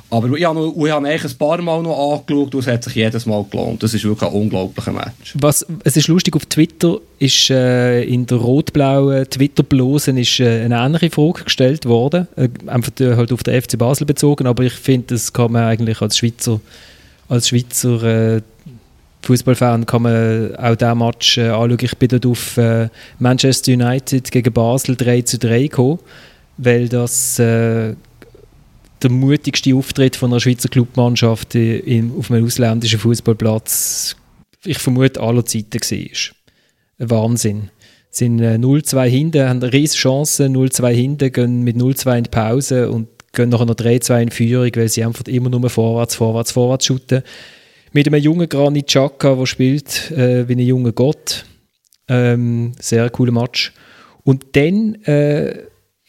Aber 0.09 0.29
ich 0.37 0.45
habe, 0.45 0.59
noch, 0.59 0.85
ich 0.85 0.91
habe 0.91 1.07
eigentlich 1.07 1.31
ein 1.31 1.37
paar 1.37 1.61
Mal 1.61 1.81
noch 1.81 2.13
angeschaut 2.13 2.53
und 2.53 2.61
es 2.61 2.67
hat 2.67 2.83
sich 2.83 2.95
jedes 2.95 3.25
Mal 3.25 3.43
gelohnt. 3.49 3.81
Das 3.81 3.93
ist 3.93 4.03
wirklich 4.03 4.29
ein 4.29 4.35
unglaublicher 4.35 4.91
Match. 4.91 5.33
Was, 5.35 5.65
es 5.83 5.97
ist 5.97 6.07
lustig, 6.07 6.35
auf 6.35 6.45
Twitter 6.45 6.99
ist 7.19 7.49
äh, 7.49 8.03
in 8.03 8.25
der 8.25 8.37
rot-blauen 8.37 9.29
Twitter-Blosen 9.29 10.17
äh, 10.17 10.63
eine 10.63 10.75
ähnliche 10.75 11.09
Frage 11.09 11.43
gestellt 11.43 11.85
worden. 11.85 12.27
Äh, 12.35 12.49
einfach 12.67 12.91
äh, 12.99 13.15
halt 13.15 13.31
auf 13.31 13.43
den 13.43 13.61
FC 13.61 13.77
Basel 13.77 14.05
bezogen, 14.05 14.47
aber 14.47 14.63
ich 14.63 14.73
finde, 14.73 15.07
das 15.15 15.33
kann 15.33 15.51
man 15.51 15.63
eigentlich 15.63 16.01
als 16.01 16.17
Schweizer, 16.17 16.61
als 17.27 17.49
Schweizer 17.49 18.35
äh, 18.35 18.41
Fußballfan 19.27 19.85
kann 19.85 20.03
man 20.03 20.55
auch 20.55 20.75
diesen 20.75 20.97
Match 20.97 21.37
äh, 21.37 21.49
anschauen. 21.49 21.77
Ich 21.81 21.97
bin 21.97 22.09
dort 22.09 22.25
auf 22.25 22.57
äh, 22.57 22.89
Manchester 23.19 23.73
United 23.73 24.31
gegen 24.31 24.53
Basel 24.53 24.95
3 24.95 25.21
zu 25.21 25.37
3 25.39 25.63
gekommen, 25.63 25.99
weil 26.57 26.89
das 26.89 27.39
äh, 27.39 27.95
der 29.01 29.11
mutigste 29.11 29.75
Auftritt 29.75 30.15
von 30.15 30.31
einer 30.31 30.39
Schweizer 30.39 30.69
Clubmannschaft 30.69 31.55
auf 31.55 32.31
einem 32.31 32.45
ausländischen 32.45 32.99
Fußballplatz, 32.99 34.15
ich 34.63 34.77
vermute, 34.77 35.21
aller 35.21 35.45
Zeiten 35.45 35.79
war. 35.79 36.35
Wahnsinn. 36.97 37.69
Sie 38.09 38.25
sind 38.25 38.41
0-2 38.41 39.05
äh, 39.05 39.09
hinten, 39.09 39.49
haben 39.49 39.61
eine 39.61 39.73
riesige 39.73 39.99
Chance, 39.99 40.45
0-2 40.45 40.89
hinten, 40.93 41.31
gehen 41.31 41.63
mit 41.63 41.75
0-2 41.75 42.17
in 42.17 42.23
die 42.23 42.29
Pause 42.29 42.89
und 42.89 43.09
gehen 43.33 43.49
nachher 43.49 43.65
noch 43.65 43.75
3-2 43.75 44.21
in 44.21 44.31
Führung, 44.31 44.71
weil 44.75 44.87
sie 44.87 45.03
einfach 45.03 45.25
immer 45.25 45.49
nur 45.49 45.69
vorwärts, 45.69 46.15
vorwärts, 46.15 46.51
vorwärts 46.51 46.85
shooten. 46.85 47.23
Mit 47.95 48.07
einem 48.07 48.21
jungen 48.21 48.49
Granit 48.49 48.87
Xhaka, 48.87 49.35
der 49.35 49.45
spielt 49.45 50.11
äh, 50.11 50.49
wie 50.49 50.55
ein 50.55 50.59
junger 50.59 50.91
Gott. 50.91 51.45
Ähm, 52.09 52.73
sehr 52.77 53.09
cooler 53.09 53.31
Match. 53.31 53.71
Und 54.25 54.47
dann 54.57 54.95
äh, 55.05 55.61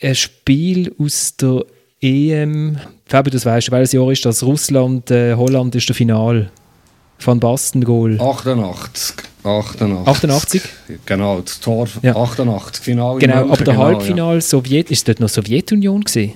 ein 0.03 0.15
Spiel 0.17 0.93
aus 0.99 1.37
der 1.37 1.65
EM, 2.01 2.79
Fabi, 3.05 3.31
das 3.31 3.47
weißt 3.47 3.69
du, 3.69 3.73
welches 3.73 3.93
Jahr 3.93 4.11
ist 4.11 4.27
das? 4.27 4.43
Russland, 4.43 5.13
äh, 5.13 5.37
Holland 5.37 5.77
ist 5.77 5.89
der 5.89 5.95
Final. 5.95 6.51
Van 7.25 7.39
Basten 7.39 7.85
Goal. 7.85 8.21
88. 8.21 9.15
88. 9.45 10.09
88? 10.09 10.63
Genau, 11.07 11.39
das 11.41 11.61
Tor 11.61 11.87
ja. 12.03 12.17
88, 12.17 12.83
Final. 12.83 13.21
Genau, 13.21 13.43
aber 13.43 13.59
der 13.59 13.65
genau, 13.65 13.85
Halbfinal 13.85 14.35
ja. 14.35 14.41
Sowjet, 14.41 14.91
ist 14.91 15.07
dort 15.07 15.21
noch 15.21 15.29
Sowjetunion 15.29 16.03
gewesen? 16.03 16.33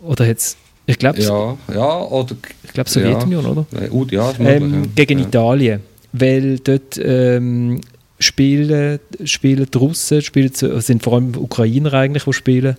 Oder 0.00 0.26
hat's, 0.26 0.56
ich 0.88 0.98
glaube 0.98 1.20
Ja, 1.20 1.56
ja, 1.72 2.00
oder... 2.00 2.34
Ich 2.64 2.72
glaube 2.72 2.88
Sowjetunion, 2.88 3.44
ja. 3.44 3.50
oder? 3.50 3.66
Ja, 4.10 4.32
ähm, 4.40 4.90
Gegen 4.94 5.18
Italien. 5.18 5.80
Weil 6.12 6.58
dort 6.60 6.98
ähm, 7.02 7.82
spielen, 8.18 8.98
spielen 9.24 9.66
die 9.72 9.78
Russen, 9.78 10.22
spielen, 10.22 10.50
sind 10.54 11.02
vor 11.02 11.14
allem 11.14 11.34
Ukrainer 11.36 11.92
eigentlich, 11.92 12.24
die 12.24 12.32
spielen, 12.32 12.76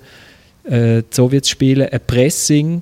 äh, 0.64 1.04
die 1.04 1.06
Sowjets 1.12 1.50
spielen 1.50 1.88
ein 1.88 2.00
Pressing, 2.08 2.82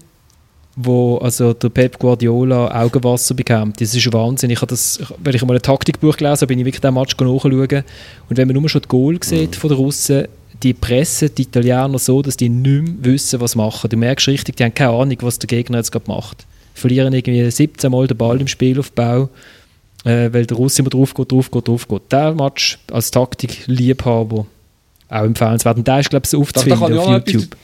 wo 0.77 1.17
also 1.17 1.53
der 1.53 1.69
Pep 1.69 1.99
Guardiola 1.99 2.83
Augenwasser 2.83 3.33
bekommt. 3.33 3.81
Das 3.81 3.93
ist 3.93 4.13
Wahnsinn. 4.13 4.51
Ich 4.51 4.61
habe 4.61 4.67
das, 4.67 5.01
wenn 5.21 5.35
ich 5.35 5.43
mal 5.43 5.55
ein 5.55 5.61
Taktikbuch 5.61 6.15
gelesen 6.15 6.37
habe, 6.37 6.47
bin 6.47 6.59
ich 6.59 6.65
wirklich 6.65 6.81
den 6.81 6.93
Match 6.93 7.17
nachschauen. 7.17 7.83
Und 8.29 8.37
wenn 8.37 8.47
man 8.47 8.55
nur 8.55 8.69
schon 8.69 8.81
das 8.81 8.87
Goal 8.87 9.17
sieht 9.21 9.51
mhm. 9.51 9.59
von 9.59 9.69
den 9.69 9.77
Russen, 9.77 10.27
die 10.63 10.73
pressen 10.73 11.29
die 11.35 11.43
Italiener 11.43 11.99
so, 11.99 12.21
dass 12.21 12.37
die 12.37 12.49
nicht 12.49 12.83
mehr 12.83 13.13
wissen, 13.13 13.39
was 13.39 13.55
machen. 13.55 13.89
Du 13.89 13.97
merkst 13.97 14.27
richtig, 14.27 14.55
die 14.55 14.63
haben 14.63 14.73
keine 14.73 14.91
Ahnung, 14.91 15.17
was 15.21 15.39
der 15.39 15.47
Gegner 15.47 15.77
jetzt 15.77 15.91
gerade 15.91 16.07
macht. 16.07 16.45
Verlieren 16.73 17.13
irgendwie 17.13 17.49
17 17.49 17.91
Mal 17.91 18.07
den 18.07 18.17
Ball 18.17 18.39
im 18.39 18.47
Spielaufbau, 18.47 19.29
äh, 20.03 20.29
weil 20.31 20.45
der 20.45 20.57
Russe 20.57 20.81
immer 20.81 20.89
drauf 20.89 21.13
geht, 21.13 21.31
drauf 21.31 21.51
geht, 21.51 21.67
drauf 21.67 21.87
geht. 21.87 22.11
Der 22.11 22.33
Match 22.33 22.79
als 22.91 23.11
Taktik-Liebhaber 23.11 24.45
auch 25.09 25.23
empfehlenswert. 25.23 25.77
Und 25.77 25.87
der 25.87 25.99
ist, 25.99 26.09
glaube 26.09 26.27
ich, 26.27 26.35
aufzufinden 26.35 26.97
auf 26.97 27.09
YouTube. 27.09 27.55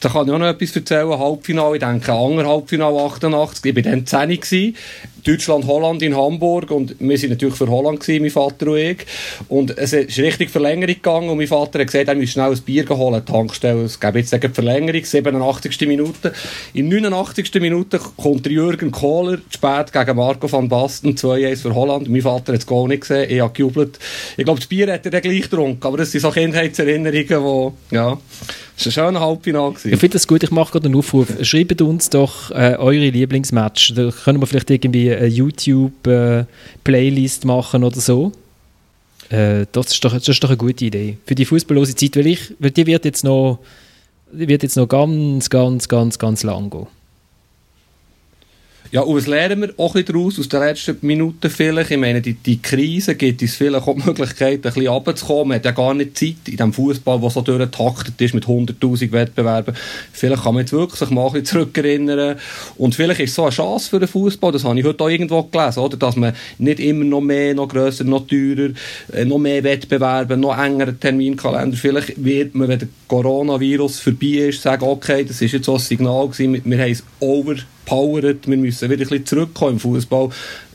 Da 0.00 0.08
kann 0.08 0.26
ich 0.26 0.32
auch 0.32 0.38
noch 0.38 0.46
etwas 0.46 0.76
erzählen. 0.76 1.18
Halbfinale, 1.18 1.76
ich 1.76 1.82
denke, 1.82 2.12
ein 2.12 2.18
anderer 2.18 2.48
Halbfinale 2.48 2.98
88. 2.98 3.64
Ich 3.64 3.76
war 3.76 3.82
dann 3.82 4.06
10 4.06 4.28
gewesen. 4.28 4.76
Deutschland, 5.24 5.66
Holland 5.66 6.02
in 6.02 6.16
Hamburg. 6.16 6.70
Und 6.70 6.96
wir 6.98 7.18
sind 7.18 7.30
natürlich 7.30 7.56
für 7.56 7.68
Holland 7.68 8.00
gewesen, 8.00 8.22
mein 8.22 8.30
Vater 8.30 8.68
und 8.68 8.78
ich. 8.78 8.98
Und 9.48 9.76
es 9.76 9.92
ist 9.92 10.18
richtig 10.18 10.50
Verlängerung 10.50 10.94
gegangen. 10.94 11.28
Und 11.30 11.38
mein 11.38 11.46
Vater 11.46 11.80
hat 11.80 11.86
gesagt, 11.86 12.08
er 12.08 12.14
müsse 12.14 12.32
schnell 12.32 12.52
ein 12.52 12.60
Bier 12.60 12.88
holen, 12.88 13.24
Tankstelle. 13.24 13.84
Es 13.84 13.98
gäbe 13.98 14.18
jetzt 14.18 14.32
eine 14.32 14.48
Verlängerung, 14.50 15.04
87. 15.04 15.80
Minute. 15.88 16.32
In 16.74 16.88
89. 16.88 17.54
Minute 17.54 17.98
kommt 18.16 18.46
Jürgen 18.46 18.90
Kohler, 18.90 19.38
spät 19.50 19.92
gegen 19.92 20.16
Marco 20.16 20.50
van 20.50 20.68
Basten, 20.68 21.14
2-1 21.14 21.62
für 21.62 21.74
Holland. 21.74 22.08
Mein 22.08 22.22
Vater 22.22 22.52
hat 22.52 22.60
es 22.60 22.66
gar 22.66 22.86
nicht 22.86 23.00
gesehen. 23.00 23.30
Ich 23.30 23.40
habe 23.40 23.52
gejubelt. 23.52 23.98
Ich 24.36 24.44
glaube, 24.44 24.60
das 24.60 24.68
Bier 24.68 24.92
hat 24.92 25.04
er 25.06 25.10
dann 25.10 25.22
gleich 25.22 25.42
getrunken. 25.42 25.84
Aber 25.84 25.96
das 25.96 26.12
sind 26.12 26.20
so 26.20 26.30
Kindheitserinnerungen, 26.30 27.74
die, 27.90 27.94
ja. 27.94 28.18
Das 28.76 28.84
war 28.84 28.90
ein 28.90 29.14
schöner 29.14 29.20
Halbfinale. 29.20 29.74
Ich 29.84 29.98
finde 29.98 30.10
das 30.10 30.26
gut, 30.26 30.42
ich 30.42 30.50
mache 30.50 30.72
gerade 30.72 30.86
einen 30.86 30.96
Aufruf. 30.96 31.28
Schreibt 31.42 31.80
uns 31.80 32.10
doch 32.10 32.50
äh, 32.50 32.76
eure 32.78 33.08
Lieblingsmatch. 33.08 33.94
Da 33.94 34.10
können 34.10 34.40
wir 34.40 34.46
vielleicht 34.46 34.70
irgendwie 34.70 35.12
eine 35.12 35.26
YouTube-Playlist 35.26 37.44
äh, 37.44 37.46
machen 37.46 37.84
oder 37.84 38.00
so. 38.00 38.32
Äh, 39.30 39.64
das, 39.72 39.92
ist 39.92 40.04
doch, 40.04 40.12
das 40.12 40.28
ist 40.28 40.44
doch 40.44 40.50
eine 40.50 40.58
gute 40.58 40.84
Idee. 40.84 41.16
Für 41.24 41.34
die 41.34 41.46
fußballlose 41.46 41.94
Zeit, 41.94 42.16
weil, 42.16 42.26
ich, 42.26 42.52
weil 42.58 42.70
die 42.70 42.86
wird 42.86 43.04
jetzt 43.04 43.24
noch 43.24 43.58
die 44.32 44.48
wird 44.48 44.62
jetzt 44.62 44.76
noch 44.76 44.88
ganz, 44.88 45.50
ganz, 45.50 45.88
ganz, 45.88 46.18
ganz 46.18 46.42
lang 46.42 46.70
gehen. 46.70 46.86
Ja, 48.92 49.00
und 49.00 49.16
was 49.16 49.26
lernen 49.26 49.62
wir 49.62 49.74
auch 49.78 49.94
ein 49.94 50.04
daraus, 50.04 50.38
aus 50.38 50.48
den 50.48 50.60
letzten 50.60 50.98
Minuten 51.00 51.50
vielleicht? 51.50 51.90
Ich 51.90 51.98
meine, 51.98 52.20
die, 52.20 52.34
die 52.34 52.62
Krise 52.62 53.16
gibt 53.16 53.42
uns 53.42 53.56
vielleicht 53.56 53.86
auch 53.86 53.94
die 53.96 54.06
Möglichkeit, 54.06 54.54
ein 54.54 54.60
bisschen 54.60 54.86
runterzukommen. 54.86 55.48
Man 55.48 55.56
hat 55.56 55.64
ja 55.64 55.72
gar 55.72 55.94
nicht 55.94 56.16
Zeit 56.16 56.36
in 56.46 56.52
diesem 56.52 56.72
Fußball, 56.72 57.20
der 57.20 57.30
so 57.30 57.40
durchgetaktet 57.40 58.20
ist 58.20 58.34
mit 58.34 58.44
100'000 58.44 59.12
Wettbewerben. 59.12 59.74
Vielleicht 60.12 60.42
kann 60.42 60.54
man 60.54 60.62
jetzt 60.62 60.72
wirklich 60.72 60.98
sich 60.98 61.10
mal 61.10 61.26
ein 61.26 61.32
bisschen 61.32 61.46
zurückerinnern. 61.46 62.36
Und 62.76 62.94
vielleicht 62.94 63.20
ist 63.20 63.30
es 63.30 63.36
so 63.36 63.42
eine 63.42 63.50
Chance 63.50 63.90
für 63.90 63.98
den 63.98 64.08
Fußball, 64.08 64.52
das 64.52 64.64
habe 64.64 64.78
ich 64.78 64.84
heute 64.84 65.02
auch 65.02 65.08
irgendwo 65.08 65.42
gelesen, 65.42 65.80
oder? 65.80 65.96
dass 65.96 66.16
man 66.16 66.34
nicht 66.58 66.80
immer 66.80 67.04
noch 67.04 67.20
mehr, 67.20 67.54
noch 67.54 67.68
grösser, 67.68 68.04
noch 68.04 68.26
teurer, 68.26 68.70
äh, 69.12 69.24
noch 69.24 69.38
mehr 69.38 69.64
Wettbewerbe, 69.64 70.36
noch 70.36 70.56
engeren 70.56 71.00
Terminkalender. 71.00 71.76
Vielleicht 71.76 72.22
wird 72.22 72.54
man, 72.54 72.68
wenn 72.68 72.78
der 72.78 72.88
Coronavirus 73.08 74.00
vorbei 74.00 74.48
ist, 74.48 74.62
sagen, 74.62 74.84
okay, 74.84 75.24
das 75.24 75.42
ist 75.42 75.52
jetzt 75.52 75.66
so 75.66 75.74
ein 75.74 75.80
Signal 75.80 76.28
gewesen, 76.28 76.60
wir 76.64 76.78
haben 76.78 76.92
es 76.92 77.02
over 77.20 77.56
powert, 77.86 78.46
wir 78.46 78.56
müssen 78.56 78.90
wieder 78.90 79.04
ein 79.04 79.08
bisschen 79.08 79.26
zurückkommen 79.26 79.74
im 79.74 79.80
Fußball. 79.80 80.28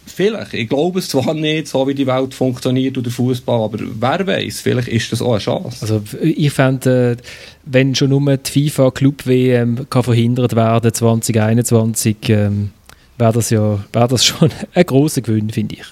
Vielleicht, 0.04 0.54
ich 0.56 0.68
glaube 0.68 1.00
es 1.00 1.10
zwar 1.10 1.34
nicht, 1.34 1.68
so 1.68 1.88
wie 1.88 1.94
die 1.94 2.08
Welt 2.08 2.34
funktioniert 2.34 2.98
oder 2.98 3.04
der 3.04 3.14
Fußball, 3.14 3.64
aber 3.64 3.80
wer 3.80 4.28
weiß, 4.28 4.62
vielleicht 4.62 4.88
ist 4.88 5.12
das 5.12 5.22
auch 5.22 5.34
eine 5.34 5.40
Chance. 5.40 5.78
Also 5.82 6.02
ich 6.22 6.52
fände, 6.52 7.12
äh, 7.12 7.18
wenn 7.66 7.94
schon 7.96 8.10
nur 8.10 8.38
die 8.38 8.70
FIFA 8.70 8.92
Club 8.92 9.26
WM 9.26 9.88
kann 9.90 10.04
verhindert 10.04 10.56
werden 10.56 10.92
2021, 10.92 12.18
ähm, 12.30 12.72
wäre 13.18 13.34
das 13.34 13.52
ja 13.52 13.84
wäre 13.94 14.08
das 14.08 14.26
schon 14.26 14.50
ein 14.74 14.86
großer 14.86 15.22
Gewinn, 15.22 15.50
finde 15.50 15.76
ich. 15.76 15.86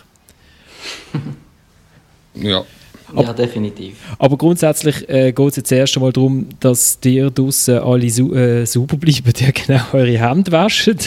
ja, 2.43 2.63
aber, 3.13 3.23
ja, 3.23 3.33
definitiv. 3.33 3.95
Aber 4.17 4.37
grundsätzlich 4.37 5.07
äh, 5.09 5.31
geht 5.31 5.47
es 5.49 5.55
jetzt 5.57 5.71
erst 5.71 5.97
einmal 5.97 6.13
darum, 6.13 6.47
dass 6.59 6.99
ihr 7.03 7.29
draußen 7.31 7.79
alle 7.79 8.09
su 8.09 8.33
äh, 8.33 8.65
sauber 8.65 8.97
bleiben, 8.97 9.33
die 9.33 9.51
genau 9.65 9.81
eure 9.93 10.19
Hände 10.19 10.51
waschen. 10.51 10.97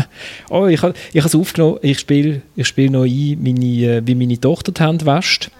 oh, 0.50 0.66
ich 0.66 0.80
habe 0.82 0.94
ich 1.12 1.24
es 1.24 1.34
aufgenommen, 1.34 1.78
ich 1.82 1.98
spiele 1.98 2.42
ich 2.56 2.66
spiel 2.66 2.90
noch 2.90 3.04
ein, 3.04 3.38
meine, 3.42 3.96
äh, 3.96 4.02
wie 4.04 4.14
meine 4.14 4.40
Tochter 4.40 4.72
die 4.72 4.82
Hände 4.82 5.06
wäscht. 5.06 5.50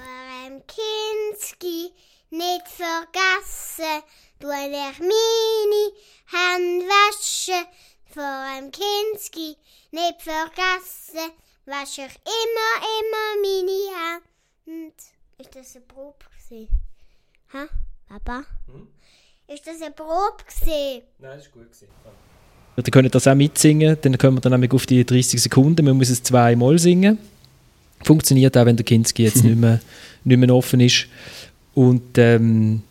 Kinski, 0.67 1.91
nicht 2.31 2.69
vergessen, 2.69 4.03
du 4.39 4.49
ich 4.49 4.99
meine 5.01 5.83
Hände 6.27 6.87
waschen. 6.87 7.67
Vor 8.13 8.23
einem 8.25 8.73
Kinski, 8.73 9.57
nicht 9.93 10.23
vergessen, 10.23 11.31
wasche 11.67 12.03
ich 12.03 12.21
immer, 12.25 12.73
immer 12.99 13.37
meine 13.43 13.81
Hände. 14.67 15.10
Ist 15.41 15.57
das 15.57 15.75
eine 15.75 15.85
Probe 15.87 16.17
gewesen? 16.49 16.69
Hä? 17.51 17.59
Papa? 18.09 18.43
Hm? 18.67 18.89
Ist 19.49 19.67
das 19.67 19.81
eine 19.81 19.91
Probe 19.93 20.45
gewesen? 20.45 21.03
Nein, 21.19 21.31
das 21.37 21.47
ist 21.47 21.53
gut 21.53 21.65
gewesen. 21.65 21.89
Ja. 22.05 22.83
Ihr 22.85 22.91
könnt 22.91 23.15
das 23.15 23.27
auch 23.27 23.35
mitsingen, 23.35 23.97
dann 24.03 24.19
kommen 24.19 24.37
wir 24.37 24.41
dann 24.43 24.53
nämlich 24.53 24.73
auf 24.73 24.85
die 24.85 25.05
30 25.05 25.41
Sekunden. 25.41 25.87
Man 25.87 25.97
muss 25.97 26.11
es 26.11 26.23
zweimal 26.23 26.79
singen. 26.79 27.19
Funktioniert 28.05 28.55
auch, 28.59 28.67
wenn 28.67 28.77
der 28.77 28.85
Kinski 28.85 29.25
jetzt 29.25 29.43
nicht, 29.45 29.57
mehr, 29.57 29.81
nicht 30.25 30.39
mehr 30.39 30.55
offen 30.55 30.81
ist. 30.81 31.07
Und 31.75 32.19
ähm, 32.19 32.83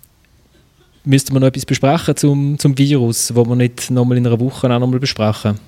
müsste 1.04 1.34
man 1.34 1.42
noch 1.42 1.50
etwas 1.50 1.68
besprechen 1.68 2.16
zum, 2.18 2.58
zum 2.58 2.76
Virus, 2.76 3.36
wo 3.36 3.46
wir 3.46 3.56
nicht 3.56 3.92
nochmal 3.92 4.18
in 4.18 4.26
einer 4.26 4.40
Woche 4.40 4.66
auch 4.74 4.80
nochmal 4.80 5.00
besprechen? 5.00 5.60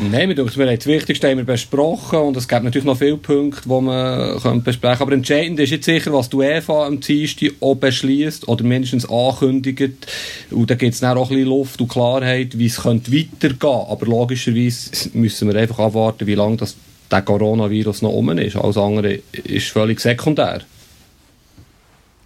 Nein, 0.00 0.28
wir, 0.28 0.36
haben 0.36 0.46
das 0.46 0.86
Wichtigste 0.86 1.28
haben 1.28 1.38
wir 1.38 1.44
besprochen 1.44 2.20
und 2.20 2.36
es 2.36 2.46
gibt 2.46 2.62
natürlich 2.62 2.84
noch 2.84 2.96
viele 2.96 3.16
Punkte, 3.16 3.62
die 3.64 3.80
man 3.80 4.62
besprechen 4.62 4.98
könnte. 4.98 5.02
Aber 5.02 5.12
entscheidend 5.12 5.58
ist 5.58 5.70
jetzt 5.70 5.86
sicher, 5.86 6.12
was 6.12 6.30
die 6.30 6.36
UEFA 6.36 6.86
am 6.86 7.00
Dienstag 7.00 7.50
auch 7.58 7.74
beschließt 7.74 8.46
oder 8.46 8.62
mindestens 8.62 9.10
ankündigt. 9.10 10.06
Und 10.52 10.70
da 10.70 10.76
gibt 10.76 10.94
es 10.94 11.00
dann 11.00 11.18
auch 11.18 11.30
ein 11.30 11.36
bisschen 11.36 11.48
Luft 11.48 11.80
und 11.80 11.88
Klarheit, 11.88 12.56
wie 12.56 12.66
es 12.66 12.82
könnte 12.82 13.12
weitergehen. 13.12 13.86
Aber 13.88 14.06
logischerweise 14.06 15.10
müssen 15.14 15.48
wir 15.48 15.60
einfach 15.60 15.80
abwarten, 15.80 16.28
wie 16.28 16.36
lange 16.36 16.58
das, 16.58 16.76
der 17.10 17.22
Coronavirus 17.22 18.02
noch 18.02 18.12
um 18.12 18.30
ist. 18.38 18.54
Alles 18.54 18.76
andere 18.76 19.18
ist 19.32 19.66
völlig 19.66 19.98
sekundär. 19.98 20.60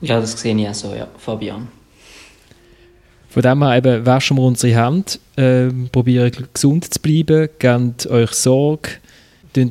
Ja, 0.02 0.20
das 0.20 0.38
sehe 0.38 0.54
ich 0.54 0.68
auch 0.68 0.74
so, 0.74 0.94
ja, 0.94 1.08
Fabian. 1.16 1.68
Von 3.33 3.43
dem 3.43 3.64
her 3.64 3.78
eben 3.78 4.05
waschen 4.05 4.37
wir 4.37 4.43
unsere 4.43 4.85
Hände, 4.85 5.12
äh, 5.37 5.72
probieren 5.91 6.30
gesund 6.53 6.93
zu 6.93 7.01
bleiben, 7.01 7.49
gebt 7.59 8.07
euch 8.09 8.33
Sorge, 8.33 8.91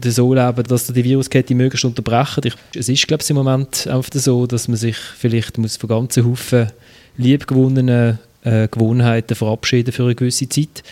so 0.05 0.33
leben, 0.33 0.63
dass 0.63 0.89
ihr 0.89 0.95
die 0.95 1.03
Viruskette 1.03 1.53
möglichst 1.53 1.85
unterbrechen. 1.85 2.51
Es 2.75 2.89
ist, 2.89 3.07
glaube 3.07 3.21
ich, 3.21 3.29
im 3.29 3.35
Moment 3.35 3.85
einfach 3.85 4.09
so, 4.13 4.47
dass 4.47 4.67
man 4.67 4.77
sich 4.77 4.95
vielleicht 4.95 5.59
muss 5.59 5.77
von 5.77 5.89
ganzen 5.89 6.25
Haufen 6.25 6.71
liebgewonnenen 7.17 8.17
äh, 8.43 8.67
Gewohnheiten 8.67 9.35
verabschieden 9.35 9.91
für 9.91 10.05
eine 10.05 10.15
gewisse 10.15 10.49
Zeit. 10.49 10.83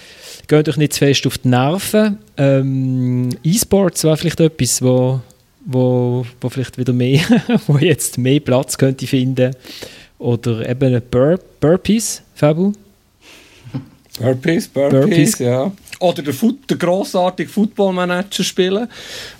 Geht 0.47 0.69
euch 0.69 0.77
nicht 0.77 0.93
zu 0.93 0.99
fest 0.99 1.25
auf 1.25 1.39
die 1.39 1.47
Nerven. 1.47 2.19
Ähm, 2.37 3.29
E-Sports 3.43 4.03
wäre 4.03 4.17
vielleicht 4.17 4.39
etwas, 4.39 4.81
wo, 4.83 5.21
wo, 5.65 6.23
wo 6.39 6.49
vielleicht 6.49 6.77
wieder 6.77 6.93
mehr, 6.93 7.21
wo 7.67 7.79
jetzt 7.79 8.19
mehr 8.19 8.39
Platz 8.39 8.77
könnte 8.77 9.07
finden 9.07 9.55
oder 10.19 10.69
eben 10.69 11.01
Bur 11.09 11.39
Burpees, 11.59 12.21
Fabu? 12.35 12.73
Burpees, 14.19 14.67
Burpees, 14.67 14.99
Burpees, 14.99 15.39
ja. 15.39 15.71
Oder 16.01 16.21
der, 16.21 16.33
Foot, 16.33 16.69
der 16.69 16.77
grossartige 16.77 17.49
Footballmanager 17.49 18.43
spielen, 18.43 18.87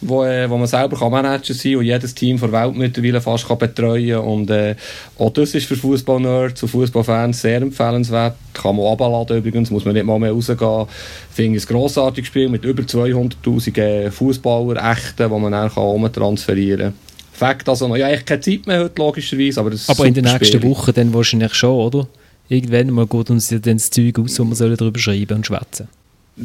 wo, 0.02 0.26
äh, 0.26 0.50
wo 0.50 0.58
man 0.58 0.68
selber 0.68 0.98
kann 0.98 1.12
Manager 1.12 1.54
sein 1.54 1.78
und 1.78 1.86
jedes 1.86 2.14
Team 2.14 2.38
der 2.38 2.52
Welt 2.52 2.76
mittlerweile 2.76 3.22
fast 3.22 3.48
kann 3.48 3.58
betreuen 3.58 4.20
Und 4.20 4.50
äh, 4.50 4.76
auch 5.18 5.32
das 5.32 5.56
ist 5.56 5.68
für 5.68 5.78
Fußballnerds 5.78 6.62
und 6.64 6.70
Fußballfans 6.70 7.42
sehr 7.42 7.62
empfehlenswert. 7.62 8.36
Kann 8.54 8.76
man 8.76 8.88
abladen 8.88 9.38
übrigens, 9.38 9.72
muss 9.72 9.86
man 9.86 9.94
nicht 9.94 10.06
mal 10.06 10.20
mehr 10.20 10.34
rausgehen. 10.34 10.88
Ich 11.30 11.36
finde 11.36 11.58
es 11.58 11.66
ein 11.66 11.74
grossartiges 11.74 12.28
Spiel 12.28 12.50
mit 12.50 12.66
über 12.66 12.84
200'000 12.84 13.78
äh, 13.78 14.12
Fußballer, 14.12 14.92
echten, 14.92 15.30
die 15.30 15.40
man 15.40 15.52
dann 15.54 15.72
kann 15.72 16.12
transferieren 16.12 16.94
kann. 16.94 17.09
Fakt 17.40 17.70
also 17.70 17.88
noch. 17.88 17.96
Ja, 17.96 18.12
ich 18.12 18.26
keine 18.26 18.42
Zeit 18.42 18.68
mehr 18.68 18.82
heute, 18.82 19.02
logischerweise, 19.02 19.62
aber 19.62 19.72
Aber 19.88 20.06
in 20.06 20.14
der 20.14 20.24
nächsten 20.24 20.62
Woche 20.62 20.92
dann 20.92 21.14
wahrscheinlich 21.14 21.54
schon, 21.54 21.72
oder? 21.72 22.08
Irgendwann 22.50 22.90
mal 22.92 23.08
geht 23.08 23.30
uns 23.30 23.50
ja 23.50 23.60
dann 23.60 23.78
das 23.78 23.90
Zeug 23.90 24.20
aus, 24.20 24.38
wo 24.40 24.44
wir 24.44 24.76
darüber 24.76 25.00
schreiben 25.00 25.38
und 25.38 25.48
schwätzen 25.48 25.88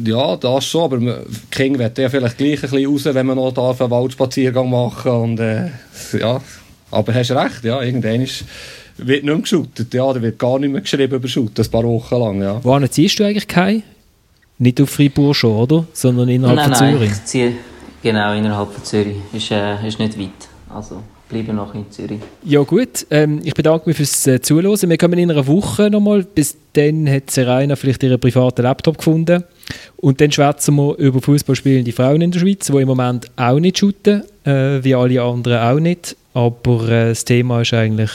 ja, 0.03 0.35
das 0.35 0.65
schon, 0.65 0.83
aber 0.83 1.25
King 1.51 1.79
wird 1.79 1.97
ja 1.97 2.09
vielleicht 2.09 2.37
gleich 2.37 2.63
ein 2.63 2.69
bisschen 2.69 2.85
raus, 2.85 3.05
wenn 3.05 3.25
man 3.25 3.37
noch 3.37 3.53
darf, 3.53 3.79
einen 3.81 3.91
Waldspaziergang 3.91 4.69
machen 4.69 5.11
und 5.11 5.39
äh, 5.39 5.69
ja, 6.19 6.41
aber 6.91 7.13
hast 7.13 7.31
recht, 7.31 7.63
ja, 7.63 7.81
irgendwann 7.81 8.21
ist, 8.21 8.43
wird 8.97 9.23
nicht 9.23 9.33
mehr 9.33 9.37
geschootet, 9.37 9.93
ja, 9.93 10.11
da 10.11 10.21
wird 10.21 10.37
gar 10.37 10.59
nicht 10.59 10.71
mehr 10.71 10.81
geschrieben 10.81 11.15
über 11.15 11.27
Shooten, 11.27 11.63
ein 11.63 11.71
paar 11.71 11.83
Wochen 11.83 12.15
lang, 12.15 12.41
ja. 12.41 12.63
Wohin 12.63 12.89
ziehst 12.89 13.19
du 13.19 13.23
eigentlich 13.23 13.47
kein? 13.47 13.83
Nicht 14.57 14.81
auf 14.81 14.89
Fribourg 14.89 15.35
schon, 15.35 15.55
oder? 15.55 15.85
Sondern 15.93 16.29
innerhalb 16.29 16.57
nein, 16.57 16.69
von 16.69 16.75
Zürich? 16.75 17.09
Nein, 17.09 17.19
ich 17.19 17.25
ziehe 17.25 17.51
genau 18.03 18.33
innerhalb 18.33 18.71
von 18.71 18.83
Zürich, 18.83 19.17
ist, 19.33 19.51
äh, 19.51 19.87
ist 19.87 19.99
nicht 19.99 20.19
weit, 20.19 20.29
also 20.75 21.01
bleiben 21.29 21.55
noch 21.55 21.73
in 21.73 21.89
Zürich. 21.89 22.19
Ja 22.43 22.61
gut, 22.61 23.07
ähm, 23.09 23.41
ich 23.43 23.53
bedanke 23.53 23.89
mich 23.89 23.97
fürs 23.97 24.27
äh, 24.27 24.41
Zuhören. 24.41 24.89
Wir 24.89 24.97
kommen 24.97 25.17
in 25.17 25.31
einer 25.31 25.47
Woche 25.47 25.89
nochmal. 25.89 26.23
Bis 26.23 26.57
dann 26.73 27.09
hat 27.09 27.31
Serena 27.31 27.75
vielleicht 27.75 28.03
ihren 28.03 28.19
privaten 28.19 28.63
Laptop 28.63 28.97
gefunden. 28.97 29.43
Und 29.97 30.21
dann 30.21 30.31
schwätzen 30.31 30.75
wir 30.75 30.95
über 30.97 31.21
Fußballspielende 31.21 31.91
Frauen 31.91 32.21
in 32.21 32.31
der 32.31 32.39
Schweiz, 32.39 32.67
die 32.67 32.77
im 32.77 32.87
Moment 32.87 33.31
auch 33.37 33.59
nicht 33.59 33.79
shooten, 33.79 34.23
äh, 34.43 34.83
wie 34.83 34.93
alle 34.93 35.21
anderen 35.21 35.59
auch 35.59 35.79
nicht. 35.79 36.15
Aber 36.33 36.87
äh, 36.89 37.09
das 37.09 37.25
Thema 37.25 37.61
ist 37.61 37.73
eigentlich, 37.73 38.11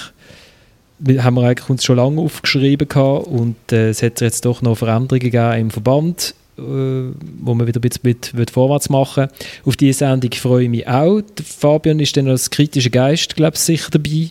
haben 1.19 1.35
wir 1.35 1.43
eigentlich 1.43 1.71
uns 1.71 1.85
schon 1.85 1.97
lange 1.97 2.21
aufgeschrieben 2.21 2.87
gehabt 2.87 3.27
und 3.27 3.57
äh, 3.73 3.89
es 3.89 4.03
hat 4.03 4.21
jetzt 4.21 4.45
doch 4.45 4.61
noch 4.63 4.77
Veränderungen 4.77 5.21
gegeben 5.21 5.61
im 5.61 5.71
Verband. 5.71 6.35
Äh, 6.61 7.15
wo 7.41 7.55
man 7.55 7.67
wieder 7.67 7.79
ein 7.79 7.83
bisschen 7.83 8.03
mit, 8.35 8.51
vorwärts 8.51 8.91
machen 8.91 9.29
Auf 9.65 9.77
diese 9.77 10.01
Sendung 10.01 10.33
freue 10.33 10.65
ich 10.65 10.71
mich 10.71 10.87
auch. 10.87 11.23
Fabian 11.43 12.01
ist 12.01 12.17
dann 12.17 12.29
als 12.29 12.51
kritischer 12.51 12.91
Geist, 12.91 13.35
glaube 13.35 13.55
ich, 13.55 13.61
sicher 13.61 13.91
dabei. 13.91 14.31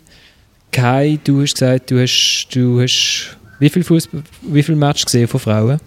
Kai, 0.72 1.20
du 1.24 1.42
hast 1.42 1.56
gesagt, 1.56 1.90
du 1.90 2.00
hast, 2.00 2.50
du 2.54 2.80
hast 2.82 3.36
wie 3.60 3.70
viele 3.70 3.84
Fußball, 3.84 4.24
viel 4.62 4.76
Match 4.76 5.04
gesehen 5.04 5.28
von 5.28 5.40
Frauen? 5.40 5.80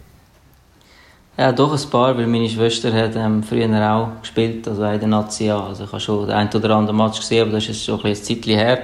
Ja, 1.38 1.52
doch 1.52 1.72
ein 1.72 1.90
paar, 1.90 2.16
weil 2.16 2.26
meine 2.26 2.48
Schwester 2.48 2.92
hat 2.92 3.16
ähm, 3.16 3.42
früher 3.42 3.92
auch 3.92 4.20
gespielt, 4.20 4.66
also 4.68 4.84
in 4.84 4.98
der 4.98 5.08
Nazi. 5.08 5.48
Also 5.48 5.84
ich 5.84 5.92
habe 5.92 6.00
schon 6.00 6.26
den 6.26 6.34
einen 6.34 6.50
oder 6.52 6.76
anderen 6.76 6.96
Match 6.96 7.20
gesehen, 7.20 7.42
aber 7.42 7.52
das 7.52 7.68
ist 7.68 7.84
schon 7.84 8.02
ein, 8.04 8.14
ein 8.14 8.42
her. 8.42 8.78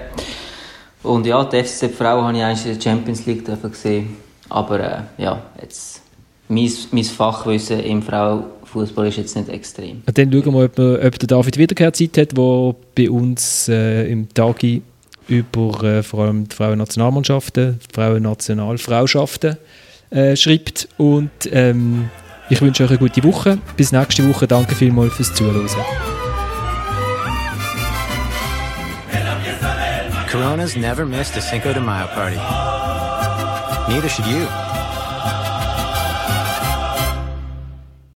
Und 1.02 1.26
ja, 1.26 1.44
die 1.44 1.62
FCZ 1.62 1.94
Frau 1.94 2.22
habe 2.22 2.36
ich 2.36 2.42
eigentlich 2.42 2.66
in 2.66 2.74
der 2.74 2.80
Champions 2.80 3.26
League 3.26 3.44
gesehen. 3.44 4.16
Aber 4.48 4.80
äh, 4.80 5.02
ja, 5.18 5.42
jetzt 5.60 6.00
mein, 6.48 6.70
mein 6.92 7.04
Fachwissen 7.04 7.80
im 7.80 8.02
Frauenfußball 8.02 9.08
ist 9.08 9.16
jetzt 9.18 9.36
nicht 9.36 9.48
extrem. 9.48 10.02
Dann 10.06 10.32
schauen 10.32 10.44
wir 10.44 10.52
mal, 10.52 10.64
ob, 10.64 10.78
ob 10.78 11.18
der 11.18 11.26
David 11.26 11.58
Wiederkehr 11.58 11.92
Zeit 11.92 12.18
hat, 12.18 12.36
der 12.36 12.74
bei 12.94 13.10
uns 13.10 13.68
äh, 13.68 14.10
im 14.10 14.32
Tagi 14.32 14.82
über 15.28 15.82
äh, 15.84 16.02
vor 16.02 16.24
allem 16.24 16.48
die 16.48 16.56
Frauennationalmannschaften, 16.56 17.78
Frauennationalfrauschaften 17.92 19.56
äh, 20.10 20.34
schreibt. 20.36 20.88
Und 20.96 21.30
ähm, 21.52 22.10
ich 22.50 22.60
wünsche 22.60 22.84
euch 22.84 22.90
eine 22.90 22.98
gute 22.98 23.22
Woche. 23.24 23.58
Bis 23.76 23.92
nächste 23.92 24.26
Woche. 24.28 24.46
Danke 24.46 24.74
vielmals 24.74 25.14
fürs 25.14 25.34
Zuhören. 25.34 25.68
Corona's 30.30 30.76
never 30.76 31.06
missed 31.06 31.36
a 31.36 31.40
Cinco 31.40 31.72
de 31.72 31.80
Mayo 31.80 32.06
party. 32.08 32.36
Neither 33.90 34.08
should 34.08 34.26
you. 34.26 34.67